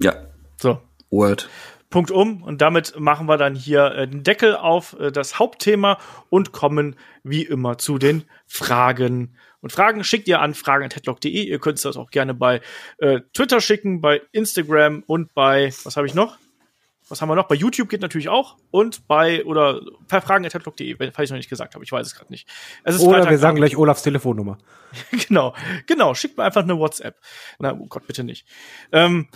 [0.00, 0.14] Ja.
[0.56, 0.80] So.
[1.10, 1.48] Word.
[1.90, 5.98] Punkt um und damit machen wir dann hier äh, den Deckel auf äh, das Hauptthema
[6.28, 6.94] und kommen
[7.24, 9.36] wie immer zu den Fragen.
[9.60, 11.42] Und Fragen schickt ihr an fragen.headlock.de.
[11.42, 12.60] Ihr könnt das auch gerne bei
[12.98, 16.38] äh, Twitter schicken, bei Instagram und bei, was habe ich noch?
[17.10, 17.48] Was haben wir noch?
[17.48, 21.74] Bei YouTube geht natürlich auch und bei oder per fragen.headlock.de, falls ich noch nicht gesagt
[21.74, 21.84] habe.
[21.84, 22.48] Ich weiß es gerade nicht.
[22.84, 24.58] Es oder Freitag wir sagen gleich Olafs Telefonnummer.
[25.28, 25.52] genau,
[25.86, 26.14] genau.
[26.14, 27.18] Schickt mir einfach eine WhatsApp.
[27.58, 28.46] Na, oh Gott, bitte nicht.
[28.92, 29.26] Ähm,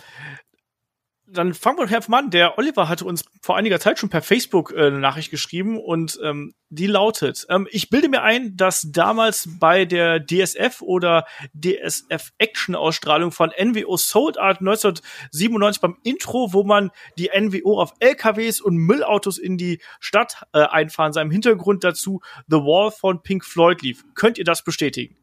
[1.27, 2.29] dann fangen wir einfach mal an.
[2.29, 6.19] Der Oliver hatte uns vor einiger Zeit schon per Facebook äh, eine Nachricht geschrieben und
[6.23, 12.31] ähm, die lautet: ähm, Ich bilde mir ein, dass damals bei der DSF oder DSF
[12.37, 18.61] Action Ausstrahlung von NWO Sold Art 1997 beim Intro, wo man die NWO auf LKWs
[18.61, 23.81] und Müllautos in die Stadt äh, einfahren, seinem Hintergrund dazu The Wall von Pink Floyd
[23.81, 24.03] lief.
[24.13, 25.17] Könnt ihr das bestätigen?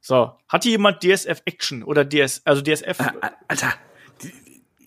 [0.00, 2.98] So, hatte jemand DSF Action oder DS, also DSF?
[3.46, 3.74] Alter,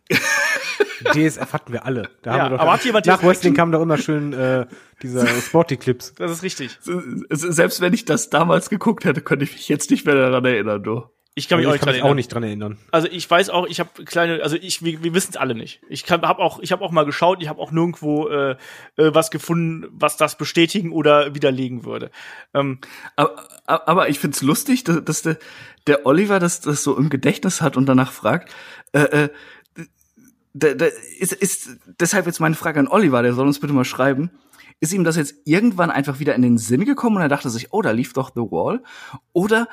[1.13, 2.09] DSF hatten wir alle.
[2.21, 4.65] Da ja, haben wir doch aber hat jemand nach Wrestling kamen doch immer schön äh,
[5.01, 6.13] diese Sporty-Clips.
[6.15, 6.77] Das ist richtig.
[7.29, 10.83] Selbst wenn ich das damals geguckt hätte, könnte ich mich jetzt nicht mehr daran erinnern,
[10.83, 11.03] du.
[11.37, 12.77] Ich kann mich, also auch, ich kann mich auch nicht dran erinnern.
[12.91, 15.81] Also ich weiß auch, ich habe kleine, also ich, wir, wir wissen es alle nicht.
[15.89, 18.55] Ich kann, hab auch, ich habe auch mal geschaut, ich habe auch nirgendwo äh, äh,
[18.95, 22.09] was gefunden, was das bestätigen oder widerlegen würde.
[22.53, 22.79] Ähm,
[23.17, 25.37] aber, aber ich find's lustig, dass, dass der,
[25.87, 28.49] der Oliver das, das so im Gedächtnis hat und danach fragt.
[28.93, 29.29] Äh, äh,
[30.55, 30.85] da, da
[31.19, 34.31] ist, ist deshalb jetzt meine Frage an Oliver, der soll uns bitte mal schreiben.
[34.79, 37.73] Ist ihm das jetzt irgendwann einfach wieder in den Sinn gekommen und er dachte sich,
[37.73, 38.81] oh, da lief doch The Wall?
[39.33, 39.67] Oder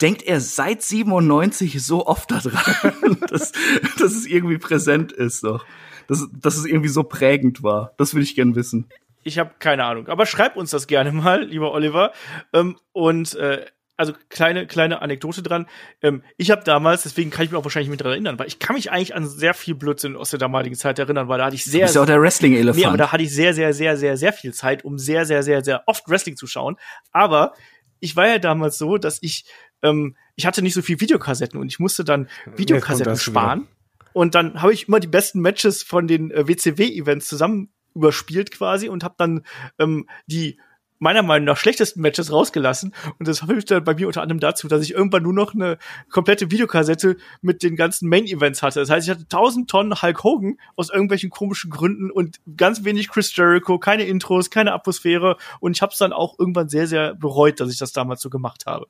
[0.00, 3.52] denkt er seit 97 so oft daran, dass,
[3.98, 5.66] dass es irgendwie präsent ist doch.
[6.06, 7.92] Dass, dass es irgendwie so prägend war.
[7.96, 8.88] Das würde ich gern wissen.
[9.24, 10.08] Ich habe keine Ahnung.
[10.08, 12.12] Aber schreib uns das gerne mal, lieber Oliver.
[12.52, 13.66] Ähm, und äh,
[14.02, 15.66] also kleine, kleine Anekdote dran.
[16.02, 18.58] Ähm, ich habe damals, deswegen kann ich mich auch wahrscheinlich mit daran erinnern, weil ich
[18.58, 21.54] kann mich eigentlich an sehr viel Blödsinn aus der damaligen Zeit erinnern, weil da hatte
[21.54, 21.80] ich sehr.
[21.80, 22.76] Du bist ja auch der Wrestling-Elefant.
[22.76, 25.42] Nee, aber da hatte ich sehr, sehr, sehr, sehr, sehr viel Zeit, um sehr, sehr,
[25.42, 26.76] sehr, sehr oft Wrestling zu schauen.
[27.12, 27.54] Aber
[28.00, 29.44] ich war ja damals so, dass ich,
[29.82, 33.68] ähm, ich hatte nicht so viel Videokassetten und ich musste dann Videokassetten sparen.
[34.12, 38.88] Und dann habe ich immer die besten Matches von den äh, WCW-Events zusammen überspielt quasi
[38.88, 39.44] und habe dann
[39.78, 40.58] ähm, die
[41.02, 42.94] meiner Meinung nach schlechtesten Matches rausgelassen.
[43.18, 45.76] Und das hilft dann bei mir unter anderem dazu, dass ich irgendwann nur noch eine
[46.10, 48.78] komplette Videokassette mit den ganzen Main-Events hatte.
[48.78, 53.08] Das heißt, ich hatte 1000 Tonnen Hulk Hogan aus irgendwelchen komischen Gründen und ganz wenig
[53.08, 55.38] Chris Jericho, keine Intros, keine Atmosphäre.
[55.58, 58.30] Und ich habe es dann auch irgendwann sehr, sehr bereut, dass ich das damals so
[58.30, 58.86] gemacht habe.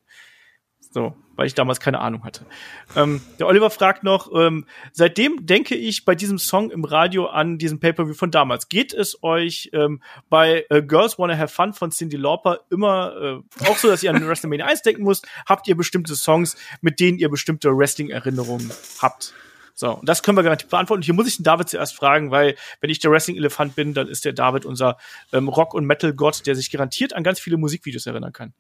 [0.92, 2.44] So, weil ich damals keine Ahnung hatte.
[2.94, 7.56] Ähm, der Oliver fragt noch, ähm, seitdem denke ich bei diesem Song im Radio an
[7.56, 8.68] diesen Pay-Per-View von damals.
[8.68, 13.66] Geht es euch ähm, bei äh, Girls Wanna Have Fun von Cindy Lauper immer äh,
[13.66, 15.26] auch so, dass ihr an WrestleMania 1 denken müsst?
[15.46, 18.70] Habt ihr bestimmte Songs, mit denen ihr bestimmte Wrestling-Erinnerungen
[19.00, 19.32] habt?
[19.74, 21.02] So, und das können wir garantiert beantworten.
[21.02, 24.26] Hier muss ich den David zuerst fragen, weil wenn ich der Wrestling-Elefant bin, dann ist
[24.26, 24.98] der David unser
[25.32, 28.52] ähm, Rock- und Metal-Gott, der sich garantiert an ganz viele Musikvideos erinnern kann.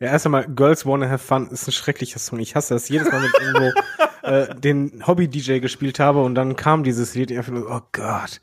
[0.00, 2.38] Ja, erst einmal, Girls Wanna Have Fun ist ein schrecklicher Song.
[2.38, 3.80] Ich hasse das jedes Mal, wenn ich irgendwo
[4.22, 8.40] äh, den Hobby-DJ gespielt habe und dann kam dieses Lied, ich einfach nur, oh Gott.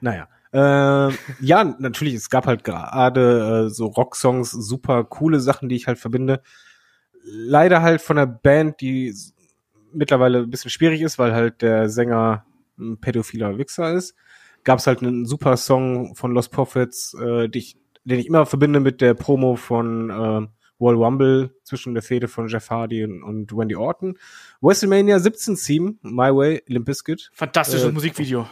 [0.00, 0.28] Naja.
[0.52, 5.86] Äh, ja, natürlich, es gab halt gerade äh, so Rocksongs, super coole Sachen, die ich
[5.86, 6.42] halt verbinde.
[7.24, 9.14] Leider halt von der Band, die
[9.92, 12.44] mittlerweile ein bisschen schwierig ist, weil halt der Sänger
[12.78, 14.14] ein pädophiler Wichser ist.
[14.64, 18.46] Gab es halt einen super Song von Lost Prophets, äh, die ich, den ich immer
[18.46, 23.22] verbinde mit der Promo von äh, Royal Rumble zwischen der Fehde von Jeff Hardy und,
[23.22, 24.18] und Wendy Orton.
[24.60, 27.30] WrestleMania 17 Theme, My Way, Limp Bizkit.
[27.34, 28.46] Fantastisches äh, Musikvideo.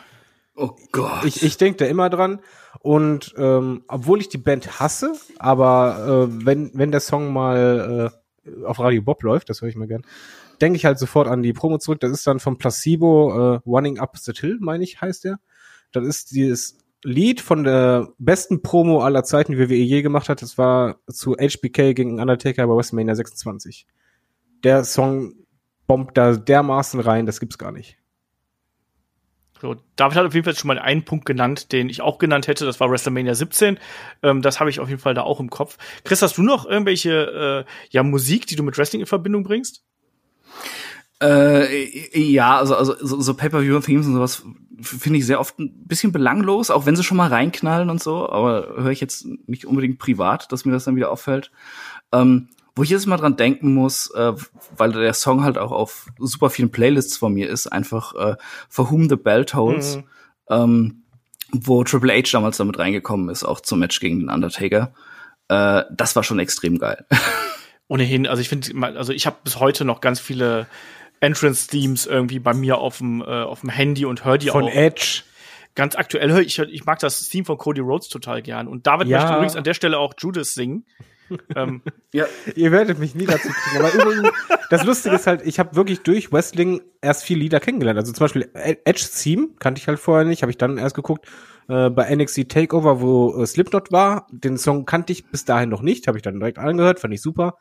[0.55, 1.25] Oh Gott.
[1.25, 2.41] Ich, ich denke da immer dran.
[2.81, 8.13] Und ähm, obwohl ich die Band hasse, aber äh, wenn, wenn der Song mal
[8.45, 10.03] äh, auf Radio Bob läuft, das höre ich mir gern,
[10.61, 12.01] denke ich halt sofort an die Promo zurück.
[12.01, 15.39] Das ist dann von Placebo äh, Running Up the Hill, meine ich, heißt der.
[15.93, 20.43] Das ist dieses Lied von der besten Promo aller Zeiten, die WWE je gemacht hat,
[20.43, 23.87] das war zu HBK gegen Undertaker bei WrestleMania 26.
[24.65, 25.35] Der Song
[25.87, 27.99] bombt da dermaßen rein, das gibt's gar nicht.
[29.61, 32.47] So, David hat auf jeden Fall schon mal einen Punkt genannt, den ich auch genannt
[32.47, 32.65] hätte.
[32.65, 33.79] Das war WrestleMania 17.
[34.23, 35.79] Ähm, das habe ich auf jeden Fall da auch im Kopf.
[36.05, 39.85] Chris, hast du noch irgendwelche äh, ja Musik, die du mit Wrestling in Verbindung bringst?
[41.21, 44.45] Äh, ja, also, also so, so Pay-Per-View-Themes und sowas
[44.81, 48.29] finde ich sehr oft ein bisschen belanglos, auch wenn sie schon mal reinknallen und so,
[48.29, 51.51] aber höre ich jetzt nicht unbedingt privat, dass mir das dann wieder auffällt.
[52.13, 54.35] Ähm, wo ich jetzt mal dran denken muss, äh,
[54.77, 58.37] weil der Song halt auch auf super vielen Playlists von mir ist, einfach äh,
[58.69, 60.05] For Whom the Bell Tolls, mhm.
[60.49, 61.03] ähm,
[61.51, 64.93] wo Triple H damals damit reingekommen ist, auch zum Match gegen den Undertaker.
[65.49, 67.05] Äh, das war schon extrem geil.
[67.89, 70.69] Ohnehin, also ich finde, also ich habe bis heute noch ganz viele
[71.21, 74.69] Entrance-Themes irgendwie bei mir auf dem, äh, auf dem Handy und höre die Von auch.
[74.71, 75.23] Von Edge.
[75.75, 78.67] Ganz aktuell höre ich, ich mag das Theme von Cody Rhodes total gern.
[78.67, 79.19] Und David ja.
[79.19, 80.85] möchte übrigens an der Stelle auch Judas singen.
[81.57, 81.83] ähm,
[82.13, 82.27] ja.
[82.57, 83.85] Ihr werdet mich nie dazu kriegen.
[83.85, 84.31] Aber übrigens,
[84.71, 87.99] das Lustige ist halt, ich habe wirklich durch Wrestling erst vier Lieder kennengelernt.
[87.99, 91.27] Also zum Beispiel Edge Theme kannte ich halt vorher nicht, habe ich dann erst geguckt.
[91.69, 95.83] Äh, bei NXT Takeover, wo äh, Slipknot war, den Song kannte ich bis dahin noch
[95.83, 97.59] nicht, habe ich dann direkt angehört, fand ich super.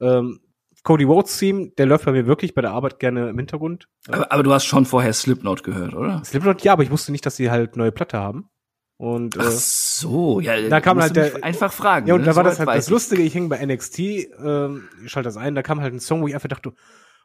[0.00, 0.40] Ähm,
[0.82, 3.88] Cody Rhodes Theme, der läuft bei mir wirklich bei der Arbeit gerne im Hintergrund.
[4.08, 6.22] Aber, aber du hast schon vorher Slipknot gehört, oder?
[6.24, 8.48] Slipknot, ja, aber ich wusste nicht, dass sie halt neue Platte haben.
[8.96, 12.06] Und, Ach äh, so, ja, da kam halt der einfach Fragen.
[12.06, 12.26] Ja, und ne?
[12.26, 13.22] da war so das halt das Lustige.
[13.22, 16.28] Ich hing bei NXT, ähm, ich schalte das ein, da kam halt ein Song, wo
[16.28, 16.72] ich einfach dachte,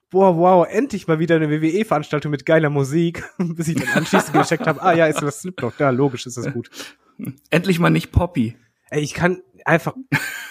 [0.09, 4.65] boah, wow, endlich mal wieder eine WWE-Veranstaltung mit geiler Musik, bis ich dann anschließend gecheckt
[4.65, 6.69] habe, ah ja, ist das Slipknot, ja, logisch, ist das gut.
[7.49, 8.55] Endlich mal nicht Poppy.
[8.89, 9.93] Ey, ich kann einfach,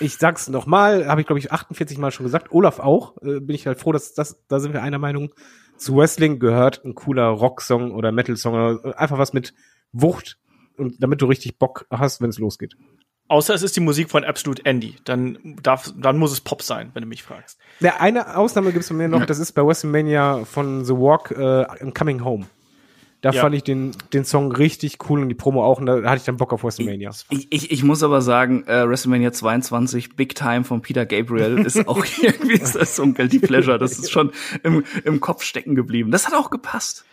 [0.00, 3.56] ich sag's nochmal, habe ich glaube ich 48 Mal schon gesagt, Olaf auch, äh, bin
[3.56, 5.30] ich halt froh, dass das, da sind wir einer Meinung.
[5.76, 9.52] Zu Wrestling gehört ein cooler Rocksong oder Metal-Song, einfach was mit
[9.92, 10.38] Wucht
[10.78, 12.76] und damit du richtig Bock hast, wenn es losgeht.
[13.28, 14.94] Außer es ist die Musik von Absolute Andy.
[15.04, 17.58] Dann darf, dann muss es Pop sein, wenn du mich fragst.
[17.80, 21.90] Ja, eine Ausnahme gibt's von mir noch, das ist bei WrestleMania von The Walk äh,
[21.90, 22.46] Coming Home.
[23.26, 23.40] Da ja.
[23.40, 26.22] fand ich den, den Song richtig cool und die Promo auch und da hatte ich
[26.22, 27.10] dann Bock auf WrestleMania.
[27.30, 31.88] Ich, ich, ich muss aber sagen, äh, WrestleMania 22, Big Time von Peter Gabriel ist
[31.88, 33.80] auch irgendwie so ein Guilty Pleasure.
[33.80, 34.30] Das ist schon
[34.62, 36.12] im, im Kopf stecken geblieben.
[36.12, 37.04] Das hat auch gepasst.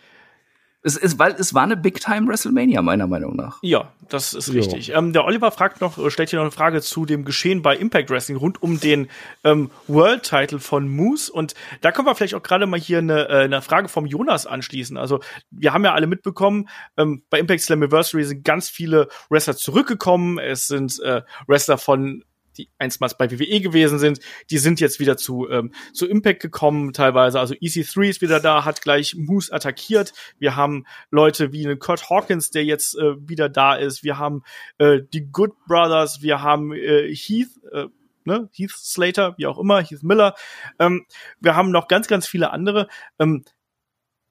[0.86, 3.58] Es, es, weil es war eine Big-Time WrestleMania, meiner Meinung nach.
[3.62, 4.54] Ja, das ist jo.
[4.54, 4.90] richtig.
[4.90, 7.74] Ähm, der Oliver fragt noch, äh, stellt hier noch eine Frage zu dem Geschehen bei
[7.74, 9.08] Impact Wrestling rund um den
[9.44, 11.32] ähm, World-Title von Moose.
[11.32, 14.46] Und da können wir vielleicht auch gerade mal hier eine, äh, eine Frage vom Jonas
[14.46, 14.98] anschließen.
[14.98, 15.20] Also,
[15.50, 20.38] wir haben ja alle mitbekommen, ähm, bei Impact Slammiversary sind ganz viele Wrestler zurückgekommen.
[20.38, 22.24] Es sind äh, Wrestler von
[22.56, 24.20] die einstmals bei WWE gewesen sind,
[24.50, 27.40] die sind jetzt wieder zu, ähm, zu Impact gekommen, teilweise.
[27.40, 30.12] Also EC3 ist wieder da, hat gleich Moose attackiert.
[30.38, 34.04] Wir haben Leute wie einen Kurt Hawkins, der jetzt äh, wieder da ist.
[34.04, 34.42] Wir haben
[34.78, 37.86] äh, die Good Brothers, wir haben äh, Heath, äh,
[38.24, 40.34] ne, Heath Slater, wie auch immer, Heath Miller.
[40.78, 41.06] Ähm,
[41.40, 42.88] wir haben noch ganz, ganz viele andere.
[43.18, 43.44] Ähm,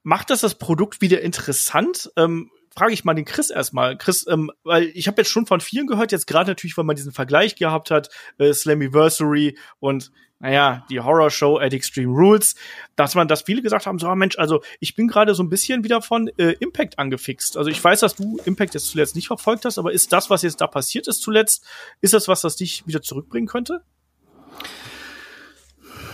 [0.03, 2.11] macht das das Produkt wieder interessant?
[2.17, 3.97] Ähm, frage ich mal den Chris erstmal.
[3.97, 6.95] Chris, ähm, weil ich habe jetzt schon von vielen gehört, jetzt gerade natürlich, weil man
[6.95, 12.55] diesen Vergleich gehabt hat, äh, Slammiversary und naja, die Horror Show at Extreme Rules,
[12.97, 15.49] dass man, dass viele gesagt haben, so, oh Mensch, also ich bin gerade so ein
[15.49, 17.55] bisschen wieder von äh, Impact angefixt.
[17.55, 20.41] Also ich weiß, dass du Impact jetzt zuletzt nicht verfolgt hast, aber ist das, was
[20.41, 21.65] jetzt da passiert ist zuletzt,
[22.01, 23.83] ist das was, das dich wieder zurückbringen könnte?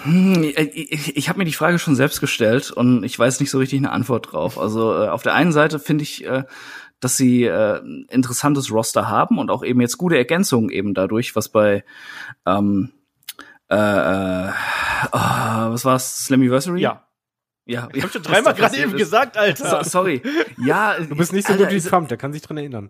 [0.03, 3.57] Hm, ich, ich habe mir die Frage schon selbst gestellt und ich weiß nicht so
[3.57, 4.57] richtig eine Antwort drauf.
[4.57, 6.43] Also äh, auf der einen Seite finde ich, äh,
[6.99, 11.35] dass sie äh, ein interessantes Roster haben und auch eben jetzt gute Ergänzungen eben dadurch,
[11.35, 11.83] was bei
[12.45, 12.91] ähm,
[13.69, 14.51] äh, äh,
[15.11, 15.17] oh,
[15.71, 16.81] was war's, Slammiversary?
[16.81, 17.05] Ja.
[17.65, 18.97] Ja, ich hab schon dreimal gerade eben ist.
[18.97, 19.83] gesagt, Alter.
[19.83, 20.23] So, sorry.
[20.57, 22.89] Ja, du bist nicht so Alter, gut wie Trump, der kann sich dran erinnern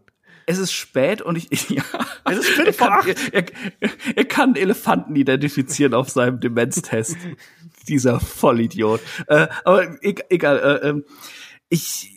[0.50, 1.84] es ist spät und ich, ja.
[2.26, 3.08] Es ist fünf vor acht.
[3.08, 3.46] Er,
[3.80, 7.16] er, er, kann Elefanten identifizieren auf seinem Demenztest.
[7.88, 9.00] Dieser Vollidiot.
[9.28, 11.06] Äh, aber egal, äh, ähm,
[11.70, 12.12] ich,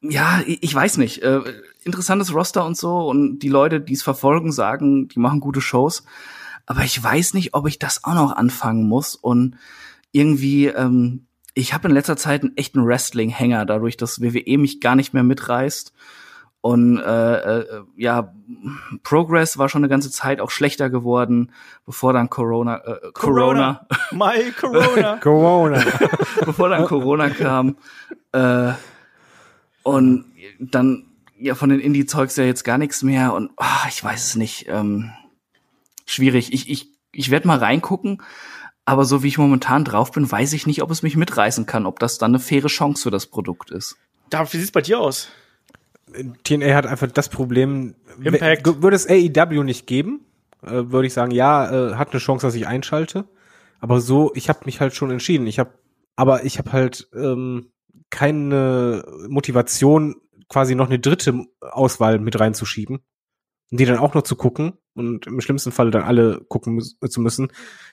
[0.00, 1.22] ja, ich weiß nicht.
[1.22, 1.40] Äh,
[1.84, 6.04] interessantes Roster und so und die Leute, die es verfolgen, sagen, die machen gute Shows.
[6.66, 9.56] Aber ich weiß nicht, ob ich das auch noch anfangen muss und
[10.10, 14.96] irgendwie, ähm, ich habe in letzter Zeit einen echten Wrestling-Hänger, dadurch, dass WWE mich gar
[14.96, 15.92] nicht mehr mitreißt
[16.62, 18.34] und äh, äh, ja,
[19.02, 21.52] Progress war schon eine ganze Zeit auch schlechter geworden,
[21.86, 24.32] bevor dann Corona, äh, Corona, Corona.
[24.34, 25.84] my Corona, Corona,
[26.44, 27.76] bevor dann Corona kam.
[28.32, 28.72] Äh,
[29.82, 30.26] und
[30.58, 31.06] dann
[31.38, 34.66] ja von den Indie-Zeugs ja jetzt gar nichts mehr und ach, ich weiß es nicht.
[34.68, 35.12] Ähm,
[36.04, 36.52] schwierig.
[36.52, 38.22] Ich, ich, ich werde mal reingucken,
[38.84, 41.86] aber so wie ich momentan drauf bin, weiß ich nicht, ob es mich mitreißen kann,
[41.86, 43.96] ob das dann eine faire Chance für das Produkt ist.
[44.28, 45.28] Da, wie sieht's bei dir aus?
[46.44, 48.82] TNA hat einfach das Problem, Impact.
[48.82, 50.26] würde es AEW nicht geben,
[50.62, 53.24] äh, würde ich sagen, ja, äh, hat eine Chance, dass ich einschalte.
[53.80, 55.46] Aber so, ich habe mich halt schon entschieden.
[55.46, 55.70] Ich habe,
[56.16, 57.70] aber ich habe halt ähm,
[58.10, 60.16] keine Motivation,
[60.48, 62.98] quasi noch eine dritte Auswahl mit reinzuschieben
[63.70, 64.74] und die dann auch noch zu gucken.
[64.94, 67.48] und im schlimmsten Fall dann alle gucken mü zu müssen,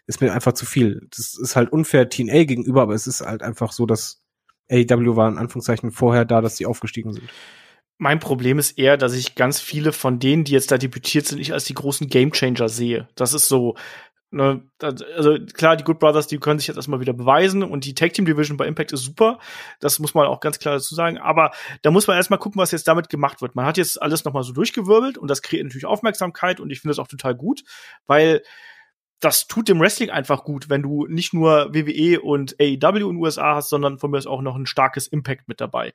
[0.08, 1.08] ist mir einfach zu viel.
[1.16, 4.24] Das ist halt unfair TNA gegenüber, aber es ist halt einfach so, dass
[4.70, 7.30] AEW war in Anführungszeichen vorher da, dass sie aufgestiegen sind.
[7.98, 11.40] Mein Problem ist eher, dass ich ganz viele von denen, die jetzt da debütiert sind,
[11.40, 13.08] nicht als die großen Gamechanger sehe.
[13.16, 13.76] Das ist so,
[14.30, 17.96] ne, also klar, die Good Brothers, die können sich jetzt erstmal wieder beweisen und die
[17.96, 19.40] Tag Team Division bei Impact ist super.
[19.80, 21.18] Das muss man auch ganz klar dazu sagen.
[21.18, 21.52] Aber
[21.82, 23.56] da muss man erstmal gucken, was jetzt damit gemacht wird.
[23.56, 26.92] Man hat jetzt alles nochmal so durchgewirbelt und das kreiert natürlich Aufmerksamkeit und ich finde
[26.92, 27.64] das auch total gut,
[28.06, 28.44] weil
[29.20, 33.18] das tut dem Wrestling einfach gut, wenn du nicht nur WWE und AEW in den
[33.18, 35.94] USA hast, sondern von mir ist auch noch ein starkes Impact mit dabei.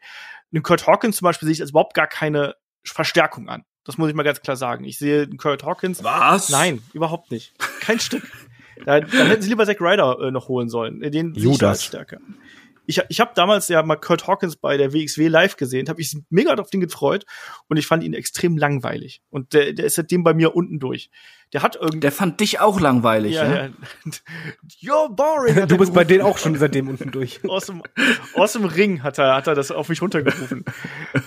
[0.51, 3.65] Den Kurt Hawkins zum Beispiel sehe ich als überhaupt gar keine Verstärkung an.
[3.85, 4.85] Das muss ich mal ganz klar sagen.
[4.85, 6.03] Ich sehe den Kurt Hawkins.
[6.03, 6.49] Was?
[6.49, 7.55] Nein, überhaupt nicht.
[7.81, 8.25] Kein Stück.
[8.85, 11.01] Da, dann hätten sie lieber Zack Ryder äh, noch holen sollen.
[11.01, 11.85] Den sehe ich Judas.
[11.85, 12.19] stärker.
[12.87, 16.17] Ich, ich habe damals ja mal Kurt Hawkins bei der WXW live gesehen, habe ich
[16.31, 17.25] mega auf den gefreut
[17.69, 19.23] und ich fand ihn extrem langweilig.
[19.31, 21.09] Und der, der ist seitdem bei mir unten durch.
[21.53, 22.01] Der hat irgendwie.
[22.01, 23.45] Der fand dich auch langweilig, ja?
[23.45, 23.71] ja, ja.
[24.83, 25.67] You're boring.
[25.69, 27.41] Du bist bei denen auch schon seitdem unten durch.
[27.49, 27.83] aus dem,
[28.35, 30.65] aus dem Ring hat er, hat er das auf mich runtergerufen.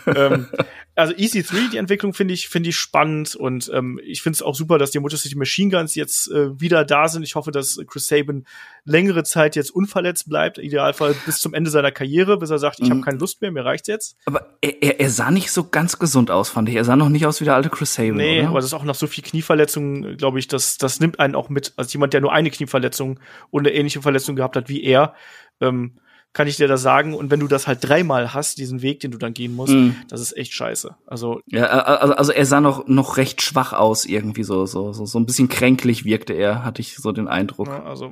[0.08, 0.48] ähm,
[0.96, 4.56] also EC3, die Entwicklung finde ich, finde ich spannend und ähm, ich finde es auch
[4.56, 7.24] super, dass die Motor City Machine Guns jetzt äh, wieder da sind.
[7.24, 8.46] Ich hoffe, dass Chris Sabin
[8.86, 12.90] längere Zeit jetzt unverletzt bleibt, Idealfall bis zum Ende seiner Karriere, bis er sagt, ich
[12.90, 13.04] habe Mhm.
[13.04, 14.16] keine Lust mehr, mir reicht's jetzt.
[14.26, 16.76] Aber er, er, er sah nicht so ganz gesund aus, fand ich.
[16.76, 18.50] Er sah noch nicht aus wie der alte Chris Sabin, Nee, oder?
[18.50, 21.50] aber das ist auch nach so viel Knieverletzungen, glaube ich, das, das nimmt einen auch
[21.50, 21.74] mit.
[21.78, 23.20] Also jemand, der nur eine Knieverletzung
[23.54, 25.14] eine ähnliche Verletzung gehabt hat wie er,
[25.62, 25.98] ähm,
[26.34, 27.14] kann ich dir das sagen.
[27.14, 29.96] Und wenn du das halt dreimal hast, diesen Weg, den du dann gehen musst, Mhm.
[30.10, 30.96] das ist echt scheiße.
[31.08, 35.06] Also Ja, also, also er sah noch, noch recht schwach aus, irgendwie so, so, so,
[35.06, 37.68] so ein bisschen kränklich wirkte er, hatte ich so den Eindruck.
[37.68, 38.12] Ja, also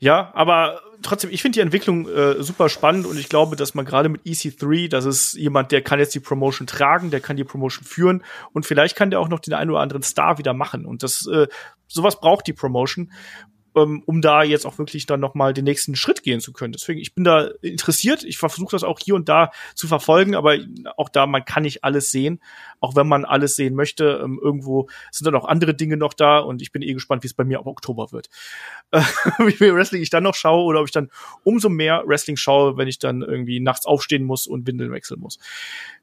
[0.00, 3.84] ja, aber trotzdem, ich finde die Entwicklung äh, super spannend und ich glaube, dass man
[3.84, 7.44] gerade mit EC3, das ist jemand, der kann jetzt die Promotion tragen, der kann die
[7.44, 8.22] Promotion führen
[8.52, 11.26] und vielleicht kann der auch noch den einen oder anderen Star wieder machen und das
[11.26, 11.46] äh,
[11.88, 13.10] sowas braucht die Promotion
[13.76, 16.72] ähm, um da jetzt auch wirklich dann noch mal den nächsten Schritt gehen zu können.
[16.72, 18.24] Deswegen, ich bin da interessiert.
[18.24, 20.56] Ich versuche das auch hier und da zu verfolgen, aber
[20.96, 22.40] auch da, man kann nicht alles sehen,
[22.80, 24.20] auch wenn man alles sehen möchte.
[24.24, 27.26] Ähm, irgendwo sind dann auch andere Dinge noch da und ich bin eh gespannt, wie
[27.28, 28.30] es bei mir ab Oktober wird.
[28.92, 29.02] Äh,
[29.44, 31.10] wie viel Wrestling ich dann noch schaue oder ob ich dann
[31.44, 35.38] umso mehr Wrestling schaue, wenn ich dann irgendwie nachts aufstehen muss und Windeln wechseln muss.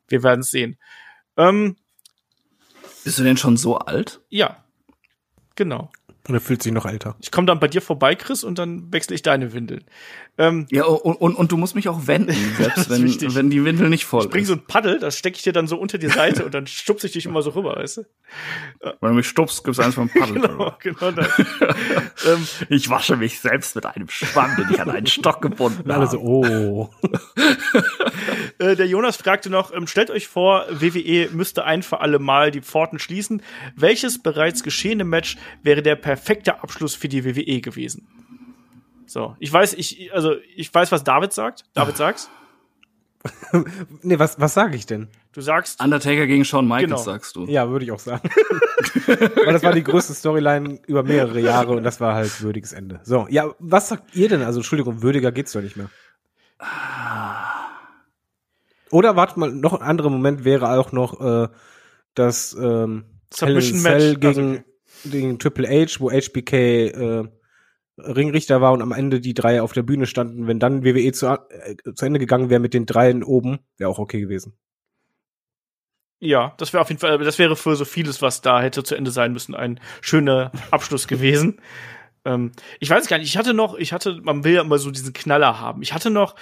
[0.08, 0.78] Wir werden es sehen.
[1.38, 1.76] Ähm,
[3.04, 4.22] Bist du denn schon so alt?
[4.30, 4.64] ja,
[5.56, 5.92] genau.
[6.26, 7.18] Und er fühlt sich noch älter.
[7.20, 9.84] Ich komme dann bei dir vorbei, Chris, und dann wechsle ich deine Windeln.
[10.38, 13.90] Ähm, Ja, und, und, und du musst mich auch wenden, selbst wenn, wenn die Windel
[13.90, 14.48] nicht voll ich bring ist.
[14.48, 17.08] so ein Paddel, das stecke ich dir dann so unter die Seite und dann stupse
[17.08, 18.06] ich dich immer so rüber, weißt du?
[19.02, 20.34] Wenn du mich stupst, gibt's eins vom Paddel.
[20.44, 21.30] Genau, genau das.
[22.26, 25.92] ähm, Ich wasche mich selbst mit einem Schwamm, den ich an einen Stock gebunden Und
[25.92, 26.90] alle so, oh.
[28.60, 32.52] Äh, der Jonas fragte noch, ähm, stellt euch vor, WWE müsste ein für alle Mal
[32.52, 33.42] die Pforten schließen.
[33.76, 38.08] Welches bereits geschehene Match wäre der perfekte Abschluss für die WWE gewesen?
[39.06, 41.64] So, ich weiß, ich, also, ich weiß, was David sagt.
[41.74, 42.30] David sagst.
[44.02, 45.08] Nee, was, was sage ich denn?
[45.32, 46.98] Du sagst, Undertaker gegen Shawn Michaels, Genau.
[47.02, 47.46] sagst du.
[47.46, 48.30] Ja, würde ich auch sagen.
[49.46, 53.00] Weil das war die größte Storyline über mehrere Jahre und das war halt würdiges Ende.
[53.04, 54.42] So, ja, was sagt ihr denn?
[54.42, 55.90] Also, Entschuldigung, würdiger geht's doch nicht mehr.
[58.94, 61.48] Oder warte mal, noch ein anderer Moment wäre auch noch äh,
[62.14, 64.20] das ähm, Submission Match.
[64.20, 64.64] gegen, Also, okay.
[65.06, 67.24] gegen Triple H, wo HBK äh,
[67.98, 70.46] Ringrichter war und am Ende die drei auf der Bühne standen.
[70.46, 74.00] Wenn dann WWE zu, äh, zu Ende gegangen wäre mit den dreien oben, wäre auch
[74.00, 74.54] okay gewesen.
[76.20, 78.96] Ja, das wäre auf jeden Fall, das wäre für so vieles, was da hätte zu
[78.96, 81.60] Ende sein müssen, ein schöner Abschluss gewesen.
[82.26, 84.92] Ähm, ich weiß gar nicht, ich hatte noch, ich hatte, man will ja immer so
[84.92, 85.82] diesen Knaller haben.
[85.82, 86.36] Ich hatte noch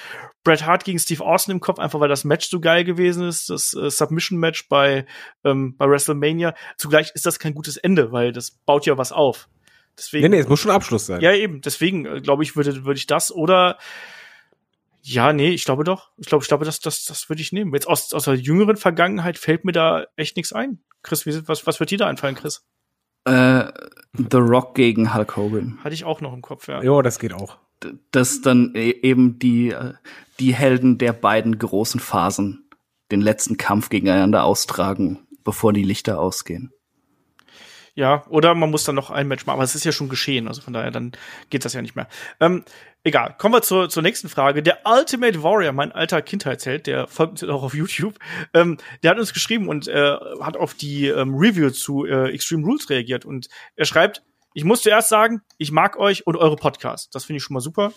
[0.43, 3.49] Bret Hart gegen Steve Austin im Kopf, einfach weil das Match so geil gewesen ist,
[3.49, 5.05] das äh, Submission-Match bei,
[5.43, 6.53] ähm, bei WrestleMania.
[6.77, 9.49] Zugleich ist das kein gutes Ende, weil das baut ja was auf.
[9.97, 11.21] Deswegen, Nee, nee, es muss schon Abschluss sein.
[11.21, 11.61] ja, eben.
[11.61, 13.77] Deswegen äh, glaube ich, würde würde ich das oder
[15.03, 16.11] ja, nee, ich glaube doch.
[16.17, 17.73] Ich glaube, ich glaube, das das das würde ich nehmen.
[17.73, 20.79] Jetzt aus aus der jüngeren Vergangenheit fällt mir da echt nichts ein.
[21.01, 22.63] Chris, wie, was was wird dir da einfallen, Chris?
[23.25, 23.65] Äh,
[24.17, 25.77] The Rock gegen Hulk Hogan.
[25.83, 26.81] Hatte ich auch noch im Kopf, ja.
[26.83, 27.57] Jo, das geht auch.
[27.83, 29.93] D- Das dann e- eben die, äh,
[30.39, 32.69] die Helden der beiden großen Phasen
[33.11, 36.71] den letzten Kampf gegeneinander austragen, bevor die Lichter ausgehen.
[37.93, 40.47] Ja, oder man muss dann noch ein Match machen, aber es ist ja schon geschehen,
[40.47, 41.11] also von daher dann
[41.49, 42.07] geht das ja nicht mehr.
[42.39, 42.63] Ähm,
[43.03, 44.63] egal, kommen wir zur, zur nächsten Frage.
[44.63, 48.17] Der Ultimate Warrior, mein alter Kindheitsheld, der folgt uns auch auf YouTube,
[48.53, 52.63] ähm, der hat uns geschrieben und äh, hat auf die ähm, Review zu äh, Extreme
[52.63, 54.23] Rules reagiert und er schreibt,
[54.53, 57.09] ich muss zuerst sagen, ich mag euch und eure Podcasts.
[57.09, 57.93] Das finde ich schon mal super.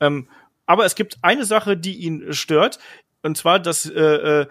[0.00, 0.28] Ähm,
[0.66, 2.78] aber es gibt eine Sache, die ihn stört,
[3.22, 4.46] und zwar, dass äh, äh,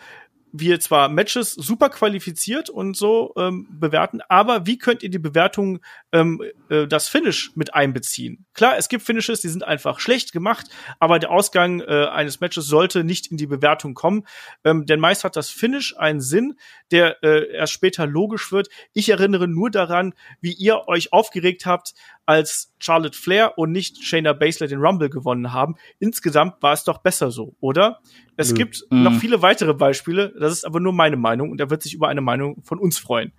[0.51, 5.79] wir zwar Matches super qualifiziert und so ähm, bewerten, aber wie könnt ihr die Bewertung
[6.11, 8.45] ähm, äh, das Finish mit einbeziehen?
[8.53, 10.67] Klar, es gibt Finishes, die sind einfach schlecht gemacht,
[10.99, 14.25] aber der Ausgang äh, eines Matches sollte nicht in die Bewertung kommen,
[14.63, 16.55] ähm, denn meist hat das Finish einen Sinn,
[16.91, 18.69] der äh, erst später logisch wird.
[18.93, 21.93] Ich erinnere nur daran, wie ihr euch aufgeregt habt,
[22.29, 25.77] als Charlotte Flair und nicht Shayna Baszler den Rumble gewonnen haben.
[25.97, 28.01] Insgesamt war es doch besser so, oder?
[28.37, 28.57] Es Nö.
[28.57, 29.01] gibt Mhm.
[29.01, 30.31] noch viele weitere Beispiele.
[30.39, 32.99] Das ist aber nur meine Meinung und er wird sich über eine Meinung von uns
[32.99, 33.31] freuen.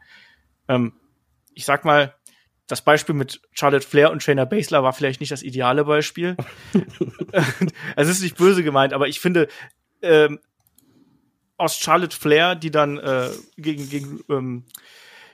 [0.66, 0.92] Ähm,
[1.54, 2.16] ich sag mal,
[2.66, 6.36] das Beispiel mit Charlotte Flair und Shayna Baszler war vielleicht nicht das ideale Beispiel.
[7.94, 9.46] es ist nicht böse gemeint, aber ich finde,
[10.02, 10.40] ähm,
[11.58, 14.64] aus Charlotte Flair, die dann äh, gegen, gegen, ähm,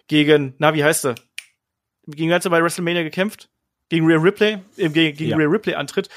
[0.08, 1.14] gegen, na, wie heißt sie?
[2.06, 3.48] Gegen wer hat bei WrestleMania gekämpft?
[3.88, 5.36] Gegen Rhea Ripley, äh, gegen, gegen Ja.
[5.36, 6.08] Rhea Ripley antritt.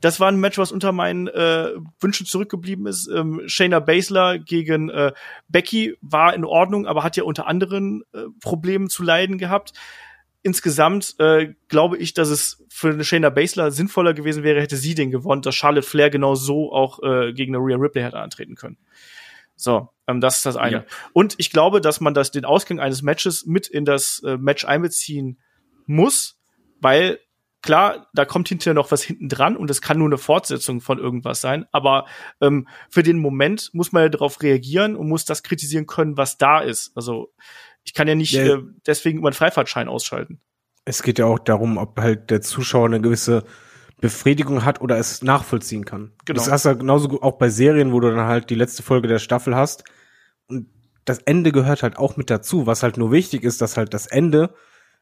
[0.00, 1.68] Das war ein Match, was unter meinen äh,
[2.00, 3.08] Wünschen zurückgeblieben ist.
[3.08, 5.12] Ähm, Shayna Baszler gegen äh,
[5.48, 9.72] Becky war in Ordnung, aber hat ja unter anderen äh, Problemen zu leiden gehabt.
[10.42, 14.96] Insgesamt äh, glaube ich, dass es für eine Shayna Baszler sinnvoller gewesen wäre, hätte sie
[14.96, 18.56] den gewonnen, dass Charlotte Flair genau so auch äh, gegen eine Rhea Ripley hätte antreten
[18.56, 18.78] können.
[19.56, 20.76] So, ähm, das ist das eine.
[20.76, 20.84] Ja.
[21.12, 24.64] Und ich glaube, dass man das den Ausgang eines Matches mit in das äh, Match
[24.64, 25.38] einbeziehen
[25.86, 26.38] muss,
[26.80, 27.18] weil
[27.62, 30.98] klar, da kommt hinterher noch was hinten dran und es kann nur eine Fortsetzung von
[30.98, 31.66] irgendwas sein.
[31.72, 32.06] Aber
[32.40, 36.38] ähm, für den Moment muss man ja darauf reagieren und muss das kritisieren können, was
[36.38, 36.92] da ist.
[36.96, 37.32] Also
[37.84, 38.56] ich kann ja nicht Ja.
[38.56, 40.40] äh, deswegen über einen Freifahrtschein ausschalten.
[40.84, 43.44] Es geht ja auch darum, ob halt der Zuschauer eine gewisse
[44.02, 46.10] Befriedigung hat oder es nachvollziehen kann.
[46.24, 46.36] Genau.
[46.36, 49.06] Das hast du ja genauso auch bei Serien, wo du dann halt die letzte Folge
[49.06, 49.84] der Staffel hast.
[50.48, 50.66] Und
[51.04, 52.66] das Ende gehört halt auch mit dazu.
[52.66, 54.54] Was halt nur wichtig ist, dass halt das Ende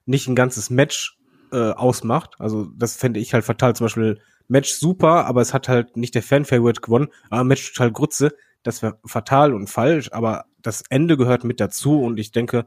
[0.04, 1.18] nicht ein ganzes Match
[1.50, 2.34] äh, ausmacht.
[2.38, 3.74] Also das fände ich halt fatal.
[3.74, 7.92] Zum Beispiel Match super, aber es hat halt nicht der Fan-Favorite gewonnen, aber Match total
[7.92, 8.34] Grütze.
[8.62, 12.66] Das wäre fatal und falsch, aber das Ende gehört mit dazu und ich denke,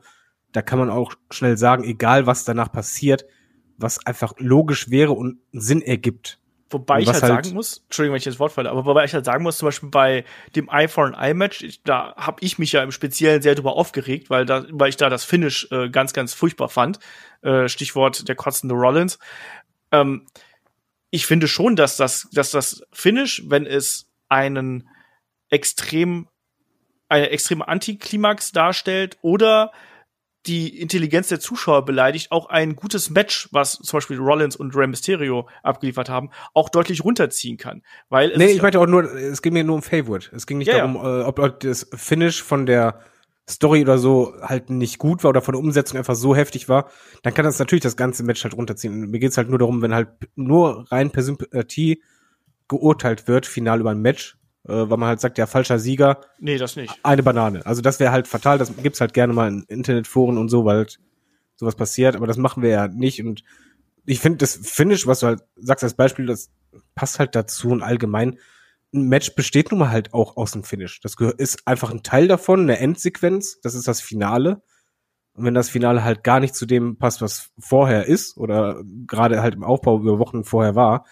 [0.52, 3.26] da kann man auch schnell sagen, egal was danach passiert,
[3.84, 6.40] was einfach logisch wäre und Sinn ergibt.
[6.74, 9.14] Wobei ich halt, halt- sagen muss, Entschuldigung, wenn ich das Wort falle, aber wobei ich
[9.14, 12.38] halt sagen muss, zum Beispiel bei dem Eye for an Eye Match, ich, da habe
[12.42, 15.68] ich mich ja im Speziellen sehr drüber aufgeregt, weil da, weil ich da das Finish
[15.72, 16.98] äh, ganz, ganz furchtbar fand.
[17.44, 19.20] Äh, Stichwort der kotzende Rollins.
[19.92, 20.26] Ähm,
[21.12, 24.90] ich finde schon, dass das, dass das Finish, wenn es einen
[25.50, 26.28] extrem,
[27.08, 29.72] eine extreme Antiklimax darstellt oder
[30.46, 34.88] die Intelligenz der Zuschauer beleidigt, auch ein gutes Match, was zum Beispiel Rollins und Rey
[34.88, 37.82] Mysterio abgeliefert haben, auch deutlich runterziehen kann.
[38.10, 40.30] Weil es Nee, ich ja- meinte auch nur, es ging mir nur um Favorite.
[40.36, 40.88] Es ging nicht Ja, ja.
[40.88, 43.00] darum, Äh, ob, das Finish von der
[43.50, 46.90] Story oder so halt nicht gut war oder von der Umsetzung einfach so heftig war,
[47.24, 49.10] dann kann das natürlich das ganze Match halt runterziehen.
[49.12, 52.02] Mir geht's halt nur darum, wenn halt nur rein per Sympathie
[52.70, 56.58] geurteilt wird, final über ein Match, äh, weil man halt sagt, ja, falscher Sieger, nee,
[56.58, 56.94] das nicht.
[57.04, 57.66] eine Banane.
[57.66, 60.78] Also das wäre halt fatal, das gibt's halt gerne mal in Internetforen und so, weil
[60.78, 61.00] halt
[61.56, 63.44] sowas passiert, aber das machen wir ja nicht und
[64.06, 66.50] ich finde das Finish, was du halt sagst als Beispiel, das
[66.96, 68.38] passt halt dazu und allgemein
[68.94, 71.02] ein Match besteht nun mal halt auch aus dem Finish.
[71.02, 74.62] Das ist einfach ein Teil davon, eine Endsequenz, das ist das Finale.
[75.36, 79.42] Und wenn das Finale halt gar nicht zu dem passt, was vorher ist oder gerade
[79.42, 81.06] halt im Aufbau über Wochen vorher war,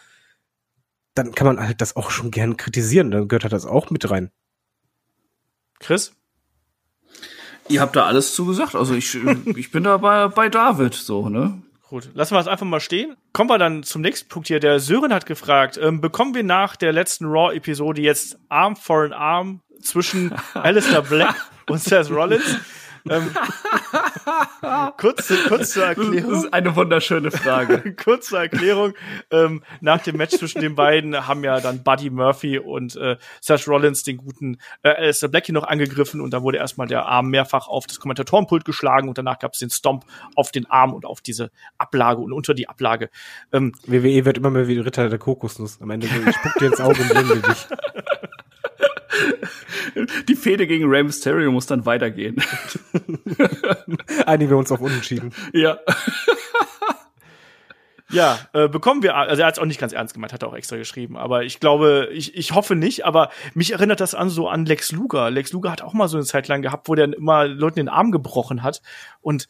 [1.13, 3.11] dann kann man halt das auch schon gern kritisieren.
[3.11, 4.31] Dann gehört halt das auch mit rein.
[5.79, 6.13] Chris?
[7.67, 8.75] Ihr habt da alles zugesagt.
[8.75, 9.17] Also ich,
[9.55, 11.61] ich bin da bei, bei David so, ne?
[11.89, 13.17] Gut, lassen wir es einfach mal stehen.
[13.33, 14.61] Kommen wir dann zum nächsten Punkt hier.
[14.61, 19.13] Der Sören hat gefragt, ähm, bekommen wir nach der letzten Raw-Episode jetzt Arm for an
[19.13, 21.35] Arm zwischen Alistair Black
[21.67, 22.59] und Seth Rollins?
[23.09, 23.29] Ähm,
[24.97, 26.33] kurz, kurz zur Das Erklärung.
[26.33, 27.95] ist eine wunderschöne Frage.
[28.03, 28.93] Kurze Erklärung.
[29.31, 33.67] Ähm, nach dem Match zwischen den beiden haben ja dann Buddy Murphy und äh, Seth
[33.67, 37.29] Rollins den guten äh, Alistair Black hier noch angegriffen und da wurde erstmal der Arm
[37.29, 40.05] mehrfach auf das Kommentatorenpult geschlagen und danach gab es den Stomp
[40.35, 43.09] auf den Arm und auf diese Ablage und unter die Ablage.
[43.51, 45.81] Ähm, WWE wird immer mehr wie Ritter der Kokosnuss.
[45.81, 47.67] Am Ende so, ich spuck dir ins Auge und blende dich.
[50.27, 52.41] Die Fehde gegen Rey Mysterio muss dann weitergehen.
[54.25, 55.33] Einigen wir uns auf Unentschieden.
[55.53, 55.79] ja.
[58.11, 60.49] Ja, äh, bekommen wir, also er hat es auch nicht ganz ernst gemeint, hat er
[60.49, 64.29] auch extra geschrieben, aber ich glaube, ich, ich hoffe nicht, aber mich erinnert das an
[64.29, 65.31] so an Lex Luger.
[65.31, 67.89] Lex Luger hat auch mal so eine Zeit lang gehabt, wo der immer Leuten den
[67.89, 68.81] Arm gebrochen hat
[69.21, 69.47] und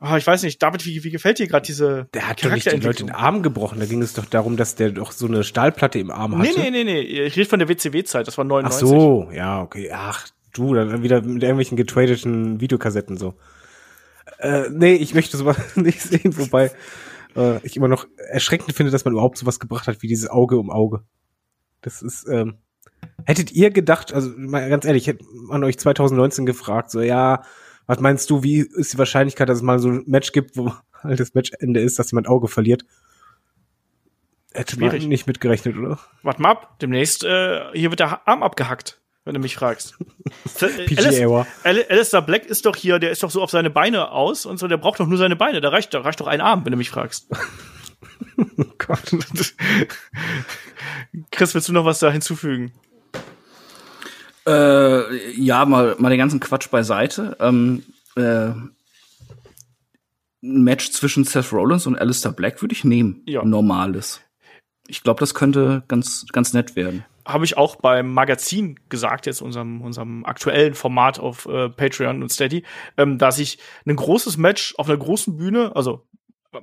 [0.00, 2.70] ah, ich weiß nicht, David, wie, wie gefällt dir gerade diese Der hat doch nicht
[2.70, 3.80] den Leuten den Arm gebrochen.
[3.80, 6.50] Da ging es doch darum, dass der doch so eine Stahlplatte im Arm hatte.
[6.58, 8.88] Nee, nee, nee, nee, ich rede von der WCW-Zeit, das war Ach 99.
[8.88, 9.90] so, ja, okay.
[9.92, 13.34] Ach, du, dann wieder mit irgendwelchen getradeten Videokassetten so.
[14.38, 16.72] Äh, nee, ich möchte sowas nicht sehen, wobei
[17.36, 20.58] äh, ich immer noch erschreckend finde, dass man überhaupt sowas gebracht hat wie dieses Auge
[20.58, 21.02] um Auge.
[21.82, 22.58] Das ist, ähm,
[23.24, 27.42] Hättet ihr gedacht, also mal ganz ehrlich, ich hätte an euch 2019 gefragt, so ja,
[27.86, 30.72] was meinst du, wie ist die Wahrscheinlichkeit, dass es mal so ein Match gibt, wo
[31.02, 32.84] halt das Matchende ist, dass jemand Auge verliert?
[34.52, 35.06] Hätte man Schwierig.
[35.06, 35.98] nicht mitgerechnet, oder?
[36.22, 39.98] Warte mal ab, demnächst, äh, hier wird der Arm abgehackt, wenn du mich fragst.
[40.58, 41.46] PGA War.
[41.62, 44.56] Al- Alistair Black ist doch hier, der ist doch so auf seine Beine aus und
[44.58, 46.72] so, der braucht doch nur seine Beine, da reicht, da reicht doch ein Arm, wenn
[46.72, 47.28] du mich fragst.
[48.58, 49.14] Oh Gott.
[51.30, 52.72] Chris, willst du noch was da hinzufügen?
[54.46, 57.36] Äh, ja, mal, mal den ganzen Quatsch beiseite.
[57.40, 57.82] Ähm,
[58.16, 58.52] äh,
[60.42, 63.22] ein Match zwischen Seth Rollins und Alistair Black würde ich nehmen.
[63.26, 63.44] Ja.
[63.44, 64.20] Normales.
[64.86, 67.04] Ich glaube, das könnte ganz, ganz nett werden.
[67.26, 72.30] habe ich auch beim Magazin gesagt, jetzt unserem, unserem aktuellen Format auf äh, Patreon und
[72.30, 72.62] Steady,
[72.96, 76.06] ähm, dass ich ein großes Match auf einer großen Bühne, also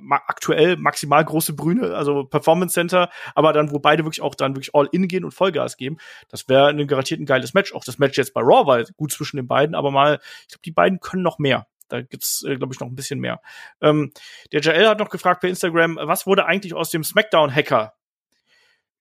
[0.00, 4.54] ma aktuell maximal große Bühne, also Performance Center, aber dann, wo beide wirklich auch dann
[4.54, 5.98] wirklich all in gehen und Vollgas geben,
[6.28, 7.74] das wäre ein garantiert ein geiles Match.
[7.74, 10.62] Auch das Match jetzt bei Raw war gut zwischen den beiden, aber mal, ich glaube,
[10.64, 11.66] die beiden können noch mehr.
[11.88, 13.40] Da gibt's, äh, glaube ich, noch ein bisschen mehr.
[13.80, 14.12] Ähm,
[14.52, 17.94] der JL hat noch gefragt per Instagram, was wurde eigentlich aus dem SmackDown-Hacker?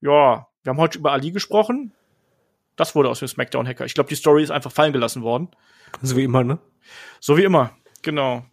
[0.01, 1.93] Ja, wir haben heute über Ali gesprochen.
[2.75, 3.85] Das wurde aus dem SmackDown-Hacker.
[3.85, 5.49] Ich glaube, die Story ist einfach fallen gelassen worden.
[6.01, 6.59] So wie immer, ne?
[7.19, 7.71] So wie immer.
[8.01, 8.45] Genau.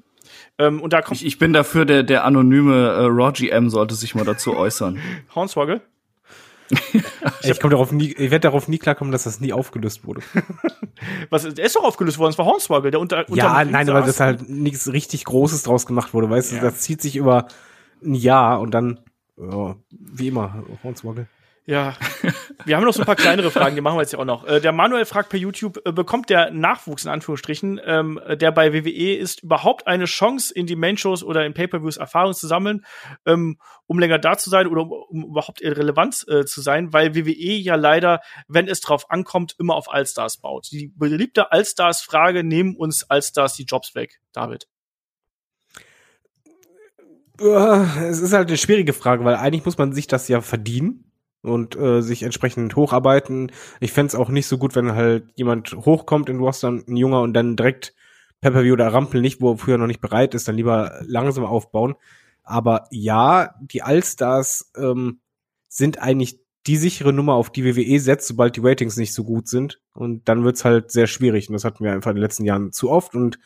[0.58, 3.94] Ähm, und da kommt Ich, ich bin dafür, der, der anonyme äh, Raw GM sollte
[3.94, 4.98] sich mal dazu äußern.
[5.34, 5.80] Hornswoggle.
[7.42, 10.22] Ich, komm darauf nie, ich werde darauf nie klarkommen, dass das nie aufgelöst wurde.
[11.30, 13.88] Was, der ist doch aufgelöst worden, es war Hornswoggle, der unter, ja, unterm Ring nein,
[13.88, 14.06] aber saß.
[14.06, 16.58] das halt nichts richtig Großes draus gemacht wurde, weißt Ja.
[16.60, 17.48] du, das zieht sich über
[18.04, 19.00] ein Jahr und dann,
[19.36, 21.26] ja, wie immer, Hornswoggle.
[21.66, 21.94] Ja.
[22.64, 24.46] Wir haben noch so ein paar kleinere Fragen, die machen wir jetzt ja auch noch.
[24.46, 28.72] Äh, der Manuel fragt per YouTube, äh, bekommt der Nachwuchs in Anführungsstrichen, ähm, der bei
[28.72, 32.84] WWE ist, überhaupt eine Chance, in die Main-Shows oder in Pay-Per-Views Erfahrung zu sammeln,
[33.24, 37.56] ähm, um länger da zu sein oder um, überhaupt relevant äh, zu sein, weil WWE
[37.56, 40.66] ja leider, wenn es drauf ankommt, immer auf Allstars baut.
[40.70, 44.66] Die beliebte Allstars-Frage, nehmen uns Allstars die Jobs weg, David.
[47.40, 51.09] Äh, Es ist halt eine schwierige Frage, weil eigentlich muss man sich das ja verdienen
[51.42, 53.50] und äh, sich entsprechend hocharbeiten.
[53.80, 57.34] Ich fänd's auch nicht so gut, wenn halt jemand hochkommt in Roster, ein Junger und
[57.34, 57.94] dann direkt
[58.40, 61.94] Pay-Per-View oder Rampel nicht, wo er früher noch nicht bereit ist, dann lieber langsam aufbauen.
[62.42, 65.20] Aber ja, die Allstars ähm,
[65.68, 69.48] sind eigentlich die sichere Nummer, auf die WWE setzt, sobald die Ratings nicht so gut
[69.48, 69.80] sind.
[69.94, 71.48] Und dann wird's halt sehr schwierig.
[71.48, 73.14] Und das hatten wir einfach in den letzten Jahren zu oft.
[73.14, 73.38] Und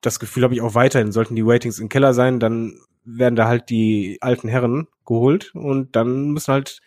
[0.00, 1.12] das Gefühl habe ich auch weiterhin.
[1.12, 5.96] Sollten die Ratings im Keller sein, dann werden da halt die alten Herren geholt und
[5.96, 6.80] dann müssen halt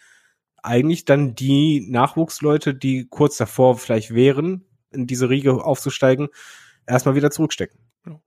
[0.63, 6.29] eigentlich dann die Nachwuchsleute, die kurz davor vielleicht wären, in diese Riege aufzusteigen,
[6.87, 7.79] erstmal wieder zurückstecken.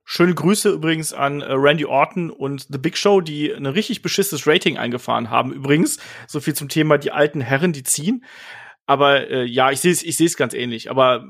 [0.05, 4.47] Schöne Grüße übrigens an äh, Randy Orton und The Big Show, die ein richtig beschissenes
[4.47, 5.51] Rating eingefahren haben.
[5.51, 5.97] Übrigens,
[6.27, 8.23] so viel zum Thema die alten Herren, die ziehen.
[8.85, 10.89] Aber äh, ja, ich sehe es ich sehe es ganz ähnlich.
[10.89, 11.25] Aber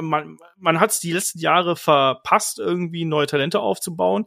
[0.00, 4.26] man, man hat es die letzten Jahre verpasst, irgendwie neue Talente aufzubauen.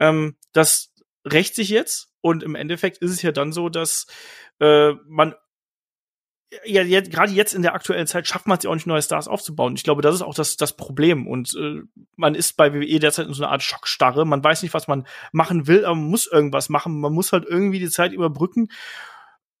[0.00, 0.92] Ähm, das
[1.24, 2.10] rächt sich jetzt.
[2.20, 4.06] Und im Endeffekt ist es ja dann so, dass
[4.60, 5.34] äh, man
[6.64, 9.02] ja, jetzt, gerade jetzt in der aktuellen Zeit schafft man es ja auch nicht, neue
[9.02, 9.74] Stars aufzubauen.
[9.76, 11.26] Ich glaube, das ist auch das, das Problem.
[11.26, 11.82] Und äh,
[12.16, 14.24] man ist bei WWE derzeit in so einer Art Schockstarre.
[14.24, 17.00] Man weiß nicht, was man machen will, aber man muss irgendwas machen.
[17.00, 18.68] Man muss halt irgendwie die Zeit überbrücken.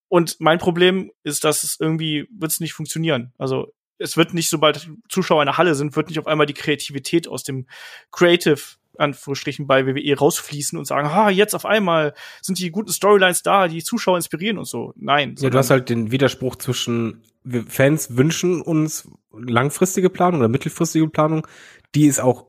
[0.08, 3.34] Und mein Problem ist, dass es irgendwie wird es nicht funktionieren.
[3.36, 6.54] Also es wird nicht, sobald Zuschauer in der Halle sind, wird nicht auf einmal die
[6.54, 7.66] Kreativität aus dem
[8.12, 8.60] Creative
[8.98, 13.68] Anführungsstrichen bei WWE rausfließen und sagen, ha, jetzt auf einmal sind die guten Storylines da,
[13.68, 14.92] die Zuschauer inspirieren und so.
[14.96, 15.34] Nein.
[15.38, 21.08] Ja, du hast halt den Widerspruch zwischen wir Fans wünschen uns langfristige Planung oder mittelfristige
[21.08, 21.46] Planung,
[21.94, 22.46] die ist auch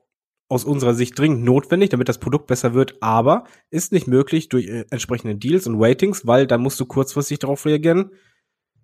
[0.50, 4.68] aus unserer Sicht dringend notwendig, damit das Produkt besser wird, aber ist nicht möglich durch
[4.68, 8.12] äh, entsprechende Deals und Ratings, weil da musst du kurzfristig darauf reagieren,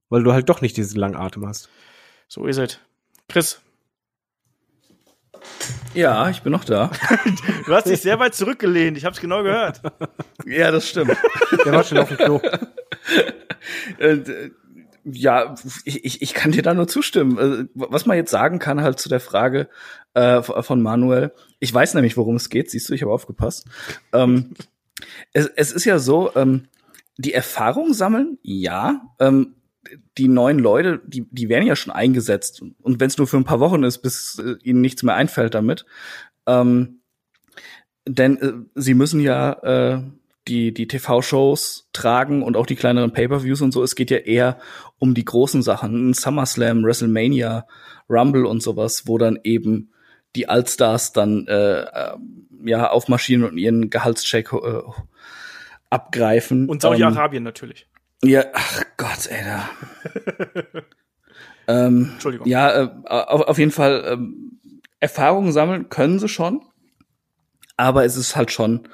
[0.09, 1.69] weil du halt doch nicht diesen langen Atem hast.
[2.27, 2.79] So ist es.
[3.27, 3.61] Chris,
[5.93, 6.91] Ja, ich bin noch da.
[7.65, 8.97] du hast dich sehr weit zurückgelehnt.
[8.97, 9.81] Ich habe es genau gehört.
[10.45, 11.15] ja, das stimmt.
[11.65, 12.41] Der war schon auf dem Klo.
[13.97, 14.51] Äh,
[15.05, 15.55] ja,
[15.85, 17.37] ich, ich, ich kann dir da nur zustimmen.
[17.37, 19.69] Äh, Was man jetzt sagen kann halt zu der Frage
[20.13, 23.65] äh, von Manuel, ich weiß nämlich, worum es geht, siehst du, ich habe aufgepasst.
[24.13, 24.53] Ähm,
[25.33, 26.67] es, es ist ja so, ähm,
[27.17, 29.01] die Erfahrung sammeln, ja.
[29.19, 29.55] Ähm,
[30.17, 32.61] die neuen Leute, die, die werden ja schon eingesetzt.
[32.81, 35.53] Und wenn es nur für ein paar Wochen ist, bis äh, ihnen nichts mehr einfällt
[35.53, 35.85] damit.
[36.47, 37.01] Ähm,
[38.07, 40.01] denn äh, sie müssen ja äh,
[40.47, 43.83] die, die TV-Shows tragen und auch die kleineren Pay-Per-Views und so.
[43.83, 44.59] Es geht ja eher
[44.99, 46.09] um die großen Sachen.
[46.09, 47.65] Ein SummerSlam, WrestleMania,
[48.09, 49.91] Rumble und sowas, wo dann eben
[50.35, 52.17] die Allstars dann äh, äh,
[52.65, 54.81] ja aufmarschieren und ihren Gehaltscheck äh,
[55.89, 56.69] abgreifen.
[56.69, 57.87] Und Saudi-Arabien natürlich.
[58.23, 59.69] Ja, ach Gott, ey, da.
[61.67, 62.47] Ähm, Entschuldigung.
[62.47, 64.61] Ja, äh, auf, auf jeden Fall ähm,
[64.99, 66.61] Erfahrungen sammeln können sie schon,
[67.77, 68.87] aber es ist halt schon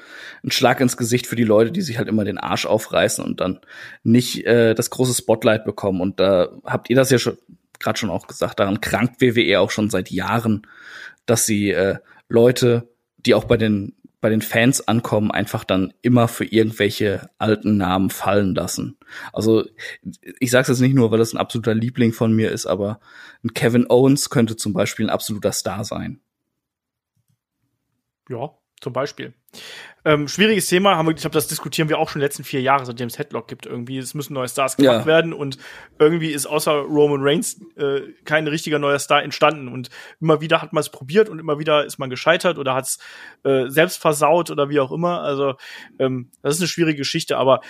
[0.43, 3.41] ein Schlag ins Gesicht für die Leute, die sich halt immer den Arsch aufreißen und
[3.41, 3.59] dann
[4.03, 6.01] nicht äh, das große Spotlight bekommen.
[6.01, 7.37] Und da habt ihr das ja schon
[7.79, 10.67] gerade schon auch gesagt, daran krankt WWE auch schon seit Jahren,
[11.25, 11.97] dass sie äh,
[12.29, 17.77] Leute, die auch bei den bei den Fans ankommen, einfach dann immer für irgendwelche alten
[17.77, 18.97] Namen fallen lassen.
[19.33, 19.65] Also
[20.39, 22.99] ich sage es jetzt nicht nur, weil das ein absoluter Liebling von mir ist, aber
[23.43, 26.21] ein Kevin Owens könnte zum Beispiel ein absoluter Star sein.
[28.29, 29.33] Ja, zum Beispiel.
[30.03, 32.61] Ähm, schwieriges Thema, haben wir, ich glaube, das diskutieren wir auch schon die letzten vier
[32.61, 33.65] Jahre, seitdem es Headlock gibt.
[33.67, 35.05] Irgendwie, es müssen neue Stars gemacht Ja.
[35.05, 35.57] werden und
[35.99, 39.67] irgendwie ist außer Roman Reigns äh, kein richtiger neuer Star entstanden.
[39.67, 39.89] Und
[40.19, 42.99] immer wieder hat man es probiert und immer wieder ist man gescheitert oder hat es
[43.43, 45.21] äh, selbst versaut oder wie auch immer.
[45.21, 45.55] Also
[45.99, 47.61] ähm, das ist eine schwierige Geschichte, aber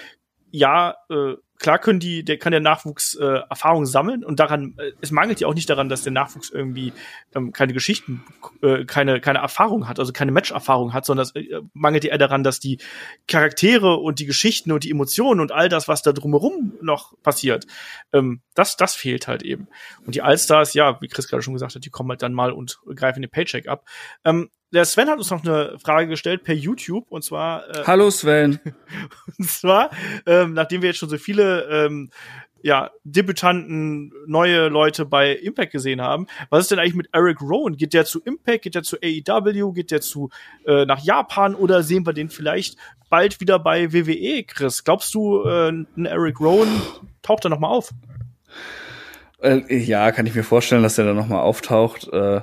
[0.52, 4.92] ja, äh, klar können die, der kann der Nachwuchs äh, Erfahrung sammeln und daran, äh,
[5.00, 6.92] es mangelt ja auch nicht daran, dass der Nachwuchs irgendwie
[7.36, 8.26] ähm, keine Geschichten,
[8.62, 12.18] äh, keine, keine Erfahrung hat, also keine Match-Erfahrung hat, sondern es äh, mangelt ja eher
[12.18, 12.80] daran, dass die
[13.28, 17.68] Charaktere und die Geschichten und die Emotionen und all das, was da drumherum noch passiert,
[18.12, 19.68] ähm, das, das fehlt halt eben.
[20.06, 22.52] Und die Allstars, ja, wie Chris gerade schon gesagt hat, die kommen halt dann mal
[22.52, 23.86] und greifen den Paycheck ab.
[24.26, 28.10] Ähm, der Sven hat uns noch eine Frage gestellt per YouTube und zwar äh, Hallo
[28.10, 28.60] Sven.
[29.38, 29.92] und zwar,
[30.26, 32.10] ähm, nachdem wir jetzt schon so viele ähm,
[32.64, 37.76] ja, Debütanten, neue Leute bei Impact gesehen haben, was ist denn eigentlich mit Eric Rowan?
[37.76, 40.30] Geht der zu Impact, geht der zu AEW, geht der zu
[40.66, 42.78] äh, nach Japan oder sehen wir den vielleicht
[43.10, 44.84] bald wieder bei WWE, Chris?
[44.84, 46.82] Glaubst du, äh, ein Eric Rowan
[47.22, 47.90] taucht da noch mal auf?
[49.42, 52.42] Äh, ja, kann ich mir vorstellen, dass der dann nochmal auftaucht, äh,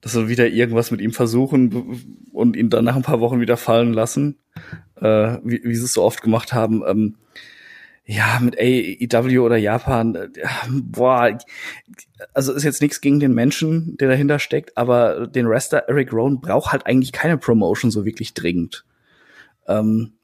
[0.00, 3.56] dass wir wieder irgendwas mit ihm versuchen und ihn dann nach ein paar Wochen wieder
[3.56, 4.38] fallen lassen,
[4.96, 6.82] äh, wie, wie sie es so oft gemacht haben.
[6.86, 7.16] Ähm,
[8.04, 10.28] ja, mit AEW oder Japan, äh,
[10.68, 11.38] boah,
[12.34, 16.40] also ist jetzt nichts gegen den Menschen, der dahinter steckt, aber den Wrestler Eric Rowan
[16.40, 18.84] braucht halt eigentlich keine Promotion so wirklich dringend.
[19.68, 20.14] Ähm,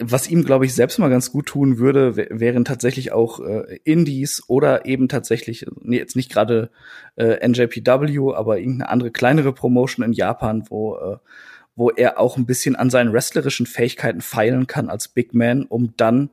[0.00, 3.78] was ihm, glaube ich, selbst mal ganz gut tun würde, wä- wären tatsächlich auch äh,
[3.84, 6.70] Indies oder eben tatsächlich, nee, jetzt nicht gerade
[7.16, 11.16] äh, NJPW, aber irgendeine andere kleinere Promotion in Japan, wo, äh,
[11.76, 15.94] wo er auch ein bisschen an seinen wrestlerischen Fähigkeiten feilen kann als Big Man, um
[15.96, 16.30] dann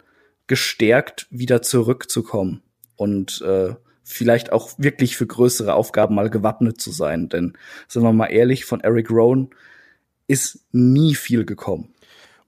[0.47, 2.61] gestärkt wieder zurückzukommen
[2.95, 7.29] und äh, vielleicht auch wirklich für größere Aufgaben mal gewappnet zu sein.
[7.29, 7.53] Denn,
[7.87, 9.49] sind wir mal ehrlich, von Eric Rowan
[10.27, 11.92] ist nie viel gekommen.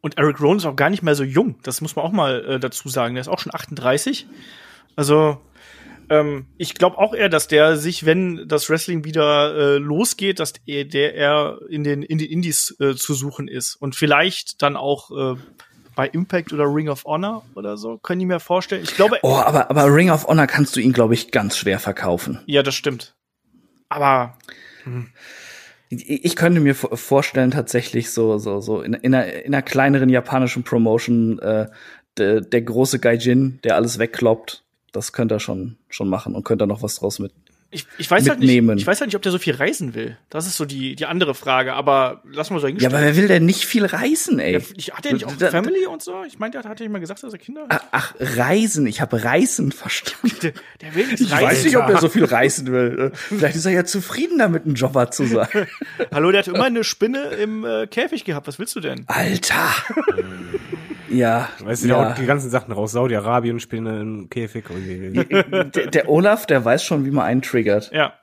[0.06, 1.56] Und Eric Rowan ist auch gar nicht mehr so jung.
[1.64, 3.16] Das muss man auch mal äh, dazu sagen.
[3.16, 4.28] Der ist auch schon 38.
[4.96, 5.42] Also
[6.12, 10.54] ähm, ich glaube auch eher, dass der sich, wenn das Wrestling wieder äh, losgeht, dass
[10.54, 14.76] der, der eher in den in den Indies äh, zu suchen ist und vielleicht dann
[14.76, 15.40] auch äh,
[15.96, 17.98] bei Impact oder Ring of Honor oder so.
[17.98, 18.84] Können die mir vorstellen?
[18.84, 21.80] Ich glaube, Oh, aber, aber Ring of Honor kannst du ihn, glaube ich, ganz schwer
[21.80, 22.42] verkaufen.
[22.46, 23.16] ja, das stimmt.
[23.90, 24.38] Aber
[24.86, 24.92] Ich
[26.04, 30.10] ich könnte mir vor- vorstellen, tatsächlich so, so, so in, in, einer, in einer kleineren
[30.10, 31.68] japanischen Promotion, äh,
[32.18, 36.64] der, der große Gaijin, der alles wegkloppt, das könnte er schon, schon machen und könnte
[36.64, 37.34] er noch was draus mit.
[37.76, 38.78] Ich, ich weiß halt nicht, Mitnehmen.
[38.78, 40.18] ich weiß halt nicht, ob der so viel reisen will.
[40.30, 41.74] Das ist so die die andere Frage.
[41.74, 42.94] Aber lass mal so Ja, hingestellt.
[42.94, 44.54] aber wer will denn nicht viel reisen, ey?
[44.54, 46.24] Ja, ich, hat er nicht auch Da- da- Family und so?
[46.26, 47.84] Ich meinte, er hat ja mal gesagt, dass er Kinder hat.
[47.92, 50.36] Ach, Reisen, ich habe Reisen verstanden.
[50.42, 51.46] Der, der will nicht Ich reisen.
[51.48, 53.12] weiß nicht, ob er so viel reisen will.
[53.14, 55.48] Vielleicht ist er ja zufrieden damit, ein Jobber zu sein.
[56.14, 58.48] Hallo, der hat immer eine Spinne im äh, Käfig gehabt.
[58.48, 59.04] Was willst du denn?
[59.08, 59.74] Alter!
[61.16, 62.02] Ja, Weißt du, ja.
[62.02, 62.12] ja.
[62.12, 62.92] auch die ganzen Sachen raus.
[62.92, 64.70] Saudi-Arabien, Spinne im Käfig.
[64.70, 64.86] Und
[65.76, 67.92] der, der Olaf, der weiß schon, wie man einen triggert.
[67.92, 68.14] Ja.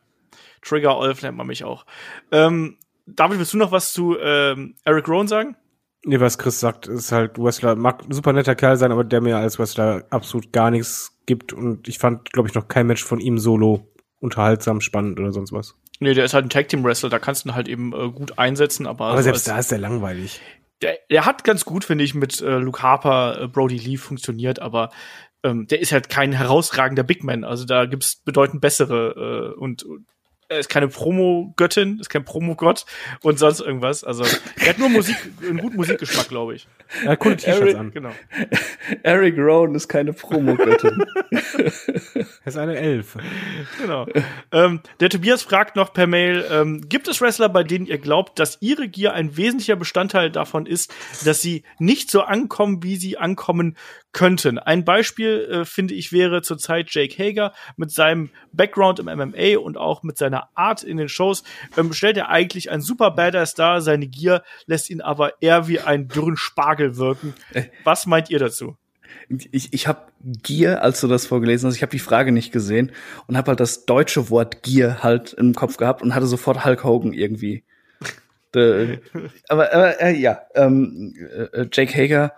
[0.63, 1.87] Trigger Olf nennt man mich auch.
[2.31, 5.57] Ähm, David, willst du noch was zu ähm, Eric Rowan sagen?
[6.05, 9.21] nee, was Chris sagt, ist halt Wrestler, mag ein super netter Kerl sein, aber der
[9.21, 11.53] mir als Wrestler absolut gar nichts gibt.
[11.53, 13.89] Und ich fand, glaube ich, noch kein Match von ihm solo
[14.21, 15.77] unterhaltsam, spannend oder sonst was.
[16.01, 18.11] Nee, der ist halt ein Tag Team Wrestler, da kannst du ihn halt eben äh,
[18.11, 20.41] gut einsetzen, aber, Aber selbst da ist der langweilig.
[20.83, 24.59] Der, der hat ganz gut, finde ich, mit äh, Luke Harper, äh, Brody Lee funktioniert,
[24.59, 24.91] aber
[25.45, 27.45] ähm, der ist halt kein herausragender Big Man.
[27.45, 30.07] Also da gibt's bedeutend bessere äh, und und
[30.59, 32.85] ist keine Promo-Göttin, ist kein Promo-Gott
[33.23, 34.05] und sonst irgendwas.
[34.05, 34.25] Also
[34.61, 36.67] er hat nur Musik, einen guten Musikgeschmack, glaube ich.
[37.05, 37.91] Er hat coole T-Shirts Eric- an.
[37.93, 38.11] Genau.
[39.03, 41.05] Eric Rowan ist keine Promogöttin.
[42.45, 43.17] Er ist eine Elf.
[43.81, 44.07] genau.
[44.51, 48.39] ähm, der Tobias fragt noch per Mail, ähm, gibt es Wrestler, bei denen ihr glaubt,
[48.39, 50.93] dass ihre Gier ein wesentlicher Bestandteil davon ist,
[51.25, 53.77] dass sie nicht so ankommen, wie sie ankommen
[54.13, 54.59] könnten?
[54.59, 59.77] Ein Beispiel, äh, finde ich, wäre zurzeit Jake Hager mit seinem Background im MMA und
[59.77, 61.43] auch mit seiner Art in den Shows.
[61.77, 65.81] Ähm, stellt er eigentlich ein super Badass dar, seine Gier lässt ihn aber eher wie
[65.81, 67.35] einen dürren Spargel wirken.
[67.85, 68.77] Was meint ihr dazu?
[69.51, 72.93] Ich, ich habe Gier, als du das vorgelesen hast, ich habe die Frage nicht gesehen
[73.27, 76.85] und habe halt das deutsche Wort Gier halt im Kopf gehabt und hatte sofort Hulk
[76.85, 77.65] Hogan irgendwie.
[78.55, 79.01] De,
[79.49, 81.15] aber aber äh, ja, ähm,
[81.53, 82.33] äh, Jake Hager,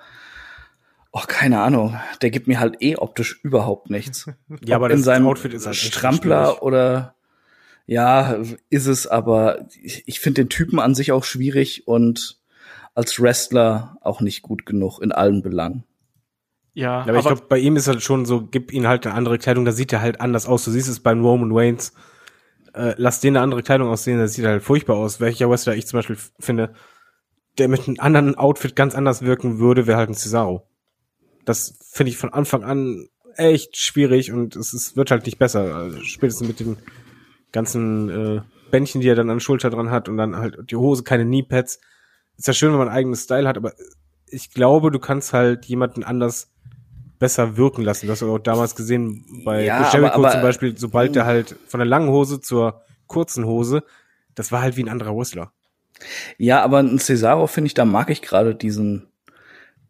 [1.15, 4.27] oh, keine Ahnung, der gibt mir halt eh optisch überhaupt nichts.
[4.65, 7.15] Ja, aber in das seinem Outfit ist halt Strampler oder
[7.87, 12.41] ja, ist es, aber ich, ich finde den Typen an sich auch schwierig und
[12.95, 15.85] als Wrestler auch nicht gut genug in allen Belangen.
[16.73, 19.15] Ja, Ja, aber, ich glaube, bei ihm ist halt schon so, gib ihm halt eine
[19.15, 20.65] andere Kleidung, da sieht er halt anders aus.
[20.65, 21.93] Du siehst es beim Roman Waynes.
[22.73, 25.21] Äh, lass den eine andere Kleidung aussehen, das sieht halt furchtbar aus.
[25.21, 26.75] Welcher Wrestler ich zum Beispiel finde,
[27.59, 30.67] der mit einem anderen Outfit ganz anders wirken würde, wäre halt ein Cesaro.
[31.45, 35.75] Das finde ich von Anfang an echt schwierig und es ist, wird halt nicht besser.
[35.75, 36.77] Also spätestens mit den
[37.53, 38.41] ganzen äh,
[38.71, 41.25] Bändchen, die er dann an der Schulter dran hat und dann halt die Hose, keine
[41.25, 41.81] Kneepads.
[42.37, 43.73] Ist ja schön, wenn man einen eigenen Style hat, aber
[44.27, 46.51] ich glaube, du kannst halt jemanden anders
[47.19, 48.07] besser wirken lassen.
[48.07, 51.79] Das hast du auch damals gesehen bei Ja, Jericho zum Beispiel, sobald der halt von
[51.79, 53.85] der langen Hose zur kurzen Hose,
[54.35, 55.53] das war halt wie ein anderer Wrestler.
[56.39, 59.07] Ja, aber ein Cesaro finde ich, da mag ich gerade diesen,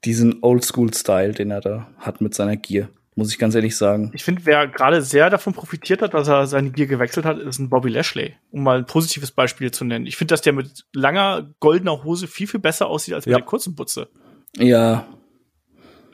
[0.04, 2.88] diesen Oldschool-Style, den er da hat mit seiner Gier.
[3.16, 4.10] Muss ich ganz ehrlich sagen.
[4.12, 7.60] Ich finde, wer gerade sehr davon profitiert hat, dass er seine Gier gewechselt hat, ist
[7.60, 10.06] ein Bobby Lashley, um mal ein positives Beispiel zu nennen.
[10.06, 13.38] Ich finde, dass der mit langer goldener Hose viel, viel besser aussieht als mit Ja.
[13.38, 14.08] der kurzen Butze.
[14.58, 15.06] Ja,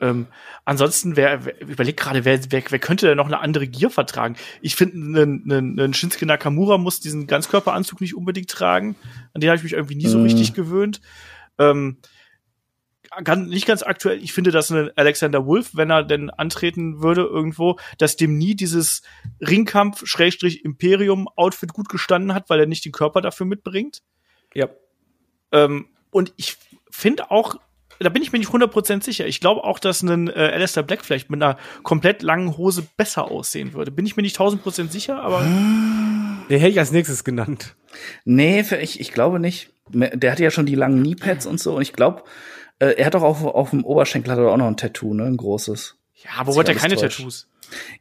[0.03, 0.25] Ähm,
[0.65, 4.35] ansonsten, wer, wer überlegt gerade, wer, wer, wer könnte denn noch eine andere Gier vertragen?
[4.59, 8.95] Ich finde, einen Shinsuke Nakamura muss diesen Ganzkörperanzug nicht unbedingt tragen.
[9.35, 10.23] An den habe ich mich irgendwie nie so Mm.
[10.23, 11.01] richtig gewöhnt.
[11.59, 11.97] Ähm,
[13.23, 14.23] ganz, nicht ganz aktuell.
[14.23, 18.55] Ich finde, dass ein Alexander Wolf, wenn er denn antreten würde irgendwo, dass dem nie
[18.55, 19.01] dieses
[19.41, 24.01] Ringkampf-Imperium-Outfit gut gestanden hat, weil er nicht den Körper dafür mitbringt.
[24.53, 24.69] Ja.
[25.51, 26.57] Ähm, und ich
[26.89, 27.55] finde auch,
[27.99, 29.27] da bin ich mir nicht 100% sicher.
[29.27, 33.29] Ich glaube auch, dass ein äh, Alistair Black vielleicht mit einer komplett langen Hose besser
[33.29, 33.91] aussehen würde.
[33.91, 35.41] Bin ich mir nicht 1000% sicher, aber
[36.49, 37.75] Den hätte ich als nächstes genannt.
[38.25, 39.69] nee, für ich, ich glaube nicht.
[39.93, 42.23] Der hatte ja schon die langen Kneepads und so und ich glaube,
[42.81, 45.23] äh, er hat doch auf, auf dem Oberschenkel hat er auch noch ein Tattoo, ne,
[45.25, 45.95] ein großes.
[46.23, 47.17] ja, aber wo hat er keine täuscht.
[47.17, 47.47] Tattoos?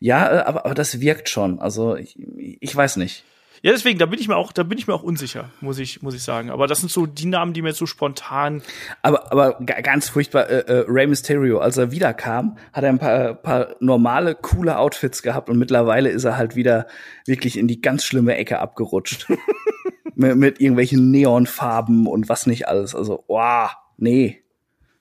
[0.00, 1.60] Ja, äh, aber, aber das wirkt schon.
[1.60, 2.16] Also ich,
[2.60, 3.24] ich weiß nicht.
[3.62, 6.00] Ja, deswegen, da bin ich mir auch, da bin ich mir auch unsicher, muss ich,
[6.00, 6.48] muss ich sagen.
[6.50, 8.62] Aber das sind so die Namen, die mir jetzt so spontan.
[9.02, 12.98] Aber, aber ga- ganz furchtbar, äh, äh, Rey Mysterio, als er wiederkam, hat er ein
[12.98, 16.86] paar, paar normale, coole Outfits gehabt und mittlerweile ist er halt wieder
[17.26, 19.26] wirklich in die ganz schlimme Ecke abgerutscht.
[20.14, 22.94] mit, mit irgendwelchen Neonfarben und was nicht alles.
[22.94, 24.42] Also, wow, nee.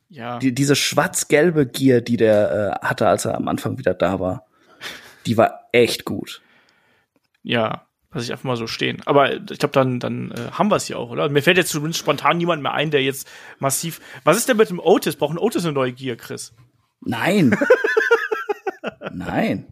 [0.10, 4.20] Ja, Die, diese schwarz-gelbe Gier, die der äh, hatte, als er am Anfang wieder da
[4.20, 4.46] war,
[5.26, 6.42] die war echt gut.
[7.44, 9.02] ja, lass ich einfach mal so stehen.
[9.06, 11.30] Aber ich glaube, dann, dann äh, haben wir es hier auch, oder?
[11.30, 13.28] Mir fällt jetzt zumindest spontan niemand mehr ein, der jetzt
[13.60, 14.02] massiv.
[14.24, 15.16] Was ist denn mit dem Otis?
[15.16, 16.54] Brauchen Otis eine neue Gier, Chris?
[17.02, 17.56] Nein.
[19.14, 19.68] Nein.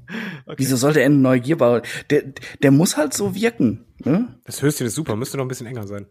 [0.56, 1.82] Wieso sollte er eine Neugier bauen?
[2.12, 2.24] Der,
[2.62, 3.86] der muss halt so wirken.
[4.04, 4.28] Ne?
[4.46, 6.06] Das Höschen ist super, müsste noch ein bisschen enger sein.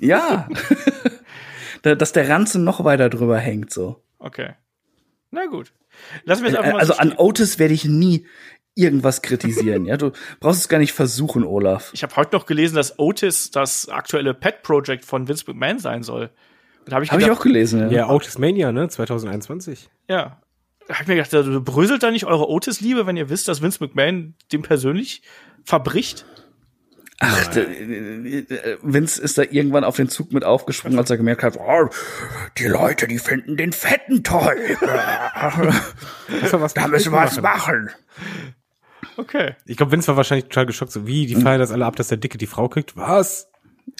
[0.00, 0.48] Ja.
[1.82, 4.02] Da- Dass der Ranzen noch weiter drüber hängt, so.
[4.18, 4.50] Okay.
[5.30, 5.72] Na gut.
[6.24, 7.14] Lassen wir es einfach mal Also so an.
[7.16, 8.26] Otis werde ich nie
[8.74, 9.96] irgendwas kritisieren, ja.
[9.96, 11.90] Du brauchst es gar nicht versuchen, Olaf.
[11.92, 16.30] Ich habe heute noch gelesen, dass Otis das aktuelle Pet-Project von Vince McMahon sein soll.
[16.86, 17.88] Da habe ich Habe ich auch gelesen, ja.
[17.90, 18.88] Ja, Otis Mania, ne?
[18.88, 19.88] 2021.
[20.08, 20.40] ja.
[20.86, 23.60] Da hab ich mir gedacht, also, bröselt da nicht eure Otis-Liebe, wenn ihr wisst, dass
[23.60, 25.20] Vince McMahon dem persönlich
[25.62, 26.24] verbricht?
[27.20, 31.58] Ach, äh, Vince ist da irgendwann auf den Zug mit aufgesprungen, als er gemerkt hat,
[31.58, 31.88] oh,
[32.58, 34.76] die Leute, die finden den Fetten toll.
[34.80, 37.90] Da müssen wir was machen.
[39.16, 39.56] Okay.
[39.66, 42.06] Ich glaube, Vince war wahrscheinlich total geschockt, so wie, die feiern das alle ab, dass
[42.06, 42.96] der Dicke die Frau kriegt.
[42.96, 43.50] Was?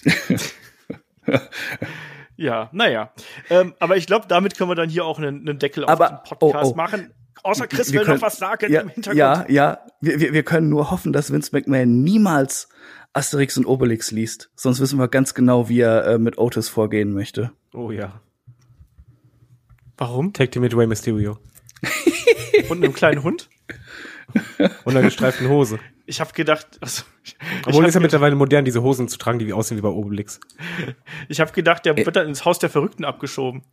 [2.39, 3.11] Ja, naja.
[3.49, 6.07] Ähm, aber ich glaube, damit können wir dann hier auch einen, einen Deckel auf Aber-
[6.07, 6.75] den Podcast oh, oh.
[6.75, 7.13] machen.
[7.43, 9.17] Außer Chris Wir will können- noch was sagen ja, im Hintergrund.
[9.17, 9.79] Ja, ja.
[10.01, 12.69] Wir, wir, wir können nur hoffen, dass Vince McMahon niemals
[13.13, 14.51] Asterix und Obelix liest.
[14.55, 17.51] Sonst wissen wir ganz genau, wie er äh, mit Otis vorgehen möchte.
[17.73, 18.21] Oh ja.
[19.97, 20.31] Warum?
[20.33, 21.37] Take Team mit Rey Mysterio.
[22.69, 23.49] Und einem kleinen Hund?
[24.59, 25.79] Und einer gestreiften Hose.
[26.05, 27.35] Ich habe gedacht, also, ich
[27.65, 30.39] Obwohl ist ja mittlerweile modern, diese Hosen zu tragen, die wie aussehen wie bei Obelix.
[31.27, 33.63] ich hab gedacht, der wird dann ins Haus der Verrückten abgeschoben.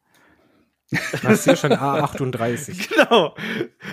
[0.91, 2.89] Das ist hier schon A38.
[2.89, 3.35] Genau.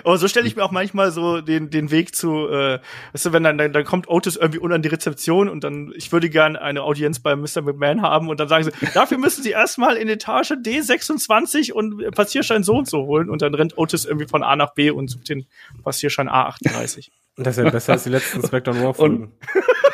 [0.04, 2.78] Aber so stelle ich mir auch manchmal so den, den Weg zu, äh,
[3.12, 5.92] weißt du, wenn dann, dann, dann kommt Otis irgendwie unten an die Rezeption und dann,
[5.96, 7.62] ich würde gern eine Audienz bei Mr.
[7.62, 12.62] McMahon haben und dann sagen sie, dafür müssen sie erstmal in Etage D26 und Passierschein
[12.62, 15.28] so und so holen und dann rennt Otis irgendwie von A nach B und sucht
[15.28, 15.46] den
[15.82, 17.10] Passierschein A38.
[17.36, 19.32] Und das ist ja besser als die letzten Smackdown Raw Folgen.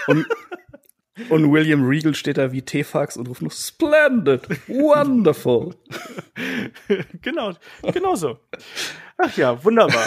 [0.07, 0.27] Und, und
[1.29, 5.75] William Regal steht da wie Tefax und ruft nur Splendid, wonderful.
[7.23, 7.53] genau,
[7.93, 8.39] genau so.
[9.19, 10.07] Ach ja, wunderbar.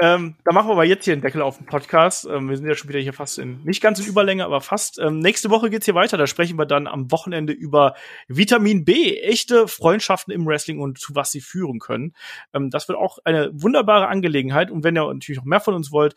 [0.00, 2.26] ähm, da machen wir aber jetzt hier einen Deckel auf den Podcast.
[2.30, 4.98] Ähm, wir sind ja schon wieder hier fast in, nicht ganz in Überlänge, aber fast.
[5.00, 6.16] Ähm, nächste Woche geht's hier weiter.
[6.16, 7.94] Da sprechen wir dann am Wochenende über
[8.28, 12.14] Vitamin B, echte Freundschaften im Wrestling und zu was sie führen können.
[12.54, 14.70] Ähm, das wird auch eine wunderbare Angelegenheit.
[14.70, 16.14] Und wenn ihr natürlich noch mehr von uns wollt,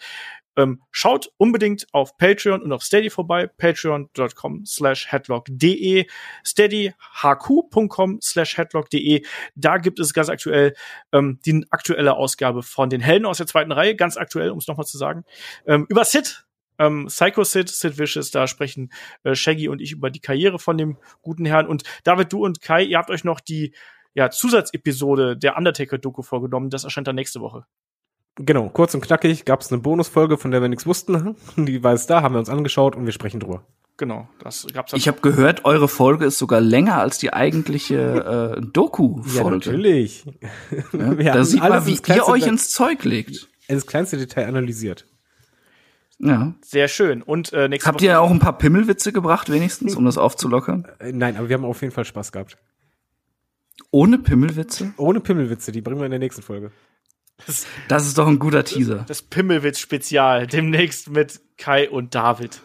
[0.57, 6.07] ähm, schaut unbedingt auf Patreon und auf Steady vorbei, patreon.com slash headlock.de,
[6.45, 9.23] steadyhq.com slash headlock.de.
[9.56, 10.73] Da gibt es ganz aktuell
[11.11, 14.68] ähm, die aktuelle Ausgabe von den Helden aus der zweiten Reihe, ganz aktuell, um es
[14.68, 15.23] nochmal zu sagen,
[15.65, 16.45] ähm, über Sid,
[16.80, 18.91] ähm, Psycho Sid, Sid Vicious, da sprechen
[19.23, 21.68] äh, Shaggy und ich über die Karriere von dem guten Herrn.
[21.68, 23.73] Und David, du und Kai, ihr habt euch noch die
[24.14, 26.69] ja, Zusatzepisode der Undertaker-Doku vorgenommen.
[26.69, 27.65] Das erscheint dann nächste Woche.
[28.46, 31.36] Genau, kurz und knackig gab es eine Bonusfolge, von der wir nichts wussten.
[31.58, 33.64] Die war jetzt da, haben wir uns angeschaut und wir sprechen drüber.
[33.98, 38.58] Genau, das gab's dann Ich habe gehört, eure Folge ist sogar länger als die eigentliche
[38.58, 39.38] äh, Doku-Folge.
[39.38, 40.26] Ja, natürlich.
[40.92, 43.48] Ja, da sieht man, alles wie ihr kleinste euch ins Zeug legt.
[43.68, 45.06] ins kleinste Detail analysiert.
[46.18, 46.54] Ja.
[46.62, 47.22] sehr schön.
[47.24, 50.88] Und äh, nächste Habt Woche ihr auch ein paar Pimmelwitze gebracht, wenigstens, um das aufzulockern?
[51.00, 52.58] Äh, Nein, aber wir haben auf jeden Fall Spaß gehabt.
[53.90, 54.94] Ohne Pimmelwitze?
[54.98, 56.72] Ohne Pimmelwitze, die bringen wir in der nächsten Folge.
[57.88, 59.06] Das ist doch ein guter Teaser.
[59.08, 62.62] das Pimmelwitz-Spezial demnächst mit Kai und David.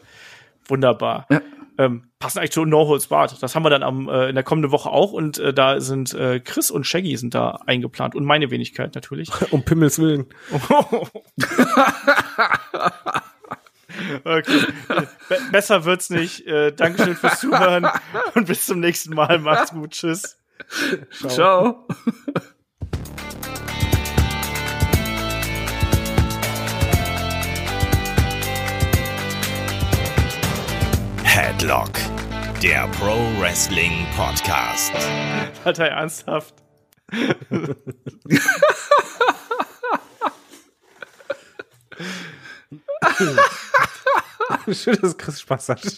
[0.69, 1.27] Wunderbar.
[1.31, 1.40] Ja.
[1.78, 3.36] Ähm, passen eigentlich zu No Holds Barred.
[3.43, 6.15] Das haben wir dann am, äh, in der kommenden Woche auch und äh, da sind
[6.15, 9.31] äh, Chris und Shaggy sind da eingeplant und meine Wenigkeit natürlich.
[9.53, 10.27] Um Pimmels Willen.
[14.24, 14.61] okay.
[15.28, 16.47] Be besser wird's nicht.
[16.47, 17.86] Äh, Dankeschön fürs Zuhören
[18.35, 19.39] und bis zum nächsten Mal.
[19.39, 19.90] Macht's gut.
[19.90, 20.39] Tschüss.
[21.28, 21.86] Ciao.
[31.36, 31.92] Headlock,
[32.62, 34.90] der Pro Wrestling Podcast.
[35.66, 36.54] Hat er ernsthaft?
[44.72, 45.82] Schön, dass Chris Spaß hat.